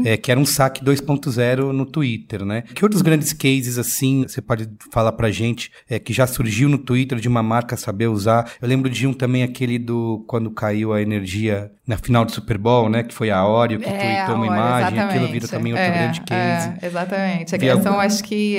é, 0.04 0.16
que 0.16 0.30
era 0.30 0.40
um 0.40 0.46
saque 0.46 0.84
2.0 0.84 1.72
no 1.72 1.86
Twitter, 1.86 2.44
né? 2.44 2.62
Que 2.62 2.84
outros 2.84 3.02
grandes 3.02 3.32
cases 3.32 3.78
assim 3.78 4.22
você 4.22 4.40
pode 4.40 4.68
falar 4.90 5.12
pra 5.12 5.30
gente 5.30 5.70
é, 5.88 5.98
que 5.98 6.12
já 6.12 6.26
surgiu 6.26 6.68
no 6.68 6.78
Twitter 6.78 7.18
de 7.18 7.28
uma 7.28 7.42
marca 7.42 7.76
saber 7.76 8.08
usar? 8.08 8.52
Eu 8.60 8.68
lembro 8.68 8.90
de 8.90 9.06
um 9.06 9.12
também 9.12 9.42
aquele 9.42 9.78
do 9.78 10.24
quando 10.26 10.50
caiu 10.50 10.92
a 10.92 11.00
energia 11.00 11.70
na 11.86 11.96
final 11.96 12.24
do 12.24 12.32
Super 12.32 12.56
Bowl, 12.56 12.88
né? 12.88 13.02
Que 13.02 13.12
foi 13.12 13.30
a 13.30 13.44
Oreo 13.46 13.78
que 13.80 13.88
é, 13.88 14.24
tweetou 14.24 14.36
uma 14.36 14.46
imagem, 14.46 14.89
exatamente. 14.92 15.16
aquilo 15.16 15.32
vira 15.32 15.48
também 15.48 15.72
outro 15.72 15.86
é, 15.86 15.90
grande 15.90 16.20
case. 16.22 16.72
É, 16.80 16.86
exatamente. 16.86 17.54
A 17.54 17.58
questão, 17.58 18.00
acho 18.00 18.24
que 18.24 18.58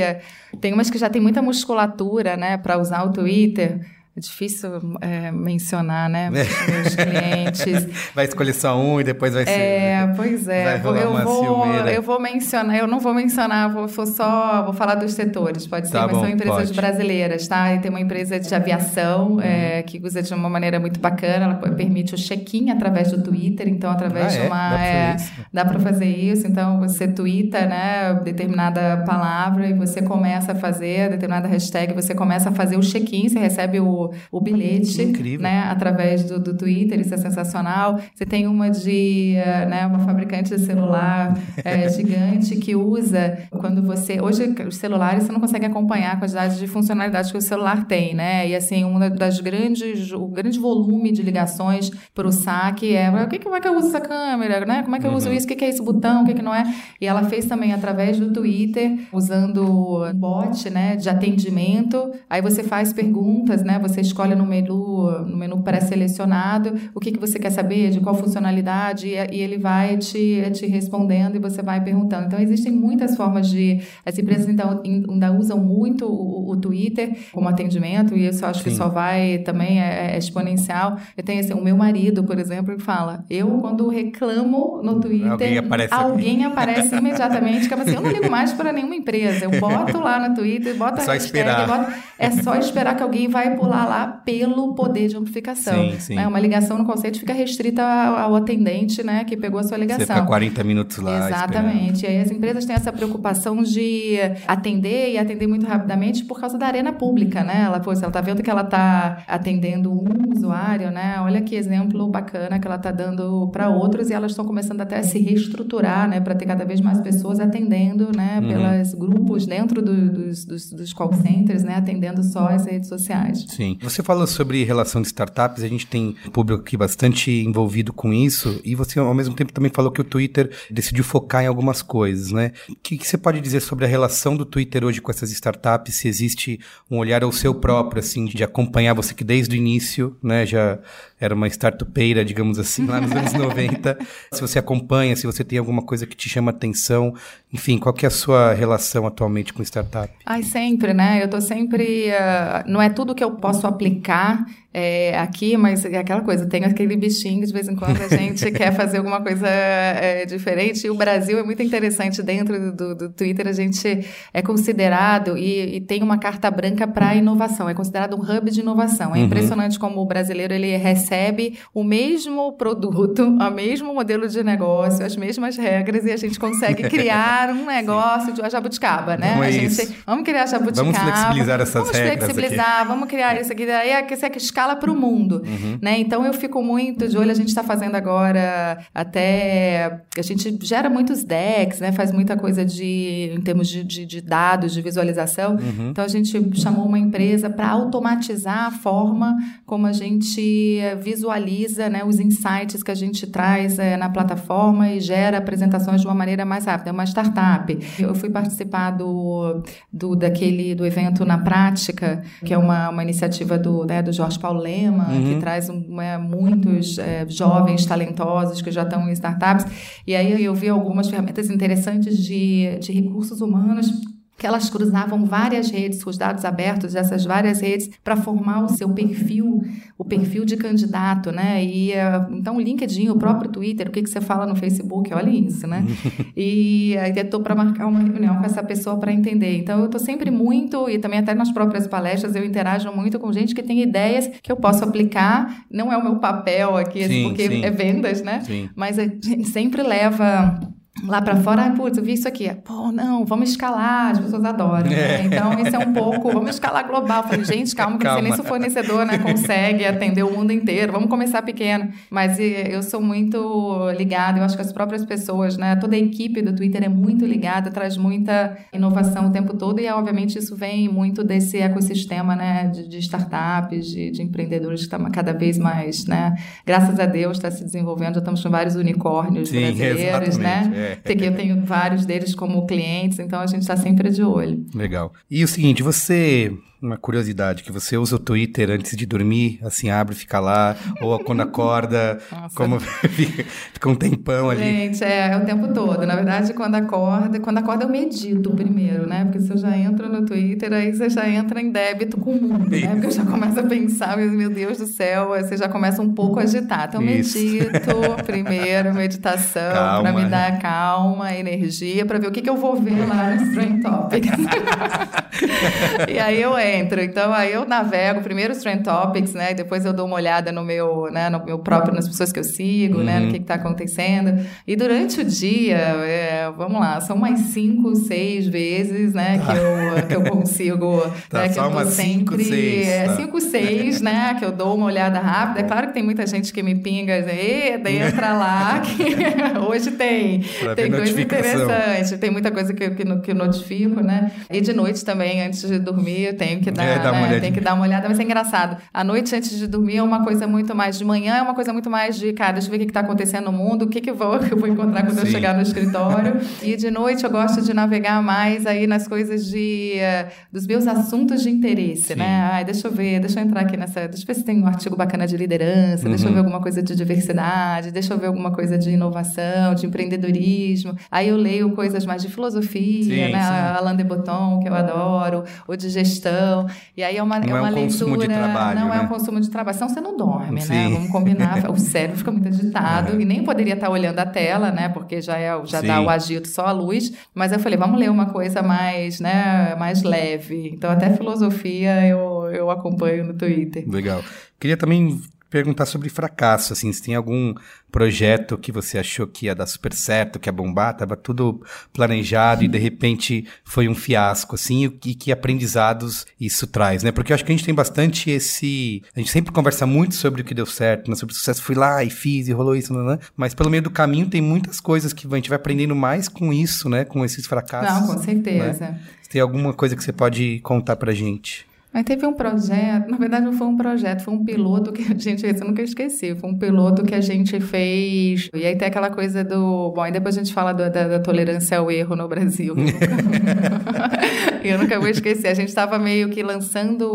tem 0.60 0.74
umas 0.74 0.90
que 0.90 0.98
já 0.98 1.10
tem 1.10 1.22
muita 1.22 1.42
musculatura, 1.42 2.36
né, 2.36 2.58
para 2.58 2.78
usar 2.78 3.04
o 3.04 3.12
Twitter. 3.12 3.80
É 4.14 4.20
difícil 4.20 4.70
é, 5.00 5.32
mencionar, 5.32 6.10
né? 6.10 6.26
É. 6.26 6.30
Meus 6.30 6.96
clientes. 6.96 8.12
Vai 8.14 8.26
escolher 8.26 8.54
só 8.54 8.78
um 8.78 9.00
e 9.00 9.06
depois 9.06 9.34
vai 9.34 9.46
ser. 9.46 9.52
É, 9.52 10.14
pois 10.18 10.50
é. 10.50 10.80
Vai 10.80 11.02
eu, 11.02 11.24
vou, 11.24 11.66
eu 11.88 12.02
vou 12.02 12.20
mencionar, 12.20 12.76
eu 12.76 12.88
não 12.88 13.00
vou 13.00 13.14
mencionar, 13.14 13.72
vou, 13.72 13.88
vou 13.88 14.06
só 14.06 14.64
vou 14.64 14.74
falar 14.74 14.96
dos 14.96 15.14
setores, 15.14 15.66
pode 15.66 15.88
ser, 15.88 15.94
tá 15.94 16.08
mas 16.08 16.12
bom, 16.12 16.22
são 16.22 16.30
empresas 16.30 16.68
pode. 16.68 16.74
brasileiras, 16.74 17.48
tá? 17.48 17.74
E 17.74 17.80
tem 17.80 17.90
uma 17.90 18.02
empresa 18.02 18.38
de 18.38 18.54
aviação 18.54 19.34
uhum. 19.34 19.42
é, 19.42 19.82
que 19.84 20.02
usa 20.04 20.22
de 20.22 20.34
uma 20.34 20.50
maneira 20.50 20.80
muito 20.80 21.00
bacana, 21.00 21.46
ela 21.46 21.56
permite 21.56 22.14
o 22.14 22.18
check-in 22.18 22.70
através 22.70 23.12
do 23.12 23.24
Twitter, 23.24 23.70
então 23.70 23.90
através 23.90 24.26
ah, 24.26 24.38
de 24.38 24.38
é? 24.40 24.48
uma. 24.48 24.86
É, 24.86 25.18
dá 25.54 25.64
para 25.64 25.80
fazer 25.80 26.08
isso. 26.08 26.48
Então 26.48 26.80
você 26.80 27.08
twitta, 27.08 27.66
né, 27.66 28.14
determinada 28.26 29.04
palavra 29.06 29.68
e 29.68 29.74
você 29.74 30.02
começa 30.02 30.52
a 30.52 30.56
fazer 30.56 31.10
determinada 31.12 31.48
hashtag, 31.48 31.94
você 31.94 32.14
começa 32.14 32.50
a 32.50 32.52
fazer 32.52 32.76
o 32.76 32.82
check-in, 32.82 33.30
você 33.30 33.40
recebe 33.40 33.80
o 33.80 34.01
o, 34.32 34.42
bilhete, 34.42 35.02
Incrível. 35.02 35.42
né, 35.42 35.64
através 35.70 36.24
do, 36.24 36.40
do 36.40 36.56
Twitter, 36.56 37.00
isso 37.00 37.14
é 37.14 37.18
sensacional. 37.18 38.00
Você 38.14 38.26
tem 38.26 38.48
uma 38.48 38.70
de, 38.70 39.36
uh, 39.38 39.70
né, 39.70 39.86
uma 39.86 40.00
fabricante 40.00 40.56
de 40.56 40.60
celular 40.60 41.38
é, 41.64 41.88
gigante 41.90 42.56
que 42.56 42.76
usa 42.76 43.40
quando 43.52 43.82
você, 43.84 44.22
hoje 44.22 44.54
os 44.68 44.78
celulares 44.78 45.24
você 45.24 45.32
não 45.32 45.40
consegue 45.40 45.66
acompanhar 45.66 46.14
a 46.14 46.16
quantidade 46.18 46.58
de 46.58 46.68
funcionalidades 46.68 47.32
que 47.32 47.38
o 47.38 47.42
celular 47.42 47.86
tem, 47.86 48.14
né? 48.14 48.48
E 48.48 48.56
assim, 48.56 48.84
uma 48.84 49.10
das 49.10 49.40
grandes, 49.40 50.12
o 50.12 50.28
grande 50.28 50.60
volume 50.60 51.12
de 51.12 51.22
ligações 51.22 51.92
para 52.14 52.28
o 52.28 52.32
saque 52.32 52.96
é, 52.96 53.10
o 53.10 53.28
que, 53.28 53.40
como 53.40 53.56
é 53.56 53.60
que 53.60 53.68
eu 53.68 53.76
uso 53.76 53.90
essa 53.90 54.00
câmera, 54.00 54.66
né? 54.66 54.84
Como 54.84 54.96
é 54.96 55.00
que 55.00 55.08
eu 55.08 55.12
uso 55.12 55.28
uhum. 55.28 55.36
isso? 55.36 55.46
O 55.46 55.50
que, 55.50 55.56
que 55.56 55.66
é 55.66 55.70
esse 55.70 55.82
botão? 55.82 56.24
O 56.24 56.26
que, 56.26 56.34
que 56.34 56.42
não 56.42 56.54
é? 56.54 56.64
E 57.00 57.08
ela 57.08 57.24
fez 57.24 57.46
também 57.46 57.74
através 57.74 58.20
do 58.20 58.32
Twitter, 58.32 59.00
usando 59.12 59.64
um 60.06 60.14
bot, 60.14 60.70
né, 60.70 60.96
de 60.96 61.10
atendimento. 61.10 62.12
Aí 62.30 62.42
você 62.42 62.64
faz 62.64 62.94
perguntas, 62.94 63.64
né? 63.64 63.80
Você 63.80 63.91
você 63.92 64.02
escolhe 64.02 64.36
no 64.36 64.46
menu, 64.46 65.12
no 65.28 65.38
menu 65.38 65.62
pré-selecionado 65.62 66.74
o 66.94 67.00
que, 67.00 67.12
que 67.12 67.20
você 67.20 67.38
quer 67.40 67.52
saber, 67.52 67.90
de 67.90 68.00
qual 68.00 68.16
funcionalidade, 68.16 69.08
e, 69.08 69.16
e 69.16 69.42
ele 69.42 69.58
vai 69.58 69.98
te, 69.98 70.42
te 70.54 70.66
respondendo 70.66 71.36
e 71.36 71.40
você 71.40 71.62
vai 71.62 71.84
perguntando. 71.84 72.28
Então, 72.28 72.40
existem 72.40 72.72
muitas 72.72 73.16
formas 73.16 73.50
de. 73.50 73.82
As 74.06 74.18
empresas 74.18 74.48
então, 74.48 74.82
ainda 74.84 75.32
usam 75.32 75.58
muito 75.58 76.06
o, 76.06 76.52
o 76.52 76.58
Twitter 76.58 77.18
como 77.32 77.48
atendimento, 77.48 78.16
e 78.16 78.28
isso 78.28 78.44
eu 78.44 78.50
acho 78.50 78.64
Sim. 78.64 78.70
que 78.70 78.76
só 78.76 78.90
vai 78.90 79.40
também, 79.40 79.82
é, 79.82 80.14
é, 80.14 80.18
exponencial. 80.18 80.98
Eu 81.16 81.24
tenho 81.24 81.40
assim, 81.40 81.54
o 81.54 81.64
meu 81.64 81.76
marido, 81.76 82.24
por 82.24 82.38
exemplo, 82.40 82.76
que 82.76 82.84
fala: 82.84 83.24
eu, 83.30 83.48
quando 83.60 83.88
reclamo 83.90 84.82
no 84.84 85.00
Twitter, 85.00 85.32
alguém 85.32 85.58
aparece, 85.58 85.94
alguém 85.94 86.46
aparece 86.46 86.96
imediatamente, 86.96 87.68
que 87.68 87.74
assim, 87.74 87.96
eu 87.96 88.02
não 88.02 88.12
ligo 88.12 88.30
mais 88.30 88.54
para 88.54 88.72
nenhuma 88.72 88.96
empresa. 88.96 89.46
Eu 89.46 89.60
boto 89.60 90.00
lá 90.00 90.28
no 90.28 90.36
Twitter, 90.36 90.76
boto 90.76 91.02
só 91.02 91.12
a 91.12 91.14
hashtag. 91.14 91.68
Boto, 91.68 91.92
é 92.18 92.32
só 92.32 92.56
esperar 92.56 92.96
que 92.96 93.04
alguém 93.04 93.28
vai 93.28 93.56
pular 93.56 93.81
lá 93.86 94.08
pelo 94.08 94.74
poder 94.74 95.08
de 95.08 95.18
amplificação. 95.18 95.92
Sim, 95.92 96.00
sim. 96.00 96.16
Né? 96.16 96.28
Uma 96.28 96.40
ligação 96.40 96.78
no 96.78 96.86
conceito 96.86 97.20
fica 97.20 97.34
restrita 97.34 97.84
ao 97.84 98.36
atendente 98.36 99.04
né, 99.04 99.24
que 99.24 99.38
pegou 99.38 99.60
a 99.60 99.64
sua 99.64 99.78
ligação. 99.78 100.06
Você 100.06 100.14
fica 100.14 100.26
40 100.26 100.64
minutos 100.64 100.98
lá. 100.98 101.28
Exatamente. 101.28 101.96
Esperando. 101.96 102.04
E 102.04 102.08
aí 102.08 102.22
as 102.22 102.32
empresas 102.32 102.66
têm 102.66 102.76
essa 102.76 102.92
preocupação 102.92 103.64
de 103.64 104.18
atender 104.48 105.12
e 105.12 105.18
atender 105.18 105.48
muito 105.48 105.66
rapidamente 105.66 106.24
por 106.26 106.40
causa 106.40 106.58
da 106.58 106.68
arena 106.68 106.94
pública, 106.94 107.44
né? 107.44 107.64
Ela, 107.66 107.80
pô, 107.80 107.92
ela 107.92 108.08
está 108.08 108.22
vendo 108.22 108.42
que 108.42 108.50
ela 108.50 108.62
está 108.62 109.24
atendendo 109.28 109.92
um 109.92 110.34
usuário, 110.36 110.92
né? 110.92 111.16
Olha 111.22 111.42
que 111.42 111.56
exemplo 111.56 112.08
bacana 112.08 112.60
que 112.60 112.68
ela 112.68 112.76
está 112.76 112.92
dando 112.92 113.50
para 113.50 113.70
outros 113.70 114.10
e 114.10 114.14
elas 114.14 114.32
estão 114.32 114.46
começando 114.46 114.82
até 114.82 115.00
a 115.00 115.04
se 115.04 115.20
reestruturar, 115.20 116.08
né? 116.08 116.20
Para 116.20 116.36
ter 116.36 116.46
cada 116.46 116.66
vez 116.66 116.82
mais 116.82 117.00
pessoas 117.02 117.40
atendendo, 117.40 118.12
né? 118.16 118.40
Uhum. 118.42 118.48
Pelos 118.48 118.94
grupos 118.94 119.46
dentro 119.46 119.82
do, 119.82 120.10
dos, 120.10 120.46
dos, 120.46 120.72
dos 120.72 120.94
call 120.94 121.14
centers, 121.14 121.64
né? 121.64 121.76
Atendendo 121.76 122.24
só 122.24 122.48
as 122.48 122.66
redes 122.66 122.90
sociais. 122.90 123.46
Sim. 123.50 123.71
Você 123.82 124.04
falou 124.04 124.28
sobre 124.28 124.64
relação 124.64 125.02
de 125.02 125.08
startups, 125.08 125.64
a 125.64 125.68
gente 125.68 125.88
tem 125.88 126.16
um 126.26 126.30
público 126.30 126.62
aqui 126.62 126.76
bastante 126.78 127.32
envolvido 127.32 127.94
com 127.94 128.14
isso, 128.14 128.60
e 128.64 128.76
você 128.76 129.00
ao 129.00 129.14
mesmo 129.14 129.36
tempo 129.36 129.54
também 129.54 129.72
falou 129.74 129.92
que 129.92 130.02
o 130.02 130.04
Twitter 130.04 130.52
decidiu 130.70 131.04
focar 131.04 131.44
em 131.44 131.48
algumas 131.48 131.82
coisas, 131.82 132.32
né? 132.32 132.52
O 132.70 132.76
que, 132.76 132.98
que 132.98 133.08
você 133.08 133.18
pode 133.18 133.40
dizer 133.42 133.60
sobre 133.60 133.86
a 133.86 133.88
relação 133.88 134.36
do 134.36 134.46
Twitter 134.46 134.84
hoje 134.84 135.02
com 135.02 135.12
essas 135.12 135.32
startups? 135.32 135.96
Se 135.96 136.08
existe 136.08 136.60
um 136.90 136.98
olhar 136.98 137.24
ao 137.24 137.32
seu 137.32 137.54
próprio, 137.54 138.00
assim, 138.00 138.26
de 138.26 138.44
acompanhar 138.44 138.94
você 138.94 139.14
que 139.14 139.24
desde 139.24 139.56
o 139.56 139.58
início, 139.58 140.18
né, 140.22 140.46
já 140.46 140.80
era 141.20 141.36
uma 141.36 141.48
startupeira, 141.48 142.26
digamos 142.26 142.58
assim, 142.58 142.86
lá 142.88 143.00
nos 143.00 143.12
anos 143.12 143.34
90. 143.38 143.98
Se 144.34 144.42
você 144.42 144.58
acompanha, 144.58 145.16
se 145.16 145.28
você 145.28 145.44
tem 145.44 145.60
alguma 145.60 145.84
coisa 145.84 146.08
que 146.08 146.16
te 146.16 146.28
chama 146.28 146.50
atenção, 146.50 147.14
enfim, 147.54 147.78
qual 147.78 147.94
que 147.94 148.06
é 148.06 148.08
a 148.08 148.12
sua 148.12 148.54
relação 148.54 149.06
atualmente 149.06 149.54
com 149.54 149.62
startup? 149.62 150.12
Ai, 150.26 150.42
sempre, 150.42 150.94
né? 150.94 151.24
Eu 151.24 151.30
tô 151.30 151.40
sempre... 151.40 152.10
Uh, 152.10 152.70
não 152.72 152.82
é 152.82 152.90
tudo 152.90 153.14
que 153.14 153.24
eu 153.24 153.32
posso 153.32 153.61
aplicar 153.66 154.46
é, 154.74 155.18
aqui, 155.20 155.58
mas 155.58 155.84
é 155.84 155.98
aquela 155.98 156.22
coisa, 156.22 156.46
tem 156.46 156.64
aquele 156.64 156.96
bichinho 156.96 157.46
de 157.46 157.52
vez 157.52 157.68
em 157.68 157.76
quando 157.76 158.02
a 158.02 158.08
gente 158.08 158.50
quer 158.52 158.74
fazer 158.74 158.98
alguma 158.98 159.22
coisa 159.22 159.48
é, 159.48 160.26
diferente. 160.26 160.88
E 160.88 160.90
o 160.90 160.96
Brasil 160.96 161.38
é 161.38 161.44
muito 161.44 161.62
interessante 161.62 162.22
dentro 162.24 162.72
do, 162.72 162.96
do 162.96 163.10
Twitter, 163.10 163.48
a 163.48 163.52
gente 163.52 164.08
é 164.34 164.42
considerado 164.42 165.38
e, 165.38 165.78
e 165.78 165.82
tem 165.82 166.02
uma 166.02 166.18
carta 166.18 166.50
branca 166.50 166.88
para 166.88 167.16
inovação, 167.16 167.68
é 167.68 167.74
considerado 167.74 168.16
um 168.16 168.22
hub 168.22 168.50
de 168.50 168.62
inovação. 168.62 169.14
É 169.14 169.20
uhum. 169.20 169.26
impressionante 169.26 169.78
como 169.78 170.02
o 170.02 170.06
brasileiro 170.06 170.54
ele 170.54 170.76
recebe 170.78 171.60
o 171.74 171.84
mesmo 171.84 172.54
produto, 172.54 173.24
o 173.28 173.52
mesmo 173.52 173.94
modelo 173.94 174.28
de 174.28 174.44
negócio, 174.44 175.06
as 175.06 175.18
mesmas 175.18 175.58
regras 175.58 176.06
e 176.06 176.12
a 176.12 176.18
gente 176.18 176.40
consegue 176.40 176.84
criar 176.90 177.50
um 177.50 177.66
negócio 177.72 178.34
de 178.34 178.40
uma 178.40 178.50
jabuticaba, 178.50 179.18
né? 179.18 179.32
Vamos, 179.32 179.48
a 179.48 179.52
gente, 179.52 179.98
vamos 180.06 180.24
criar 180.24 180.46
jabuticaba. 180.46 180.92
Vamos 180.92 180.98
flexibilizar 180.98 181.62
essas 181.62 181.74
vamos 181.74 181.92
regras. 181.92 182.20
Vamos 182.20 182.34
flexibilizar, 182.34 182.78
aqui. 182.80 182.88
vamos 182.88 183.10
criar 183.10 183.42
isso 183.42 183.52
aqui. 183.52 183.66
Daí 183.66 183.90
é 183.90 184.02
que 184.04 184.16
escala 184.62 184.76
para 184.76 184.92
o 184.92 184.96
mundo, 184.96 185.42
uhum. 185.46 185.80
né? 185.82 186.00
Então 186.00 186.26
eu 186.26 186.34
fico 186.34 186.62
muito 186.62 187.08
de 187.08 187.18
olho. 187.18 187.32
A 187.32 187.36
gente 187.36 187.48
está 187.48 187.64
fazendo 187.64 187.96
agora 187.96 188.78
até 188.94 190.02
a 190.18 190.22
gente 190.22 190.58
gera 190.62 190.90
muitos 190.90 191.24
decks, 191.24 191.80
né? 191.80 191.92
Faz 191.92 192.12
muita 192.12 192.38
coisa 192.38 192.64
de 192.64 193.32
em 193.36 193.42
termos 193.42 193.68
de, 193.68 193.84
de, 193.84 194.06
de 194.06 194.22
dados, 194.22 194.74
de 194.74 194.82
visualização. 194.82 195.54
Uhum. 195.54 195.90
Então 195.90 196.06
a 196.06 196.08
gente 196.08 196.60
chamou 196.60 196.86
uma 196.86 197.00
empresa 197.00 197.50
para 197.50 197.68
automatizar 197.70 198.68
a 198.68 198.72
forma 198.72 199.36
como 199.66 199.88
a 199.88 199.94
gente 199.94 200.80
visualiza, 201.02 201.90
né? 201.90 202.04
Os 202.04 202.20
insights 202.20 202.84
que 202.84 202.92
a 202.92 202.96
gente 202.96 203.26
traz 203.28 203.80
é, 203.80 203.98
na 203.98 204.10
plataforma 204.10 204.90
e 204.92 205.00
gera 205.00 205.38
apresentações 205.40 206.02
de 206.02 206.08
uma 206.08 206.16
maneira 206.16 206.46
mais 206.46 206.66
rápida. 206.66 206.90
É 206.90 206.94
uma 206.94 207.06
startup. 207.06 207.78
Eu 207.98 208.14
fui 208.14 208.30
participar 208.30 208.92
do, 208.92 209.64
do 209.92 210.16
daquele 210.16 210.76
do 210.76 210.86
evento 210.86 211.26
na 211.26 211.38
prática, 211.38 212.24
que 212.46 212.54
é 212.54 212.58
uma, 212.58 212.90
uma 212.90 213.04
iniciativa 213.04 213.58
do, 213.58 213.86
né, 213.86 214.02
do 214.02 214.12
Jorge 214.12 214.38
Paulo 214.40 214.51
Lema, 214.54 215.10
uhum. 215.10 215.24
que 215.24 215.40
traz 215.40 215.70
um, 215.70 216.02
é, 216.02 216.18
muitos 216.18 216.98
é, 216.98 217.26
jovens 217.28 217.86
talentosos 217.86 218.62
que 218.62 218.72
já 218.72 218.84
estão 218.84 219.08
em 219.08 219.14
startups. 219.14 219.66
E 220.06 220.16
aí 220.16 220.44
eu 220.44 220.54
vi 220.54 220.70
algumas 220.70 221.10
ferramentas 221.10 221.50
interessantes 221.50 222.18
de, 222.18 222.78
de 222.80 222.92
recursos 222.92 223.42
humanos 223.42 223.92
que 224.38 224.48
elas 224.48 224.72
cruzavam 224.72 225.24
várias 225.24 225.70
redes, 225.70 226.04
os 226.04 226.18
dados 226.18 226.44
abertos 226.46 226.94
dessas 226.94 227.24
várias 227.24 227.62
redes, 227.62 227.92
para 228.04 228.16
formar 228.16 228.64
o 228.64 228.70
seu 228.70 228.90
perfil, 228.90 229.64
o 229.98 230.04
perfil 230.04 230.44
de 230.46 230.58
candidato, 230.58 231.32
né? 231.32 231.64
E 231.64 231.92
eh, 231.92 232.26
então 232.32 232.58
o 232.58 232.60
LinkedIn, 232.60 233.10
o 233.10 233.16
próprio 233.16 233.52
Twitter, 233.52 233.88
o 233.88 233.92
que, 233.92 234.02
que 234.02 234.10
você 234.10 234.20
fala 234.20 234.48
no 234.48 234.56
Facebook, 234.56 235.14
olha 235.14 235.30
isso, 235.30 235.68
né? 235.68 235.86
e 236.36 236.98
aí 236.98 237.14
eu 237.16 237.24
estou 237.24 237.42
para 237.42 237.54
marcar 237.54 237.86
uma 237.86 238.00
reunião 238.00 238.38
com 238.38 238.46
essa 238.46 238.64
pessoa 238.64 238.98
para 238.98 239.14
entender. 239.14 239.58
Então 239.58 239.80
eu 239.80 239.86
estou 239.86 240.02
sempre 240.02 240.32
muito, 240.32 240.90
e 240.90 240.98
também 240.98 241.20
até 241.20 241.36
nas 241.36 241.52
próprias 241.52 241.86
palestras, 241.86 242.36
eu 242.36 242.44
interajo 242.44 242.92
muito 242.92 243.20
com 243.20 243.32
gente 243.32 243.54
que 243.54 243.62
tem 243.62 243.84
ideias 243.84 244.28
que 244.42 244.52
eu 244.52 244.56
posso 244.56 244.84
aplicar. 244.84 245.66
Não 245.70 245.94
é 245.94 245.98
o 245.98 246.04
meu 246.04 246.16
papel 246.16 246.78
aqui, 246.78 247.08
sim, 247.08 247.24
porque 247.28 247.48
sim. 247.48 247.64
é 247.64 247.70
vendas, 247.70 248.24
né? 248.24 248.42
Sim. 248.42 248.70
Mas 248.76 248.98
a 248.98 249.04
gente 249.04 249.50
sempre 249.50 249.84
leva 249.84 250.60
lá 251.06 251.22
para 251.22 251.36
fora, 251.38 251.66
ah, 251.66 251.72
putz, 251.72 251.98
eu 251.98 252.04
vi 252.04 252.14
isso 252.14 252.28
aqui. 252.28 252.52
Pô, 252.64 252.92
não, 252.92 253.26
vamos 253.26 253.52
escalar, 253.52 254.12
as 254.12 254.20
pessoas 254.20 254.44
adoram. 254.44 254.90
Né? 254.90 255.22
É. 255.22 255.24
Então, 255.26 255.60
isso 255.60 255.76
é 255.76 255.80
um 255.80 255.94
pouco, 255.94 256.32
vamos 256.32 256.52
escalar 256.52 256.88
global. 256.88 257.24
Eu 257.24 257.30
falei, 257.30 257.46
gente, 257.46 257.76
calma, 257.76 257.98
que 257.98 258.04
calma. 258.04 258.22
nem 258.22 258.34
se 258.34 258.42
o 258.42 258.44
fornecedor 258.44 259.06
né, 259.06 259.18
consegue 259.18 259.86
atender 259.86 260.24
o 260.24 260.32
mundo 260.32 260.52
inteiro, 260.52 260.92
vamos 260.92 261.10
começar 261.10 261.42
pequeno. 261.42 261.90
Mas 262.10 262.38
eu 262.40 262.84
sou 262.84 263.02
muito 263.02 263.90
ligada, 263.98 264.40
eu 264.40 264.44
acho 264.44 264.56
que 264.56 264.62
as 264.62 264.72
próprias 264.72 265.06
pessoas, 265.06 265.58
né, 265.58 265.76
toda 265.76 265.96
a 265.96 266.00
equipe 266.00 266.42
do 266.42 266.54
Twitter 266.54 266.84
é 266.84 266.90
muito 266.90 267.26
ligada, 267.26 267.72
traz 267.72 267.98
muita 267.98 268.58
inovação 268.74 269.28
o 269.28 269.32
tempo 269.32 269.56
todo 269.56 269.80
e, 269.80 269.90
obviamente, 269.90 270.38
isso 270.38 270.56
vem 270.56 270.88
muito 270.88 271.24
desse 271.24 271.58
ecossistema 271.58 272.36
né, 272.36 272.68
de, 272.68 272.88
de 272.88 273.00
startups, 273.00 273.88
de, 273.88 274.12
de 274.12 274.22
empreendedores 274.22 274.82
que 274.82 274.86
está 274.86 275.10
cada 275.10 275.34
vez 275.34 275.58
mais, 275.58 276.06
né, 276.06 276.36
graças 276.66 277.00
a 277.00 277.06
Deus, 277.06 277.38
está 277.38 277.50
se 277.50 277.64
desenvolvendo, 277.64 278.16
já 278.16 278.20
estamos 278.20 278.42
com 278.44 278.50
vários 278.50 278.76
unicórnios 278.76 279.50
Sim, 279.50 279.62
brasileiros, 279.62 280.38
né? 280.38 280.72
É. 280.76 280.91
É. 281.04 281.28
Eu 281.28 281.36
tenho 281.36 281.62
vários 281.66 282.06
deles 282.06 282.34
como 282.34 282.66
clientes, 282.66 283.20
então 283.20 283.40
a 283.40 283.48
gente 283.48 283.62
está 283.62 283.78
sempre 283.78 284.10
de 284.10 284.24
olho. 284.24 284.66
Legal. 284.74 285.14
E 285.30 285.44
o 285.44 285.48
seguinte, 285.48 285.84
você 285.84 286.52
uma 286.82 286.98
curiosidade, 286.98 287.64
que 287.64 287.72
você 287.72 287.96
usa 287.96 288.16
o 288.16 288.20
Twitter 288.20 288.72
antes 288.72 288.98
de 288.98 289.06
dormir, 289.06 289.60
assim, 289.64 289.92
abre 289.92 290.16
e 290.16 290.18
fica 290.18 290.40
lá, 290.40 290.76
ou 291.00 291.20
quando 291.20 291.42
acorda, 291.42 292.18
Nossa. 292.32 292.56
como 292.56 292.80
fica, 293.10 293.46
um 293.88 293.96
tempão 293.96 294.50
ali. 294.50 294.64
Gente, 294.64 295.04
é, 295.04 295.32
é 295.32 295.38
o 295.38 295.46
tempo 295.46 295.72
todo. 295.74 296.06
Na 296.08 296.16
verdade, 296.16 296.54
quando 296.54 296.76
acorda, 296.76 297.40
quando 297.40 297.60
acorda 297.60 297.86
eu 297.86 297.90
medito 297.90 298.50
primeiro, 298.52 299.06
né? 299.06 299.26
Porque 299.26 299.40
se 299.40 299.52
eu 299.52 299.58
já 299.58 299.78
entro 299.78 300.10
no 300.10 300.26
Twitter, 300.26 300.74
aí 300.74 300.92
você 300.92 301.08
já 301.10 301.30
entra 301.30 301.62
em 301.62 301.72
débito 301.72 302.18
com 302.18 302.32
o 302.32 302.42
mundo, 302.42 302.70
né? 302.70 302.88
Porque 302.94 303.08
eu 303.08 303.12
já 303.12 303.26
começo 303.26 303.60
a 303.60 303.64
pensar, 303.64 304.18
meu 304.18 304.50
Deus 304.50 304.80
do 304.80 304.88
céu, 304.88 305.34
aí 305.34 305.44
você 305.44 305.58
já 305.58 305.70
começa 305.70 306.02
um 306.02 306.14
pouco 306.14 306.40
agitado. 306.40 306.98
Então, 306.98 307.04
Isso. 307.04 307.38
medito 307.38 308.16
primeiro, 308.26 308.92
meditação, 308.94 310.02
para 310.02 310.12
me 310.12 310.26
dar 310.26 310.58
calma, 310.60 311.32
energia, 311.36 312.06
para 312.08 312.18
ver 312.18 312.28
o 312.28 312.32
que, 312.32 312.42
que 312.42 312.50
eu 312.50 312.58
vou 312.58 312.76
ver 312.76 313.08
lá 313.08 313.36
no 313.36 313.44
Strain 313.44 313.80
Topics. 313.80 314.32
e 316.10 316.20
aí 316.20 316.42
eu 316.42 316.58
entro 316.58 316.71
entro. 316.76 317.02
Então, 317.02 317.34
aí 317.34 317.54
eu 317.54 317.66
navego 317.66 318.22
primeiro 318.22 318.54
os 318.54 318.60
Trend 318.60 318.84
Topics, 318.84 319.34
né? 319.34 319.52
E 319.52 319.54
depois 319.54 319.86
eu 319.86 319.94
dou 319.94 320.06
uma 320.06 320.16
olhada 320.16 320.52
no 320.52 320.64
meu, 320.64 321.10
né? 321.12 321.30
No 321.30 321.44
meu 321.44 321.60
próprio, 321.60 321.94
nas 321.94 322.08
pessoas 322.08 322.32
que 322.32 322.40
eu 322.40 322.44
sigo, 322.44 323.00
uhum. 323.00 323.04
né? 323.04 323.20
No 323.20 323.26
uhum. 323.26 323.32
que 323.32 323.38
está 323.38 323.56
acontecendo. 323.56 324.46
E 324.68 324.76
durante 324.76 325.22
o 325.22 325.24
dia, 325.24 325.78
é, 325.78 326.52
vamos 326.56 326.80
lá, 326.80 327.00
são 327.02 327.18
mais 327.18 327.40
cinco, 327.40 327.96
seis 327.96 328.48
vezes, 328.48 329.14
né? 329.14 329.40
Que, 329.40 329.52
eu, 329.52 330.08
que 330.08 330.16
eu 330.16 330.32
consigo. 330.32 331.02
Tá, 331.30 331.44
né, 331.44 331.48
que 331.50 331.56
só 331.56 331.70
eu 331.70 331.86
sempre. 331.88 332.44
Cinco, 332.44 332.44
seis, 332.44 332.88
é, 332.88 333.06
tá. 333.06 333.16
cinco, 333.16 333.42
seis, 333.42 334.02
né? 334.02 334.36
Que 334.38 334.44
eu 334.44 334.52
dou 334.52 334.76
uma 334.76 334.88
olhada 334.88 335.20
rápida. 335.20 335.62
É 335.62 335.64
claro 335.64 335.88
que 335.88 335.94
tem 335.94 336.04
muita 336.04 336.26
gente 336.26 336.52
que 336.52 336.62
me 336.62 336.76
pinga, 336.76 337.18
e 337.20 337.98
entra 337.98 338.34
lá, 338.34 338.80
que 338.80 339.04
hoje 339.60 339.92
tem. 339.92 340.44
Pra 340.60 340.76
tem 340.76 340.92
coisa 340.92 341.22
interessante. 341.22 342.18
Tem 342.18 342.30
muita 342.30 342.52
coisa 342.52 342.74
que, 342.74 342.90
que, 342.92 343.06
que 343.20 343.32
eu 343.32 343.36
notifico, 343.36 344.02
né? 344.02 344.32
E 344.50 344.62
de 344.62 344.74
noite 344.74 345.04
também, 345.04 345.42
antes 345.42 345.68
de 345.68 345.80
dormir, 345.80 346.26
eu 346.26 346.38
tenho 346.38 346.60
que 346.62 346.72
dar, 346.72 346.84
é, 346.84 347.00
dar 347.00 347.12
né? 347.12 347.40
tem 347.40 347.52
que 347.52 347.60
dar 347.60 347.74
uma 347.74 347.84
olhada, 347.84 348.08
mas 348.08 348.20
é 348.20 348.24
engraçado. 348.24 348.78
A 348.94 349.04
noite 349.04 349.36
antes 349.36 349.58
de 349.58 349.68
dormir 349.68 349.98
é 349.98 350.04
uma 350.04 350.24
coisa 350.24 350.48
muito 350.48 350.76
mais 350.76 350.98
de 350.98 351.06
manhã, 351.06 351.36
é 351.36 351.42
uma 351.42 351.54
coisa 351.54 351.74
muito 351.74 351.90
mais 351.90 352.18
de, 352.18 352.32
cara, 352.34 352.54
deixa 352.54 352.68
eu 352.68 352.72
ver 352.72 352.78
o 352.78 352.80
que 352.82 352.86
está 352.86 353.02
acontecendo 353.02 353.46
no 353.46 353.52
mundo, 353.52 353.84
o 353.84 353.88
que, 353.88 354.02
que, 354.02 354.12
vou, 354.12 354.36
eu 354.50 354.58
vou 354.58 354.68
encontrar 354.68 355.04
quando 355.04 355.20
Sim. 355.20 355.26
eu 355.26 355.32
chegar 355.32 355.54
no 355.56 355.62
escritório. 355.62 356.40
e 356.62 356.76
de 356.76 356.92
noite 356.92 357.24
eu 357.24 357.30
gosto 357.30 357.62
de 357.62 357.74
navegar 357.74 358.22
mais 358.22 358.66
aí 358.66 358.88
nas 358.88 359.08
coisas 359.08 359.46
de 359.46 359.96
uh, 359.98 360.32
dos 360.52 360.68
meus 360.68 360.88
assuntos 360.88 361.42
de 361.42 361.50
interesse, 361.50 362.14
Sim. 362.14 362.16
né? 362.16 362.50
Ai, 362.54 362.66
deixa 362.66 362.88
eu 362.88 362.92
ver, 362.92 363.20
deixa 363.20 363.40
eu 363.40 363.46
entrar 363.46 363.62
aqui 363.62 363.78
nessa, 363.78 364.08
deixa 364.08 364.24
eu 364.24 364.28
ver 364.28 364.36
se 364.36 364.44
tem 364.44 364.62
um 364.62 364.68
artigo 364.68 364.96
bacana 364.96 365.26
de 365.26 365.36
liderança, 365.38 366.06
uhum. 366.06 366.12
deixa 366.12 366.26
eu 366.26 366.30
uhum. 366.30 366.34
ver 366.34 366.40
alguma 366.40 366.62
coisa 366.62 366.82
de 366.82 366.96
diversidade, 366.96 367.92
deixa 367.92 368.14
eu 368.14 368.18
ver 368.18 368.28
alguma 368.28 368.52
coisa 368.52 368.78
de 368.78 368.92
inovação, 368.92 369.74
de 369.76 369.86
empreendedorismo. 369.86 370.96
Aí 371.10 371.30
eu 371.30 371.38
leio 371.38 371.72
coisas 371.72 372.06
mais 372.06 372.22
de 372.22 372.30
filosofia, 372.30 373.04
sim, 373.04 373.32
né? 373.32 373.42
Sim. 373.42 373.78
Alain 373.78 373.96
de 373.96 374.04
Botton, 374.04 374.60
que 374.60 374.70
eu 374.70 374.76
adoro, 374.76 375.44
ou 375.68 375.76
de 375.76 375.90
gestão 375.90 376.51
então, 376.52 376.68
e 376.96 377.04
aí 377.04 377.18
é 377.18 377.24
uma, 377.24 377.40
não 377.40 377.58
é 377.58 377.60
uma 377.60 377.70
é 377.70 377.72
um 377.72 377.76
leitura. 377.76 378.28
Trabalho, 378.28 378.80
não 378.80 378.90
né? 378.90 378.98
é 378.98 379.02
um 379.02 379.08
consumo 379.08 379.40
de 379.40 379.50
trabalho. 379.50 379.78
Senão 379.78 379.90
você 379.90 380.02
não 380.02 380.18
dorme, 380.18 380.56
né? 380.56 380.62
Sim. 380.62 380.74
né? 380.74 380.90
Vamos 380.90 381.12
combinar. 381.12 381.70
o 381.72 381.78
cérebro 381.78 382.18
fica 382.18 382.32
muito 382.32 382.48
agitado 382.48 383.16
é. 383.16 383.22
e 383.22 383.26
nem 383.26 383.44
poderia 383.44 383.74
estar 383.74 383.90
olhando 383.90 384.20
a 384.20 384.26
tela, 384.26 384.72
né? 384.72 384.90
Porque 384.90 385.22
já, 385.22 385.38
é, 385.38 385.66
já 385.66 385.82
dá 385.82 386.02
o 386.02 386.10
agito 386.10 386.48
só 386.48 386.68
a 386.68 386.72
luz. 386.72 387.14
Mas 387.34 387.52
eu 387.52 387.60
falei, 387.60 387.78
vamos 387.78 388.00
ler 388.00 388.10
uma 388.10 388.28
coisa 388.28 388.62
mais, 388.62 389.20
né? 389.20 389.76
Mais 389.76 390.04
leve. 390.04 390.70
Então, 390.74 390.92
até 390.92 391.12
filosofia 391.12 392.06
eu, 392.06 392.50
eu 392.52 392.70
acompanho 392.70 393.24
no 393.26 393.34
Twitter. 393.34 393.86
Legal. 393.88 394.22
Queria 394.60 394.78
também 394.78 395.22
perguntar 395.52 395.86
sobre 395.86 396.08
fracasso, 396.08 396.72
assim, 396.72 396.92
se 396.94 397.04
tem 397.04 397.14
algum 397.14 397.54
projeto 397.92 398.58
que 398.58 398.72
você 398.72 398.98
achou 398.98 399.28
que 399.28 399.48
ia 399.48 399.54
dar 399.54 399.68
super 399.68 399.94
certo, 399.94 400.40
que 400.40 400.48
ia 400.48 400.54
bombar, 400.54 400.96
tava 400.96 401.18
tudo 401.18 401.62
planejado 401.92 402.64
e 402.64 402.70
de 402.70 402.78
repente 402.78 403.46
foi 403.66 403.90
um 403.90 403.94
fiasco, 403.94 404.56
assim, 404.56 404.86
e 405.06 405.14
que 405.14 405.30
aprendizados 405.30 406.26
isso 406.40 406.66
traz, 406.66 407.04
né? 407.04 407.12
Porque 407.12 407.34
eu 407.34 407.36
acho 407.36 407.44
que 407.44 407.52
a 407.52 407.56
gente 407.56 407.66
tem 407.66 407.76
bastante 407.76 408.32
esse... 408.32 409.04
A 409.14 409.20
gente 409.20 409.30
sempre 409.30 409.52
conversa 409.52 409.86
muito 409.86 410.16
sobre 410.16 410.42
o 410.42 410.46
que 410.46 410.54
deu 410.54 410.66
certo, 410.66 411.10
né? 411.10 411.16
sobre 411.16 411.34
o 411.34 411.38
sucesso, 411.38 411.62
fui 411.62 411.76
lá 411.76 412.02
e 412.02 412.10
fiz 412.10 412.48
e 412.48 412.54
rolou 412.54 412.76
isso, 412.76 412.94
né? 412.94 413.20
mas 413.36 413.54
pelo 413.54 413.70
meio 413.70 413.84
do 413.84 413.92
caminho 413.92 414.30
tem 414.30 414.42
muitas 414.42 414.80
coisas 414.80 415.12
que 415.12 415.28
a 415.30 415.36
gente 415.36 415.50
vai 415.50 415.58
aprendendo 415.58 415.96
mais 415.96 416.30
com 416.30 416.54
isso, 416.54 416.88
né? 416.88 417.04
Com 417.04 417.26
esses 417.26 417.46
fracassos. 417.46 418.08
Não, 418.08 418.16
com 418.16 418.24
certeza. 418.24 418.92
Né? 418.92 419.00
Tem 419.30 419.42
alguma 419.42 419.74
coisa 419.74 419.98
que 419.98 420.04
você 420.04 420.14
pode 420.14 420.62
contar 420.62 420.96
pra 420.96 421.14
gente? 421.14 421.70
Mas 421.94 422.06
teve 422.06 422.26
um 422.26 422.34
projeto, 422.34 423.10
na 423.10 423.18
verdade 423.18 423.46
não 423.46 423.52
foi 423.54 423.68
um 423.68 423.76
projeto, 423.76 424.24
foi 424.24 424.34
um 424.34 424.46
piloto 424.46 424.94
que 424.94 425.02
a 425.02 425.18
gente 425.18 425.42
fez, 425.42 425.60
eu 425.60 425.68
nunca 425.68 425.82
esqueci, 425.82 426.34
foi 426.36 426.50
um 426.50 426.58
piloto 426.58 427.04
que 427.04 427.14
a 427.14 427.20
gente 427.20 427.60
fez. 427.60 428.50
E 428.54 428.66
aí 428.66 428.78
tem 428.78 428.88
aquela 428.88 429.10
coisa 429.10 429.44
do. 429.44 429.92
Bom, 429.92 430.02
aí 430.02 430.12
depois 430.12 430.38
a 430.38 430.42
gente 430.42 430.54
fala 430.54 430.72
do, 430.72 430.90
da, 430.90 431.08
da, 431.08 431.20
tolerância 431.20 431.78
ao 431.78 431.92
erro 431.92 432.16
no 432.16 432.28
Brasil. 432.30 432.76
eu 434.70 434.78
nunca 434.80 435.00
vou 435.00 435.10
esquecer. 435.10 435.48
A 435.50 435.54
gente 435.54 435.70
estava 435.70 435.98
meio 436.00 436.30
que 436.30 436.42
lançando. 436.44 437.12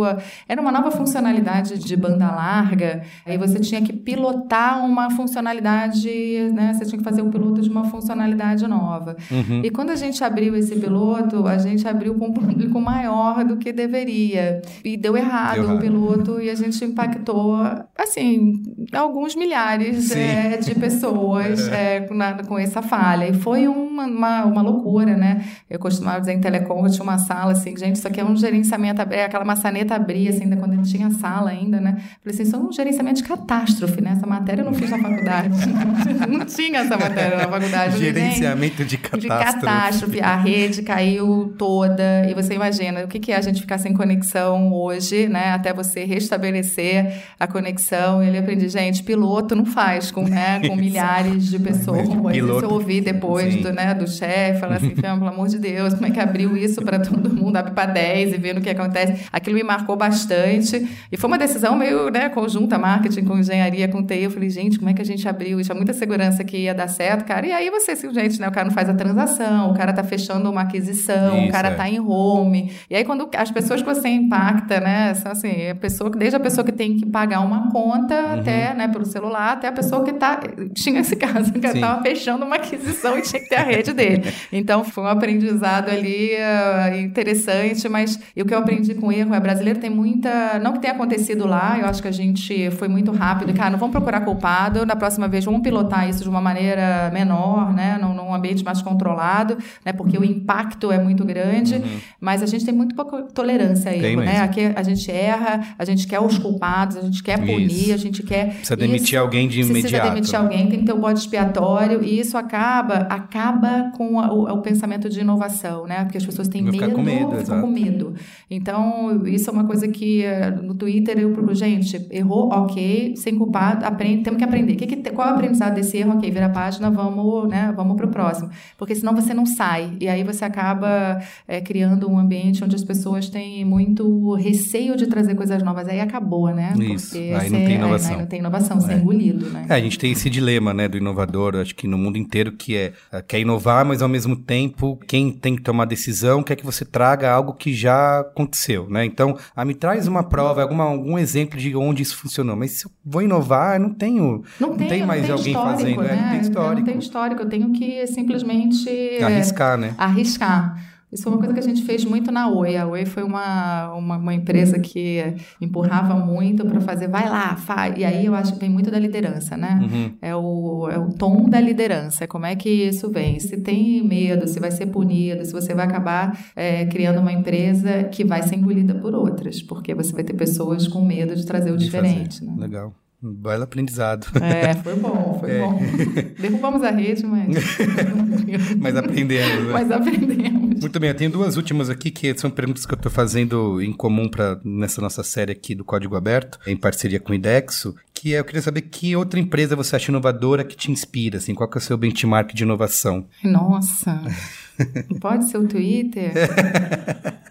Era 0.49 0.61
uma 0.61 0.73
nova 0.73 0.91
funcionalidade 0.91 1.79
de 1.79 1.97
banda 1.97 2.31
larga. 2.31 3.03
Aí 3.25 3.39
você 3.39 3.59
tinha 3.61 3.81
que 3.83 3.93
pilotar 3.93 4.85
uma 4.85 5.11
funcionalidade, 5.11 6.09
né? 6.53 6.73
Você 6.75 6.85
tinha 6.85 6.99
que 6.99 7.05
fazer 7.05 7.23
o 7.23 7.31
piloto 7.31 7.61
de 7.63 7.69
uma 7.71 7.85
funcionalidade 7.85 8.67
nova. 8.67 9.17
Uhum. 9.31 9.63
E 9.65 9.71
quando 9.71 9.91
a 9.91 9.97
gente 9.97 10.23
abriu 10.25 10.55
esse 10.57 10.77
piloto, 10.77 11.47
a 11.47 11.59
gente 11.59 11.87
abriu 11.87 12.15
com 12.15 12.27
um 12.29 12.33
público 12.33 12.81
maior 12.81 13.45
do 13.45 13.57
que 13.57 13.73
deveria. 13.73 14.63
E 14.85 14.97
deu 14.97 15.17
errado, 15.17 15.55
Deu 15.55 15.65
errado. 15.65 15.77
o 15.77 15.81
piloto 15.81 16.41
e 16.41 16.51
a 16.51 16.55
gente 16.55 16.85
impactou, 16.85 17.57
assim, 17.97 18.63
alguns 18.93 19.35
milhares 19.37 20.11
é, 20.15 20.57
de 20.57 20.75
pessoas 20.75 21.69
é, 21.69 22.07
na- 22.13 22.43
com 22.45 22.59
essa 22.59 22.83
falha. 22.83 23.29
E 23.29 23.35
foi 23.35 23.69
uma, 23.69 24.07
uma, 24.07 24.45
uma 24.45 24.63
loucura, 24.63 25.17
né? 25.17 25.45
Eu 25.69 25.79
costumava 25.79 26.21
dizer 26.21 26.33
em 26.33 26.41
telecom, 26.41 26.85
eu 26.87 26.91
tinha 26.91 27.03
uma 27.03 27.19
sala 27.19 27.36
assim, 27.45 27.77
gente, 27.77 27.97
isso 27.97 28.07
aqui 28.09 28.21
é 28.21 28.25
um 28.25 28.37
gerenciamento, 28.37 29.03
é 29.11 29.25
aquela 29.25 29.45
maçaneta 29.45 29.95
abria, 29.95 30.31
assim, 30.31 30.45
ainda 30.45 30.57
quando 30.57 30.75
gente 30.75 30.91
tinha 30.91 31.11
sala 31.11 31.51
ainda, 31.51 31.81
né? 31.81 31.93
Falei 32.23 32.35
assim, 32.35 32.43
isso 32.43 32.57
é 32.57 32.59
um 32.59 32.73
gerenciamento 32.73 33.23
de 33.23 33.29
catástrofe, 33.29 34.01
né? 34.01 34.13
Essa 34.17 34.27
matéria 34.27 34.63
eu 34.63 34.67
não 34.67 34.75
fiz 34.75 34.91
na 34.91 34.99
faculdade. 34.99 35.51
não 36.29 36.45
tinha 36.47 36.81
essa 36.81 36.97
matéria 36.97 37.37
na 37.39 37.49
faculdade. 37.49 37.87
Eu 37.95 37.99
falei, 37.99 38.13
"Gente, 38.15 38.15
Gerenciamento 38.15 38.85
de 38.85 38.97
de 38.97 38.99
catástrofe. 39.29 39.61
catástrofe. 39.67 40.21
A 40.21 40.37
rede 40.37 40.83
caiu 40.83 41.55
toda. 41.59 42.27
E 42.29 42.35
você 42.35 42.55
imagina 42.55 43.05
o 43.05 43.09
que 43.09 43.19
que 43.19 43.33
é 43.33 43.37
a 43.37 43.41
gente 43.41 43.61
ficar 43.61 43.79
sem 43.79 43.93
conexão 43.93 44.73
hoje, 44.73 45.29
né? 45.29 45.51
Até 45.53 45.73
você 45.73 46.05
restabelecer 46.05 47.23
a 47.39 47.47
conexão. 47.47 48.23
E 48.23 48.27
ele 48.29 48.39
aprendi, 48.39 48.69
gente, 48.69 49.03
piloto 49.03 49.55
não 49.55 49.65
faz 49.65 50.11
com, 50.11 50.23
né, 50.23 50.61
com 50.67 50.77
milhares 50.77 51.47
de 51.49 51.59
pessoas. 51.59 52.09
Piloto- 52.09 52.31
Isso 52.33 52.65
eu 52.65 52.71
ouvi 52.71 53.01
depois 53.01 53.55
Sim. 53.55 53.63
do, 53.63 53.73
né, 53.73 53.95
do 53.95 54.09
chefe, 54.09 54.61
falar 54.61 54.77
assim, 54.77 54.95
"Fê, 54.95 55.03
pelo 55.03 55.27
amor 55.29 55.49
de 55.49 55.59
Deus, 55.59 55.95
como 55.95 56.07
é 56.07 56.11
que 56.11 56.21
abriu 56.21 56.57
isso 56.57 56.83
para 56.83 56.99
todo 56.99 57.26
mundo? 57.29 57.57
Abre 57.57 57.73
para 57.73 57.93
10 57.93 58.35
e 58.35 58.37
vendo 58.39 58.59
o 58.59 58.61
que 58.61 58.71
acontece. 58.71 59.27
Aquilo 59.33 59.57
me 59.57 59.63
marcou 59.63 59.97
bastante. 59.97 60.89
E 61.11 61.17
foi 61.17 61.29
uma 61.29 61.39
decisão 61.39 61.77
meio 61.77 62.11
né, 62.11 62.29
conjunta, 62.29 62.79
marketing 62.79 63.25
com 63.25 63.39
engenharia, 63.39 63.89
com 63.89 64.03
TI. 64.05 64.25
Eu 64.25 64.31
falei, 64.31 64.51
gente, 64.51 64.79
como 64.79 64.91
é 64.91 64.95
que 64.95 65.03
a 65.03 65.05
gente 65.05 65.29
abriu? 65.29 65.61
Tinha 65.63 65.75
muita 65.75 65.93
segurança 65.93 66.45
que 66.45 66.57
ia 66.57 66.75
dar 66.75 66.89
certo, 66.89 67.25
cara. 67.25 67.47
E 67.47 67.53
aí 67.53 67.71
você, 67.71 67.95
simplesmente, 67.97 68.41
né? 68.41 68.49
O 68.49 68.53
cara 68.53 68.67
não 68.67 68.75
faz 68.75 68.89
a 68.89 68.95
transação, 68.95 69.71
o 69.71 69.75
cara 69.75 69.93
tá 69.93 70.03
fechando 70.05 70.51
uma 70.51 70.63
aquisição, 70.63 71.39
Isso, 71.39 71.49
o 71.49 71.53
cara 71.53 71.69
é. 71.69 71.75
tá 71.75 71.89
em 71.89 72.01
home. 72.01 72.73
E 72.91 72.97
aí, 72.97 73.05
quando 73.05 73.29
as 73.37 73.51
pessoas 73.51 73.83
que 73.83 73.87
você 73.87 74.09
impacta, 74.09 74.81
né? 74.81 75.15
São 75.15 75.33
assim, 75.33 75.69
a 75.71 75.75
pessoa, 75.75 76.11
desde 76.11 76.37
a 76.37 76.41
pessoa 76.41 76.65
que 76.65 76.73
tem 76.73 76.97
que 76.97 77.07
pagar 77.07 77.41
uma 77.41 77.71
conta 77.71 78.17
Uhum. 78.17 78.41
até, 78.41 78.75
né, 78.75 78.89
pelo 78.89 79.05
celular, 79.05 79.53
até 79.53 79.69
a 79.69 79.73
pessoa 79.73 80.05
que 80.05 80.13
tá. 80.13 80.41
Tinha 80.75 81.01
esse 81.01 81.17
caso, 81.17 81.53
que 81.53 81.69
Sim. 81.69 81.81
tava 81.81 82.03
fechando 82.03 82.45
uma 82.45 82.57
aquisição 82.57 83.19
e 83.19 83.23
tinha 83.23 83.41
que 83.41 83.49
ter 83.49 83.57
a 83.57 83.63
rede 83.63 83.93
dele. 83.93 84.25
Então, 84.53 84.85
foi 84.85 85.05
um 85.05 85.09
aprendizado 85.09 85.91
ali 85.91 86.31
ah, 86.37 86.91
interessante, 87.21 87.89
mas 87.89 88.19
e 88.37 88.43
o 88.43 88.45
que 88.45 88.53
eu 88.53 88.59
aprendi 88.59 88.95
com 88.95 89.09
o 89.09 89.13
erro 89.13 89.35
é 89.35 89.41
brasileiro 89.41 89.79
tem 89.81 89.91
muita. 89.91 90.59
Não 90.59 90.73
que 90.75 90.81
tenha 90.81 90.93
acontecido 90.93 91.47
lá, 91.47 91.79
eu 91.81 91.87
acho 91.87 92.03
que 92.03 92.09
a 92.09 92.13
gente 92.13 92.71
foi 92.73 92.89
muito 92.89 93.11
rápido. 93.13 93.53
Cara, 93.55 93.71
não 93.71 93.79
vamos 93.79 93.93
procurar 93.93 94.21
culpado, 94.21 94.85
na 94.85 94.95
próxima 94.95 95.27
vez 95.29 95.45
vamos 95.45 95.63
pilotar 95.63 96.09
isso 96.09 96.23
de 96.23 96.29
uma 96.29 96.41
maneira 96.41 97.11
menor, 97.13 97.73
né? 97.73 97.99
Num, 98.01 98.15
num 98.15 98.35
ambiente 98.35 98.65
mais 98.65 98.83
controlado, 98.83 99.57
né? 99.85 99.93
Porque 99.93 100.19
o 100.19 100.25
impacto 100.25 100.93
é 100.93 101.03
muito 101.03 101.25
grande, 101.25 101.83
mas 102.21 102.43
a 102.43 102.47
gente 102.47 102.65
tem 102.65 102.75
muito 102.75 102.95
pouca 102.95 103.23
tolerância 103.35 103.91
a 103.91 103.95
Uhum. 103.95 104.01
Tem 104.01 104.13
erro, 104.13 104.21
né? 104.23 104.41
Aqui 104.41 104.61
a 104.75 104.83
gente 104.83 105.11
erra, 105.11 105.61
a 105.79 105.85
gente 105.85 106.07
quer 106.07 106.21
os 106.21 106.39
culpados, 106.39 106.97
a 106.99 107.01
gente 107.03 107.23
quer 107.23 107.39
punir, 107.39 107.67
Isso. 107.71 107.95
a 107.95 107.97
gente 107.97 108.23
quer. 108.23 108.49
Precisa 108.57 108.77
demitir 108.77 109.07
isso- 109.15 109.19
alguém 109.19 109.49
de 109.49 109.57
Precisa 109.65 109.79
imediato. 109.79 110.09
demitir 110.11 110.33
né? 110.33 110.39
alguém, 110.39 110.69
tem 110.69 110.79
que 110.81 110.85
ter 110.85 110.93
o 110.93 110.99
bode 110.99 111.19
expiatório, 111.19 112.03
e 112.05 112.19
isso 112.21 112.37
acaba, 112.37 113.07
acaba 113.09 113.91
com 113.97 114.21
a- 114.21 114.33
o, 114.33 114.43
o 114.55 114.59
pensamento 114.63 115.09
de 115.09 115.21
inovação, 115.21 115.87
né? 115.87 116.05
Porque 116.05 116.19
as 116.19 116.27
pessoas 116.27 116.49
têm 116.49 116.63
medo, 116.63 116.77
medo, 117.07 117.27
ficam 117.31 117.41
exato. 117.41 117.61
com 117.63 117.67
medo. 117.69 118.15
Então, 118.51 119.27
isso 119.27 119.51
é 119.51 119.53
uma 119.53 119.65
coisa 119.65 119.89
que 119.89 120.23
eh, 120.23 120.51
no 120.51 120.75
Twitter 120.75 121.19
eu 121.19 121.31
procuro, 121.31 121.55
gente, 121.55 122.07
errou, 122.11 122.49
ok, 122.53 123.15
sem 123.17 123.37
culpado, 123.37 123.85
aprende, 123.85 124.23
temos 124.23 124.39
que 124.39 124.45
aprender. 124.45 124.75
O 124.75 124.77
que 124.77 124.87
que 124.87 124.97
qual 125.11 125.29
é 125.29 125.33
o 125.33 125.35
aprendizado 125.35 125.75
desse 125.75 125.97
erro? 125.97 126.13
Ok, 126.17 126.31
vira 126.31 126.47
a 126.47 126.51
página, 126.51 126.91
vamos, 126.91 127.49
né, 127.49 127.73
vamos 127.77 127.97
pro 127.97 128.09
próximo. 128.09 128.51
Porque 128.79 128.95
senão 128.95 129.15
você 129.15 129.33
não 129.35 129.47
sai, 129.47 129.97
e 130.01 130.09
aí 130.09 130.23
você 130.23 130.45
acaba 130.45 131.21
eh, 131.49 131.61
criando 131.61 132.09
um 132.11 132.19
ambiente 132.19 132.63
onde 132.63 132.77
as 132.77 132.85
pessoas 132.85 133.29
têm 133.29 133.65
muito 133.65 134.35
receio 134.35 134.97
de 134.97 135.07
trazer 135.07 135.35
coisas 135.35 135.63
novas. 135.63 135.89
Aí 135.89 136.01
acabou, 136.01 136.49
né? 136.55 136.75
Isso, 136.79 137.11
Porque 137.11 137.33
aí 137.35 137.51
não 137.51 137.59
você- 137.59 137.67
tem 137.67 137.75
inovação. 137.75 138.13
Aí, 138.13 138.19
não 138.19 138.27
tem 138.27 138.39
inovação, 138.39 138.81
você 138.81 138.93
é 138.93 138.97
engolido, 138.97 139.47
né? 139.51 139.67
É, 139.69 139.75
a 139.75 139.81
gente 139.81 139.99
tem 139.99 140.13
esse 140.13 140.29
dilema, 140.31 140.73
né, 140.73 140.89
do 140.89 140.97
inovador, 140.97 141.57
acho 141.57 141.75
que 141.75 141.87
no 141.89 141.99
mundo 141.99 142.17
inteiro, 142.17 142.53
que 142.53 142.77
é 142.77 142.93
eh, 143.13 143.23
quer 143.27 143.41
inovar, 143.41 143.85
mas 143.85 144.03
ao 144.03 144.09
mesmo 144.09 144.37
tempo, 144.37 144.99
quem 145.07 145.33
tem 145.33 145.57
que 145.57 145.63
tomar 145.63 145.85
decisão 145.85 146.43
quer 146.43 146.57
que 146.57 146.65
você 146.65 146.85
traga 146.97 147.31
algo 147.31 147.53
que 147.53 147.75
já 147.75 148.21
aconteceu, 148.21 148.89
né? 148.89 149.05
Então, 149.05 149.37
ah, 149.55 149.67
me 149.67 149.75
traz 149.75 150.09
uma 150.09 150.23
prova, 150.23 150.63
alguma, 150.63 150.85
algum 150.85 151.19
exemplo 151.19 151.59
de 151.59 151.77
onde 151.77 152.03
isso 152.03 152.17
funcionou. 152.17 152.57
Mas 152.57 152.71
se 152.71 152.87
eu 152.87 152.91
vou 153.05 153.21
inovar, 153.21 153.77
eu 153.77 153.81
não 153.81 153.93
tenho. 153.93 154.43
Não 154.59 154.75
tem, 154.75 155.05
mais 155.05 155.29
não 155.29 155.37
tem 155.37 155.55
alguém 155.55 155.55
fazendo, 155.55 156.03
né? 156.03 156.09
né? 156.09 156.23
Não 156.23 156.31
tem 156.31 156.41
histórico. 156.41 156.73
Eu 156.73 156.77
não 156.77 156.85
tenho 156.85 156.99
histórico, 156.99 157.43
eu 157.43 157.49
tenho 157.51 157.73
que 157.73 158.07
simplesmente 158.07 158.89
é, 158.89 159.23
Arriscar, 159.23 159.77
né? 159.77 159.95
arriscar. 159.99 160.96
Isso 161.13 161.23
foi 161.23 161.33
uma 161.33 161.39
coisa 161.39 161.55
que 161.55 161.61
a 161.61 161.63
gente 161.63 161.83
fez 161.85 162.05
muito 162.05 162.33
na 162.33 162.49
Oi. 162.49 162.77
A 162.77 162.87
Oi 162.87 163.07
foi 163.07 163.23
uma, 163.23 163.93
uma, 163.95 164.17
uma 164.17 164.35
empresa 164.35 164.79
que 164.79 165.23
empurrava 165.61 166.15
muito 166.17 166.67
para 166.67 166.81
fazer, 166.81 167.09
vai 167.09 167.29
lá, 167.29 167.55
faz. 167.57 167.95
E 167.97 168.05
aí 168.05 168.27
eu 168.27 168.35
acho 168.35 168.55
que 168.55 168.59
vem 168.59 168.69
muito 168.69 168.91
da 168.91 168.99
liderança, 168.99 169.57
né? 169.57 169.79
Uhum. 169.83 170.11
É, 170.21 170.35
o, 170.35 170.89
é 170.91 170.99
o 170.99 171.09
tom 171.13 171.49
da 171.49 171.61
liderança, 171.61 172.25
é 172.25 172.27
como 172.27 172.45
é 172.45 172.57
que 172.57 172.69
isso 172.69 173.11
vem. 173.11 173.39
Se 173.39 173.57
tem 173.59 174.03
medo, 174.07 174.49
se 174.49 174.59
vai 174.59 174.71
ser 174.71 174.87
punido, 174.87 175.45
se 175.45 175.53
você 175.53 175.75
vai 175.75 175.87
acabar 175.87 176.37
é, 176.57 176.85
criando 176.87 177.21
uma 177.21 177.33
empresa 177.33 178.05
que 178.05 178.25
vai 178.25 178.43
ser 178.43 178.57
engolida 178.57 178.95
por 178.95 179.15
outras, 179.15 179.63
porque 179.63 179.95
você 179.95 180.13
vai 180.13 180.25
ter 180.25 180.35
pessoas 180.35 180.89
com 180.89 181.05
medo 181.05 181.37
de 181.37 181.47
trazer 181.47 181.71
o 181.71 181.77
De 181.77 181.85
diferente, 181.85 182.45
né? 182.45 182.53
Legal. 182.59 182.93
Um 183.23 183.33
belo 183.33 183.63
aprendizado. 183.63 184.27
É, 184.43 184.75
foi 184.75 184.95
bom, 184.97 185.39
foi 185.41 185.51
É. 185.53 185.61
bom. 185.61 185.79
Derrubamos 186.39 186.83
a 186.83 186.91
rede, 186.91 187.25
mas. 187.25 187.49
Mas 188.79 188.95
aprendemos, 188.97 189.67
né? 189.67 189.73
mas 189.73 189.91
aprendemos. 189.91 190.66
Muito 190.81 191.01
bem, 191.01 191.11
eu 191.11 191.17
tenho 191.17 191.31
duas 191.31 191.57
últimas 191.57 191.89
aqui 191.91 192.11
que 192.11 192.37
são 192.39 192.51
perguntas 192.51 192.85
que 192.85 192.93
eu 192.93 192.97
estou 192.97 193.11
fazendo 193.11 193.81
em 193.81 193.93
comum 193.93 194.29
para 194.29 194.61
nessa 194.65 195.01
nossa 195.01 195.23
série 195.23 195.53
aqui 195.53 195.75
do 195.75 195.85
Código 195.85 196.17
Aberto, 196.17 196.59
em 196.67 196.77
parceria 196.77 197.21
com 197.21 197.33
o 197.33 197.35
IDEXO, 197.35 197.95
que 198.13 198.35
é, 198.35 198.41
eu 198.41 198.45
queria 198.45 198.63
saber 198.63 198.83
que 198.83 199.15
outra 199.17 199.39
empresa 199.39 199.77
você 199.77 199.97
acha 199.97 200.11
inovadora 200.11 200.65
que 200.65 200.77
te 200.77 200.91
inspira, 200.91 201.39
assim, 201.39 201.55
qual 201.55 201.69
que 201.69 201.79
é 201.79 201.81
o 201.81 201.83
seu 201.83 201.97
benchmark 201.97 202.55
de 202.55 202.63
inovação? 202.63 203.27
Nossa. 203.43 204.23
Pode 205.21 205.49
ser 205.49 205.59
o 205.59 205.67
Twitter? 205.67 206.33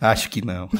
Acho 0.00 0.30
que 0.30 0.44
não. 0.44 0.68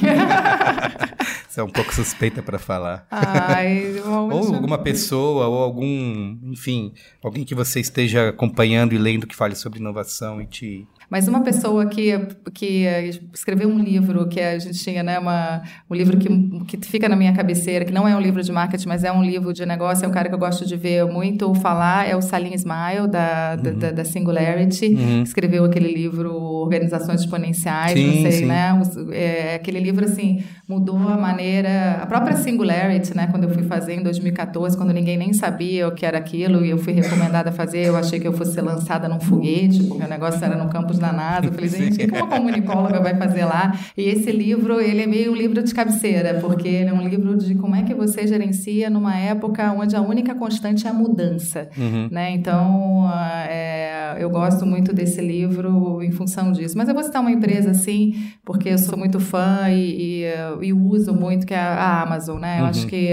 Você 1.47 1.59
é 1.59 1.63
um 1.63 1.69
pouco 1.69 1.93
suspeita 1.93 2.41
para 2.41 2.57
falar. 2.57 3.05
Ai, 3.11 4.01
Ou 4.03 4.55
alguma 4.55 4.77
pessoa, 4.79 5.47
ou 5.47 5.61
algum, 5.61 6.35
enfim, 6.45 6.93
alguém 7.23 7.45
que 7.45 7.53
você 7.53 7.79
esteja 7.79 8.29
acompanhando 8.29 8.93
e 8.93 8.97
lendo 8.97 9.27
que 9.27 9.35
fale 9.35 9.55
sobre 9.55 9.79
inovação 9.79 10.41
e 10.41 10.47
te. 10.47 10.87
Mas 11.13 11.27
uma 11.27 11.41
pessoa 11.41 11.85
que, 11.85 12.11
que 12.55 12.87
escreveu 13.31 13.69
um 13.69 13.77
livro, 13.77 14.27
que 14.27 14.39
a 14.41 14.57
gente 14.57 14.79
tinha, 14.83 15.03
né, 15.03 15.19
uma, 15.19 15.61
um 15.87 15.93
livro 15.93 16.17
que, 16.17 16.27
que 16.75 16.87
fica 16.87 17.07
na 17.07 17.15
minha 17.15 17.31
cabeceira, 17.33 17.85
que 17.85 17.91
não 17.93 18.07
é 18.07 18.15
um 18.15 18.19
livro 18.19 18.41
de 18.41 18.51
marketing, 18.51 18.87
mas 18.87 19.03
é 19.03 19.11
um 19.11 19.23
livro 19.23 19.53
de 19.53 19.63
negócio, 19.63 20.03
é 20.05 20.07
um 20.07 20.11
cara 20.11 20.27
que 20.27 20.33
eu 20.33 20.39
gosto 20.39 20.65
de 20.65 20.75
ver 20.75 21.05
muito 21.05 21.53
falar, 21.53 22.09
é 22.09 22.15
o 22.15 22.21
Salim 22.21 22.55
Smile, 22.55 23.07
da, 23.11 23.55
da, 23.57 23.71
da, 23.73 23.91
da 23.91 24.03
Singularity, 24.03 24.87
Uhum. 24.95 25.21
escreveu 25.21 25.65
aquele 25.65 25.93
livro 25.93 26.33
Organizações 26.33 27.21
Exponenciais, 27.21 27.91
Sim, 27.93 28.07
não 28.07 28.13
sei, 28.23 28.31
sim. 28.31 28.45
né? 28.45 28.81
É, 29.11 29.53
aquele 29.53 29.79
livro, 29.79 30.05
assim, 30.05 30.43
mudou 30.73 30.97
a 31.07 31.17
maneira... 31.17 31.99
A 32.01 32.05
própria 32.05 32.35
Singularity, 32.35 33.15
né? 33.15 33.27
Quando 33.29 33.43
eu 33.43 33.49
fui 33.49 33.63
fazer 33.63 33.93
em 33.93 34.03
2014, 34.03 34.77
quando 34.77 34.91
ninguém 34.93 35.17
nem 35.17 35.33
sabia 35.33 35.87
o 35.87 35.91
que 35.91 36.05
era 36.05 36.17
aquilo, 36.17 36.65
e 36.65 36.69
eu 36.69 36.77
fui 36.77 36.93
recomendada 36.93 37.49
a 37.49 37.53
fazer, 37.53 37.85
eu 37.85 37.95
achei 37.95 38.19
que 38.19 38.27
eu 38.27 38.33
fosse 38.33 38.53
ser 38.53 38.61
lançada 38.61 39.07
num 39.07 39.19
foguete, 39.19 39.83
porque 39.83 40.03
o 40.03 40.07
negócio 40.07 40.43
era 40.43 40.55
no 40.55 40.69
campus 40.69 40.97
da 40.99 41.11
NASA. 41.11 41.47
Eu 41.47 41.53
falei, 41.53 41.69
gente, 41.69 42.03
o 42.05 42.07
que 42.11 42.17
uma 42.17 42.27
comunicóloga 42.27 42.99
vai 42.99 43.15
fazer 43.15 43.45
lá? 43.45 43.77
E 43.97 44.03
esse 44.03 44.31
livro, 44.31 44.79
ele 44.79 45.01
é 45.01 45.07
meio 45.07 45.33
livro 45.35 45.61
de 45.63 45.73
cabeceira, 45.73 46.35
porque 46.41 46.67
ele 46.67 46.89
é 46.89 46.93
um 46.93 47.07
livro 47.07 47.37
de 47.37 47.55
como 47.55 47.75
é 47.75 47.83
que 47.83 47.93
você 47.93 48.25
gerencia 48.27 48.89
numa 48.89 49.15
época 49.17 49.71
onde 49.71 49.95
a 49.95 50.01
única 50.01 50.35
constante 50.35 50.87
é 50.87 50.89
a 50.89 50.93
mudança, 50.93 51.69
Uhum. 51.77 52.07
né? 52.11 52.31
Então, 52.31 53.09
é, 53.49 54.15
eu 54.19 54.29
gosto 54.29 54.65
muito 54.65 54.93
desse 54.93 55.21
livro 55.21 56.01
em 56.01 56.11
função 56.11 56.51
disso. 56.51 56.77
Mas 56.77 56.87
eu 56.87 56.93
vou 56.93 57.03
citar 57.03 57.21
uma 57.21 57.31
empresa, 57.31 57.71
assim, 57.71 58.15
porque 58.43 58.69
eu 58.69 58.77
sou 58.77 58.97
muito 58.97 59.19
fã 59.19 59.69
e, 59.69 60.23
e, 60.61 60.62
e 60.63 60.73
uso 60.73 61.13
muito, 61.13 61.45
que 61.45 61.53
é 61.53 61.57
a 61.59 62.01
Amazon, 62.01 62.39
né? 62.39 62.59
Eu 62.59 62.63
Uhum. 62.63 62.69
acho 62.69 62.87
que 62.87 63.07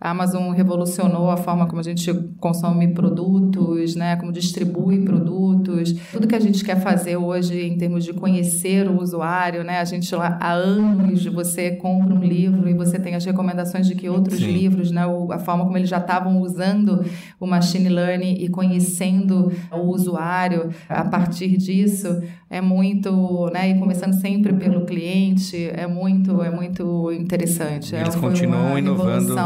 a 0.00 0.10
Amazon 0.10 0.50
revolucionou 0.52 1.30
a 1.30 1.36
forma 1.36 1.66
como 1.66 1.80
a 1.80 1.84
gente 1.84 2.10
consome 2.38 2.88
produtos, 2.94 3.94
né? 3.94 4.16
Como 4.16 4.32
distribui 4.32 5.04
produtos. 5.04 5.92
Tudo 6.10 6.26
que 6.26 6.34
a 6.34 6.40
gente 6.40 6.64
quer 6.64 6.80
fazer 6.80 7.18
hoje 7.18 7.60
em 7.60 7.76
termos 7.76 8.02
de 8.02 8.14
conhecer 8.14 8.88
o 8.88 8.98
usuário, 8.98 9.62
né? 9.62 9.78
A 9.78 9.84
gente 9.84 10.14
lá 10.14 10.38
há 10.40 10.52
anos 10.52 11.26
você 11.26 11.72
compra 11.72 12.14
um 12.14 12.24
livro 12.24 12.66
e 12.66 12.72
você 12.72 12.98
tem 12.98 13.14
as 13.14 13.26
recomendações 13.26 13.86
de 13.86 13.94
que 13.94 14.08
outros 14.08 14.38
Sim. 14.38 14.50
livros, 14.50 14.90
né? 14.90 15.02
A 15.32 15.38
forma 15.38 15.64
como 15.64 15.76
eles 15.76 15.90
já 15.90 15.98
estavam 15.98 16.40
usando 16.40 17.04
o 17.38 17.46
machine 17.46 17.90
learning 17.90 18.36
e 18.40 18.48
conhecendo 18.48 19.52
o 19.70 19.80
usuário 19.80 20.70
a 20.88 21.04
partir 21.04 21.58
disso. 21.58 22.22
é 22.48 22.60
muito, 22.60 23.48
né, 23.52 23.70
e 23.70 23.78
começando 23.78 24.14
sempre 24.14 24.52
pelo 24.52 24.84
cliente, 24.84 25.70
é 25.72 25.86
muito, 25.86 26.42
é 26.42 26.50
muito 26.50 27.12
interessante. 27.12 27.94
Eles 27.94 28.16
é, 28.16 28.18
continuam 28.18 28.76
inovando. 28.76 29.20
Continu, 29.20 29.36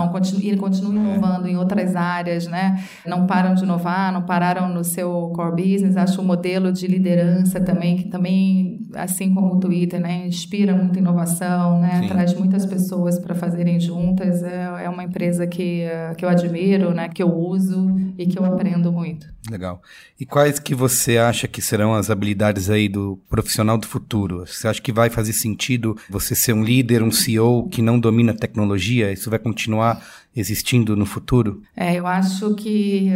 e 0.52 0.56
continuam 0.56 1.14
inovando 1.14 1.46
é. 1.46 1.50
em 1.50 1.56
outras 1.56 1.96
áreas, 1.96 2.46
né? 2.46 2.82
Não 3.06 3.26
param 3.26 3.54
de 3.54 3.64
inovar, 3.64 4.12
não 4.12 4.22
pararam 4.22 4.68
no 4.68 4.84
seu 4.84 5.32
core 5.34 5.62
business. 5.62 5.96
Acho 5.96 6.20
o 6.20 6.24
modelo 6.24 6.72
de 6.72 6.86
liderança 6.86 7.60
também, 7.60 7.96
que 7.96 8.08
também, 8.08 8.80
assim 8.94 9.32
como 9.34 9.54
o 9.54 9.60
Twitter, 9.60 10.00
né, 10.00 10.26
inspira 10.26 10.74
muita 10.74 10.98
inovação, 10.98 11.80
né? 11.80 12.00
Sim. 12.02 12.08
Traz 12.08 12.34
muitas 12.34 12.66
pessoas 12.66 13.18
para 13.18 13.34
fazerem 13.34 13.80
juntas. 13.80 14.42
É, 14.42 14.84
é 14.84 14.88
uma 14.88 15.04
empresa 15.04 15.46
que, 15.46 15.84
que 16.16 16.24
eu 16.24 16.28
admiro, 16.28 16.92
né? 16.92 17.08
Que 17.08 17.22
eu 17.22 17.32
uso 17.32 17.94
e 18.18 18.26
que 18.26 18.38
eu 18.38 18.44
aprendo 18.44 18.92
muito. 18.92 19.34
Legal. 19.50 19.82
E 20.18 20.24
quais 20.24 20.58
que 20.58 20.74
você 20.74 21.18
acha 21.18 21.46
que 21.46 21.60
serão 21.60 21.94
as 21.94 22.08
habilidades 22.08 22.70
aí 22.70 22.88
do 22.88 23.18
profissional 23.28 23.76
do 23.76 23.86
futuro? 23.86 24.46
Você 24.46 24.66
acha 24.66 24.80
que 24.80 24.92
vai 24.92 25.10
fazer 25.10 25.34
sentido 25.34 25.96
você 26.08 26.34
ser 26.34 26.54
um 26.54 26.64
líder, 26.64 27.02
um 27.02 27.10
CEO 27.10 27.68
que 27.68 27.82
não 27.82 28.00
domina 28.00 28.32
tecnologia? 28.32 29.12
Isso 29.12 29.28
vai 29.28 29.38
continuar 29.38 30.02
existindo 30.36 30.96
no 30.96 31.06
futuro? 31.06 31.62
É, 31.76 31.94
eu 31.94 32.06
acho 32.06 32.54
que, 32.54 33.10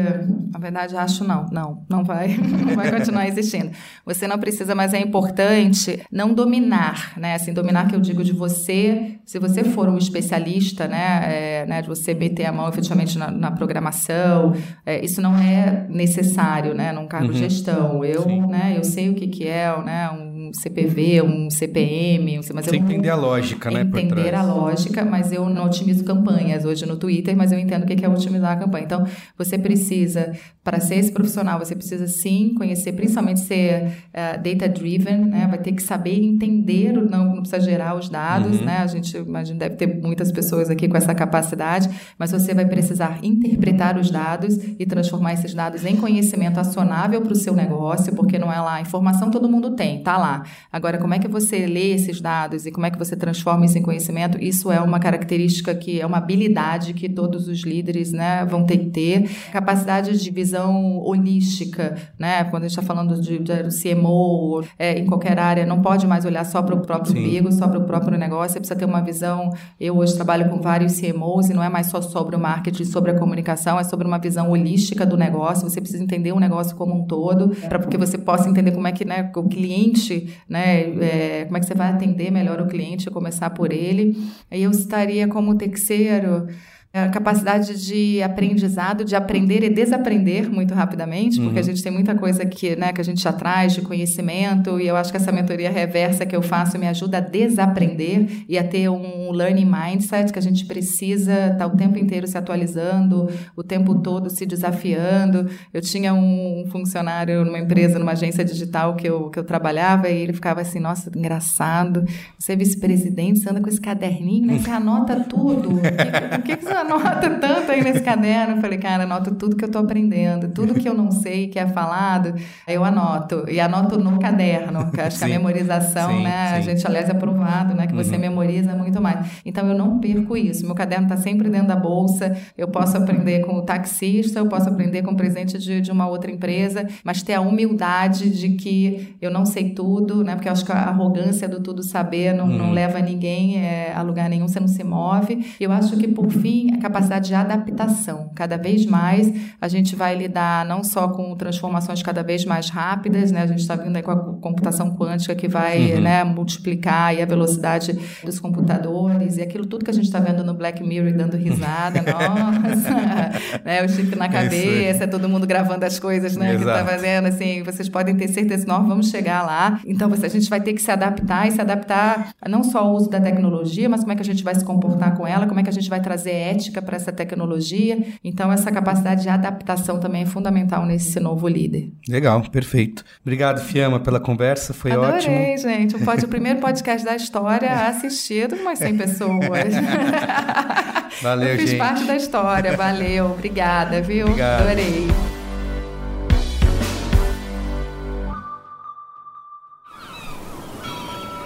na 0.53 0.59
verdade, 0.59 0.97
acho 0.97 1.25
não, 1.25 1.47
não, 1.51 1.85
não 1.89 2.05
vai, 2.05 2.29
não 2.39 2.75
vai 2.75 2.91
continuar 2.91 3.27
existindo. 3.27 3.71
Você 4.05 4.27
não 4.27 4.39
precisa, 4.39 4.75
mas 4.75 4.95
é 4.95 5.01
importante 5.01 6.01
não 6.11 6.33
dominar, 6.33 7.14
né? 7.16 7.35
Assim, 7.35 7.53
dominar 7.53 7.89
que 7.89 7.95
eu 7.95 8.01
digo 8.01 8.23
de 8.23 8.33
você, 8.33 9.19
se 9.25 9.39
você 9.39 9.64
for 9.64 9.89
um 9.89 9.99
especialista, 9.99 10.87
né, 10.87 11.23
é, 11.25 11.66
né 11.66 11.83
de 11.83 11.89
você 11.89 12.14
meter 12.14 12.47
a 12.47 12.53
mão 12.53 12.69
efetivamente 12.69 13.19
na, 13.19 13.31
na 13.31 13.51
programação, 13.51 14.55
é, 14.87 15.05
isso 15.05 15.21
não 15.21 15.37
é 15.37 15.87
necessário, 15.89 16.75
né, 16.75 16.93
num 16.93 17.07
cargo 17.07 17.27
uhum. 17.27 17.33
de 17.33 17.39
gestão. 17.39 18.05
Eu, 18.05 18.23
Sim. 18.23 18.47
né, 18.47 18.75
eu 18.77 18.85
sei 18.85 19.11
o 19.11 19.14
que 19.14 19.27
que 19.27 19.47
é, 19.47 19.77
né, 19.83 20.11
um 20.11 20.28
um 20.49 20.53
CPV, 20.53 21.22
um 21.22 21.51
CPM, 21.51 22.40
mas 22.55 22.66
Você 22.66 22.70
eu 22.70 22.74
entender 22.74 23.11
a 23.11 23.16
lógica, 23.16 23.70
né? 23.70 23.82
Entender 23.82 24.34
a 24.34 24.42
lógica, 24.42 25.05
mas 25.05 25.32
eu 25.32 25.49
não 25.49 25.66
otimizo 25.66 26.05
campanhas 26.05 26.64
hoje 26.64 26.86
no 26.86 26.96
Twitter, 26.96 27.36
mas 27.36 27.53
eu 27.53 27.59
entendo 27.59 27.82
o 27.82 27.86
que 27.86 28.05
é 28.05 28.09
otimizar 28.09 28.53
a 28.53 28.57
campanha. 28.57 28.84
Então, 28.84 29.07
você 29.36 29.59
precisa, 29.59 30.32
para 30.64 30.80
ser 30.80 30.96
esse 30.96 31.12
profissional, 31.12 31.59
você 31.59 31.74
precisa 31.74 32.07
sim 32.07 32.55
conhecer, 32.57 32.92
principalmente 32.92 33.40
ser 33.40 33.86
uh, 33.86 34.42
data-driven, 34.42 35.26
né? 35.26 35.46
Vai 35.49 35.59
ter 35.59 35.72
que 35.72 35.82
saber 35.82 36.18
entender, 36.22 36.92
não, 36.92 37.34
não 37.34 37.42
precisa 37.42 37.61
gerar 37.61 37.94
os 37.96 38.09
dados, 38.09 38.59
uhum. 38.59 38.64
né? 38.64 38.78
A 38.78 38.86
gente 38.86 39.16
imagina, 39.16 39.59
deve 39.59 39.76
ter 39.76 39.86
muitas 39.86 40.32
pessoas 40.32 40.70
aqui 40.70 40.88
com 40.88 40.96
essa 40.96 41.14
capacidade, 41.14 41.88
mas 42.18 42.32
você 42.32 42.55
vai 42.55 42.66
precisar 42.66 43.18
interpretar 43.22 43.99
os 43.99 44.11
dados 44.11 44.59
e 44.78 44.86
transformar 44.86 45.34
esses 45.34 45.53
dados 45.53 45.84
em 45.84 45.96
conhecimento 45.96 46.59
acionável 46.59 47.20
para 47.20 47.32
o 47.32 47.36
seu 47.36 47.55
negócio, 47.55 48.14
porque 48.14 48.38
não 48.38 48.53
é 48.53 48.61
lá, 48.61 48.80
informação 48.80 49.30
todo 49.30 49.49
mundo 49.49 49.74
tem, 49.74 50.03
tá 50.03 50.16
lá. 50.16 50.38
Agora, 50.72 50.99
como 50.99 51.14
é 51.14 51.18
que 51.18 51.28
você 51.28 51.66
lê 51.66 51.93
esses 51.93 52.20
dados 52.20 52.66
e 52.66 52.70
como 52.70 52.86
é 52.86 52.91
que 52.91 52.99
você 52.99 53.16
transforma 53.16 53.64
isso 53.64 53.78
em 53.78 53.82
conhecimento? 53.82 54.43
Isso 54.43 54.70
é 54.70 54.80
uma 54.80 54.99
característica 54.99 55.74
que 55.74 56.01
é 56.01 56.07
uma 56.07 56.18
habilidade 56.18 56.93
que 56.93 57.09
todos 57.09 57.49
os 57.49 57.61
líderes 57.62 58.12
né, 58.12 58.45
vão 58.45 58.64
ter 58.64 58.78
que 58.78 58.86
ter. 58.86 59.30
Capacidade 59.53 60.18
de 60.18 60.30
visão 60.30 60.99
holística, 60.99 61.97
né? 62.18 62.45
Quando 62.45 62.64
a 62.64 62.68
gente 62.68 62.78
está 62.78 62.82
falando 62.82 63.20
de, 63.20 63.39
de 63.39 63.53
CMO, 63.82 64.64
é, 64.78 64.99
em 64.99 65.07
qualquer 65.07 65.39
área, 65.39 65.66
não 65.66 65.80
pode 65.80 66.07
mais 66.07 66.24
olhar 66.24 66.45
só 66.45 66.62
para 66.62 66.74
o 66.74 66.80
próprio 66.80 67.12
umbigo, 67.12 67.53
só 67.53 67.68
para 67.68 67.78
o 67.78 67.84
próprio 67.84 68.18
negócio. 68.18 68.53
Você 68.53 68.61
precisa 68.61 68.78
ter 68.78 68.84
uma 68.84 69.01
visão. 69.01 69.51
Eu 69.80 69.97
hoje 69.97 70.14
trabalho 70.14 70.49
com 70.49 70.61
vários 70.61 71.01
CMOs 71.01 71.51
e 71.51 71.55
não 71.55 71.62
é 71.62 71.68
mais 71.68 71.86
só 71.89 72.01
sobre 72.01 72.36
o 72.36 72.39
marketing, 72.39 72.84
sobre 72.84 73.11
a 73.11 73.18
comunicação, 73.18 73.78
é 73.78 73.84
sobre 73.84 74.07
uma 74.07 74.18
visão 74.18 74.51
holística 74.51 75.05
do 75.05 75.16
negócio. 75.16 75.68
Você 75.68 75.80
precisa 75.80 76.03
entender 76.03 76.32
o 76.32 76.41
negócio 76.41 76.76
como 76.76 76.95
um 76.95 77.07
todo, 77.07 77.51
para 77.68 77.78
que 77.80 77.97
você 77.97 78.18
possa 78.18 78.49
entender 78.49 78.72
como 78.72 78.86
é 78.86 78.93
que 78.93 79.05
né, 79.05 79.30
o 79.34 79.43
cliente 79.45 80.28
né? 80.49 80.81
É, 81.03 81.45
como 81.45 81.57
é 81.57 81.61
que 81.61 81.66
você 81.66 81.74
vai 81.74 81.89
atender 81.89 82.31
melhor 82.31 82.61
o 82.61 82.66
cliente, 82.66 83.11
começar 83.11 83.51
por 83.51 83.72
ele. 83.72 84.16
Aí 84.51 84.62
eu 84.62 84.70
estaria 84.70 85.29
como 85.29 85.57
terceiro 85.57 86.47
a 86.93 87.09
capacidade 87.09 87.84
de 87.84 88.22
aprendizado, 88.22 89.05
de 89.05 89.14
aprender 89.14 89.62
e 89.62 89.68
desaprender 89.68 90.51
muito 90.51 90.72
rapidamente, 90.74 91.39
porque 91.39 91.55
uhum. 91.55 91.61
a 91.61 91.62
gente 91.62 91.82
tem 91.82 91.93
muita 91.93 92.14
coisa 92.14 92.47
que, 92.47 92.74
né, 92.76 92.93
que 92.95 93.01
a 93.01 93.05
gente 93.05 93.22
já 93.22 93.32
traz 93.32 93.74
de 93.74 93.82
conhecimento, 93.82 94.80
e 94.80 94.89
eu 94.89 94.97
acho 94.97 95.11
que 95.11 95.18
essa 95.18 95.30
mentoria 95.30 95.70
reversa 95.70 96.24
que 96.24 96.34
eu 96.34 96.41
faço 96.41 96.78
me 96.78 96.89
ajuda 96.89 97.18
a 97.18 97.20
desaprender 97.20 98.45
e 98.49 98.59
a 98.59 98.64
ter 98.64 98.89
um 98.89 99.30
learning 99.32 99.66
mindset 99.66 100.32
que 100.32 100.39
a 100.39 100.43
gente 100.43 100.64
precisa 100.64 101.32
estar 101.32 101.59
tá 101.59 101.66
o 101.66 101.76
tempo 101.76 101.99
inteiro 101.99 102.26
se 102.26 102.39
atualizando, 102.39 103.28
o 103.55 103.62
tempo 103.62 103.97
todo 103.97 104.30
se 104.30 104.47
desafiando. 104.47 105.49
Eu 105.72 105.82
tinha 105.82 106.14
um 106.14 106.64
funcionário 106.70 107.45
numa 107.45 107.59
empresa, 107.59 107.99
numa 107.99 108.12
agência 108.12 108.43
digital 108.45 108.97
que 108.97 109.07
eu, 109.07 109.28
que 109.28 109.39
eu 109.39 109.45
trabalhava, 109.45 110.09
e 110.09 110.16
ele 110.16 110.32
ficava 110.32 110.62
assim, 110.62 110.80
nossa, 110.80 111.11
engraçado, 111.14 112.05
você 112.39 112.55
é 112.55 112.57
vice-presidente, 112.57 113.41
você 113.41 113.51
anda 113.51 113.61
com 113.61 113.68
esse 113.68 113.80
caderninho, 113.80 114.47
né, 114.47 114.59
você 114.59 114.70
anota 114.70 115.20
tudo. 115.20 115.74
O 115.74 115.80
que, 115.80 116.36
o 116.39 116.43
que, 116.43 116.57
que 116.57 116.64
você 116.64 116.78
anota 116.89 117.31
tanto 117.31 117.70
aí 117.72 117.83
nesse 117.83 118.01
caderno. 118.01 118.57
Eu 118.57 118.61
falei, 118.61 118.79
cara, 118.79 119.05
anoto 119.05 119.35
tudo 119.35 119.57
que 119.57 119.64
eu 119.64 119.70
tô 119.70 119.79
aprendendo, 119.79 120.49
tudo 120.49 120.74
que 120.74 120.89
eu 120.89 120.95
não 120.95 121.11
sei, 121.11 121.49
que 121.49 121.59
é 121.59 121.66
falado, 121.66 122.35
eu 122.66 122.85
anoto. 122.85 123.45
E 123.49 123.61
anoto 123.61 123.99
no 123.99 124.18
caderno, 124.18 124.91
que 124.91 125.01
acho 125.01 125.16
sim. 125.16 125.26
que 125.26 125.33
a 125.33 125.39
memorização, 125.39 126.11
sim, 126.11 126.22
né? 126.22 126.49
Sim. 126.49 126.55
A 126.55 126.61
gente, 126.61 126.87
aliás, 126.87 127.09
é 127.09 127.14
provado, 127.14 127.74
né? 127.74 127.87
Que 127.87 127.95
você 127.95 128.14
uhum. 128.14 128.20
memoriza 128.20 128.74
muito 128.74 129.01
mais. 129.01 129.26
Então, 129.45 129.66
eu 129.66 129.76
não 129.76 129.99
perco 129.99 130.37
isso. 130.37 130.64
Meu 130.64 130.74
caderno 130.74 131.05
está 131.05 131.16
sempre 131.16 131.49
dentro 131.49 131.68
da 131.68 131.76
bolsa. 131.76 132.37
Eu 132.57 132.68
posso 132.68 132.97
aprender 132.97 133.41
com 133.45 133.57
o 133.57 133.62
taxista, 133.62 134.39
eu 134.39 134.47
posso 134.47 134.68
aprender 134.68 135.03
com 135.03 135.12
o 135.12 135.16
presidente 135.16 135.59
de, 135.59 135.81
de 135.81 135.91
uma 135.91 136.07
outra 136.07 136.31
empresa, 136.31 136.87
mas 137.03 137.22
ter 137.22 137.35
a 137.35 137.41
humildade 137.41 138.31
de 138.31 138.51
que 138.51 139.16
eu 139.20 139.31
não 139.31 139.45
sei 139.45 139.70
tudo, 139.70 140.22
né? 140.24 140.35
Porque 140.35 140.49
eu 140.49 140.53
acho 140.53 140.64
que 140.64 140.72
a 140.72 140.76
arrogância 140.76 141.49
do 141.49 141.61
tudo 141.61 141.83
saber 141.83 142.35
não, 142.35 142.47
uhum. 142.47 142.59
não 142.59 142.72
leva 142.72 143.01
ninguém 143.01 143.59
é, 143.59 143.93
a 143.95 144.03
lugar 144.03 144.29
nenhum, 144.29 144.49
você 144.49 144.61
não 144.61 144.68
se 144.68 144.85
move. 144.85 145.55
Eu 145.59 145.72
acho 145.72 145.97
que, 145.97 146.09
por 146.09 146.31
fim, 146.31 146.68
a 146.75 146.79
capacidade 146.79 147.29
de 147.29 147.35
adaptação. 147.35 148.31
Cada 148.35 148.57
vez 148.57 148.87
mais 148.87 149.33
a 149.61 149.69
gente 149.69 149.97
vai 149.97 150.14
lidar 150.14 150.64
não 150.64 150.85
só 150.85 151.09
com 151.09 151.35
transformações 151.37 152.03
cada 152.03 152.23
vez 152.23 152.45
mais 152.45 152.69
rápidas, 152.69 153.33
né? 153.33 153.43
A 153.43 153.47
gente 153.47 153.61
está 153.61 153.75
vindo 153.75 153.97
aí 153.97 154.03
com 154.03 154.11
a 154.11 154.16
computação 154.16 154.95
quântica 154.95 155.35
que 155.35 155.49
vai 155.49 155.95
uhum. 155.95 156.01
né, 156.01 156.25
multiplicar 156.25 157.19
a 157.19 157.25
velocidade 157.25 157.99
dos 158.25 158.39
computadores 158.39 159.37
e 159.37 159.43
aquilo 159.43 159.66
tudo 159.66 159.85
que 159.85 159.91
a 159.91 159.95
gente 159.95 160.07
está 160.07 160.21
vendo 160.21 160.45
no 160.45 160.55
Black 160.55 160.83
Mirror 160.83 161.12
dando 161.14 161.37
risada, 161.37 162.03
nossa, 162.07 163.61
né? 163.64 163.83
O 163.85 163.89
chip 163.89 164.14
na 164.16 164.29
cabeça, 164.29 165.09
todo 165.09 165.29
mundo 165.29 165.47
gravando 165.47 165.85
as 165.85 165.99
coisas, 165.99 166.37
né? 166.37 166.55
Exato. 166.55 166.66
Que 166.66 166.85
tá 166.85 166.93
fazendo, 166.93 167.27
assim, 167.27 167.62
vocês 167.62 167.89
podem 167.89 168.14
ter 168.16 168.29
certeza 168.29 168.66
nós 168.66 168.87
vamos 168.87 169.11
chegar 169.11 169.43
lá. 169.43 169.81
Então, 169.87 170.11
a 170.12 170.29
gente 170.29 170.51
vai 170.51 170.61
ter 170.61 170.73
que 170.73 170.83
se 170.83 170.91
adaptar 170.91 171.49
e 171.49 171.53
se 171.53 171.61
adaptar 171.61 172.35
não 172.49 172.62
só 172.62 172.81
ao 172.81 172.95
uso 172.95 173.09
da 173.09 173.21
tecnologia, 173.21 173.89
mas 173.89 174.01
como 174.01 174.12
é 174.12 174.16
que 174.16 174.23
a 174.23 174.25
gente 174.25 174.45
vai 174.45 174.55
se 174.55 174.64
comportar 174.64 175.16
com 175.16 175.27
ela, 175.27 175.47
como 175.47 175.59
é 175.59 175.62
que 175.62 175.71
a 175.71 175.73
gente 175.73 175.89
vai 175.89 176.01
trazer 176.01 176.33
ética 176.33 176.58
para 176.83 176.97
essa 176.97 177.13
tecnologia. 177.13 177.99
Então, 178.23 178.53
essa 178.53 178.71
capacidade 178.71 179.23
de 179.23 179.29
adaptação 179.29 179.99
também 180.01 180.23
é 180.23 180.27
fundamental 180.27 180.85
nesse 180.85 181.19
novo 181.21 181.47
líder. 181.49 181.91
Legal, 182.09 182.43
perfeito. 182.51 183.05
Obrigado, 183.23 183.61
Fiamma, 183.61 184.01
pela 184.01 184.21
conversa, 184.21 184.75
foi 184.75 184.93
Adorei, 184.93 185.15
ótimo. 185.17 185.35
Adorei, 185.37 185.57
gente. 185.59 185.97
O, 185.97 185.99
o 185.99 186.29
primeiro 186.29 186.61
podcast 186.61 187.05
da 187.05 187.17
história 187.17 187.87
assistido 187.89 188.57
por 188.57 188.61
umas 188.63 188.79
100 188.79 188.97
pessoas. 188.97 189.75
Valeu, 191.23 191.49
Eu 191.49 191.59
fiz 191.59 191.71
gente. 191.71 191.79
parte 191.79 192.05
da 192.05 192.17
história, 192.17 192.77
valeu. 192.77 193.27
Obrigada, 193.33 194.01
viu? 194.01 194.27
Obrigado. 194.27 194.63
Adorei. 194.63 195.09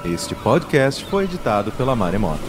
Este 0.04 0.34
podcast 0.34 1.04
foi 1.04 1.24
editado 1.24 1.70
pela 1.72 1.94
Maremoto. 1.94 2.42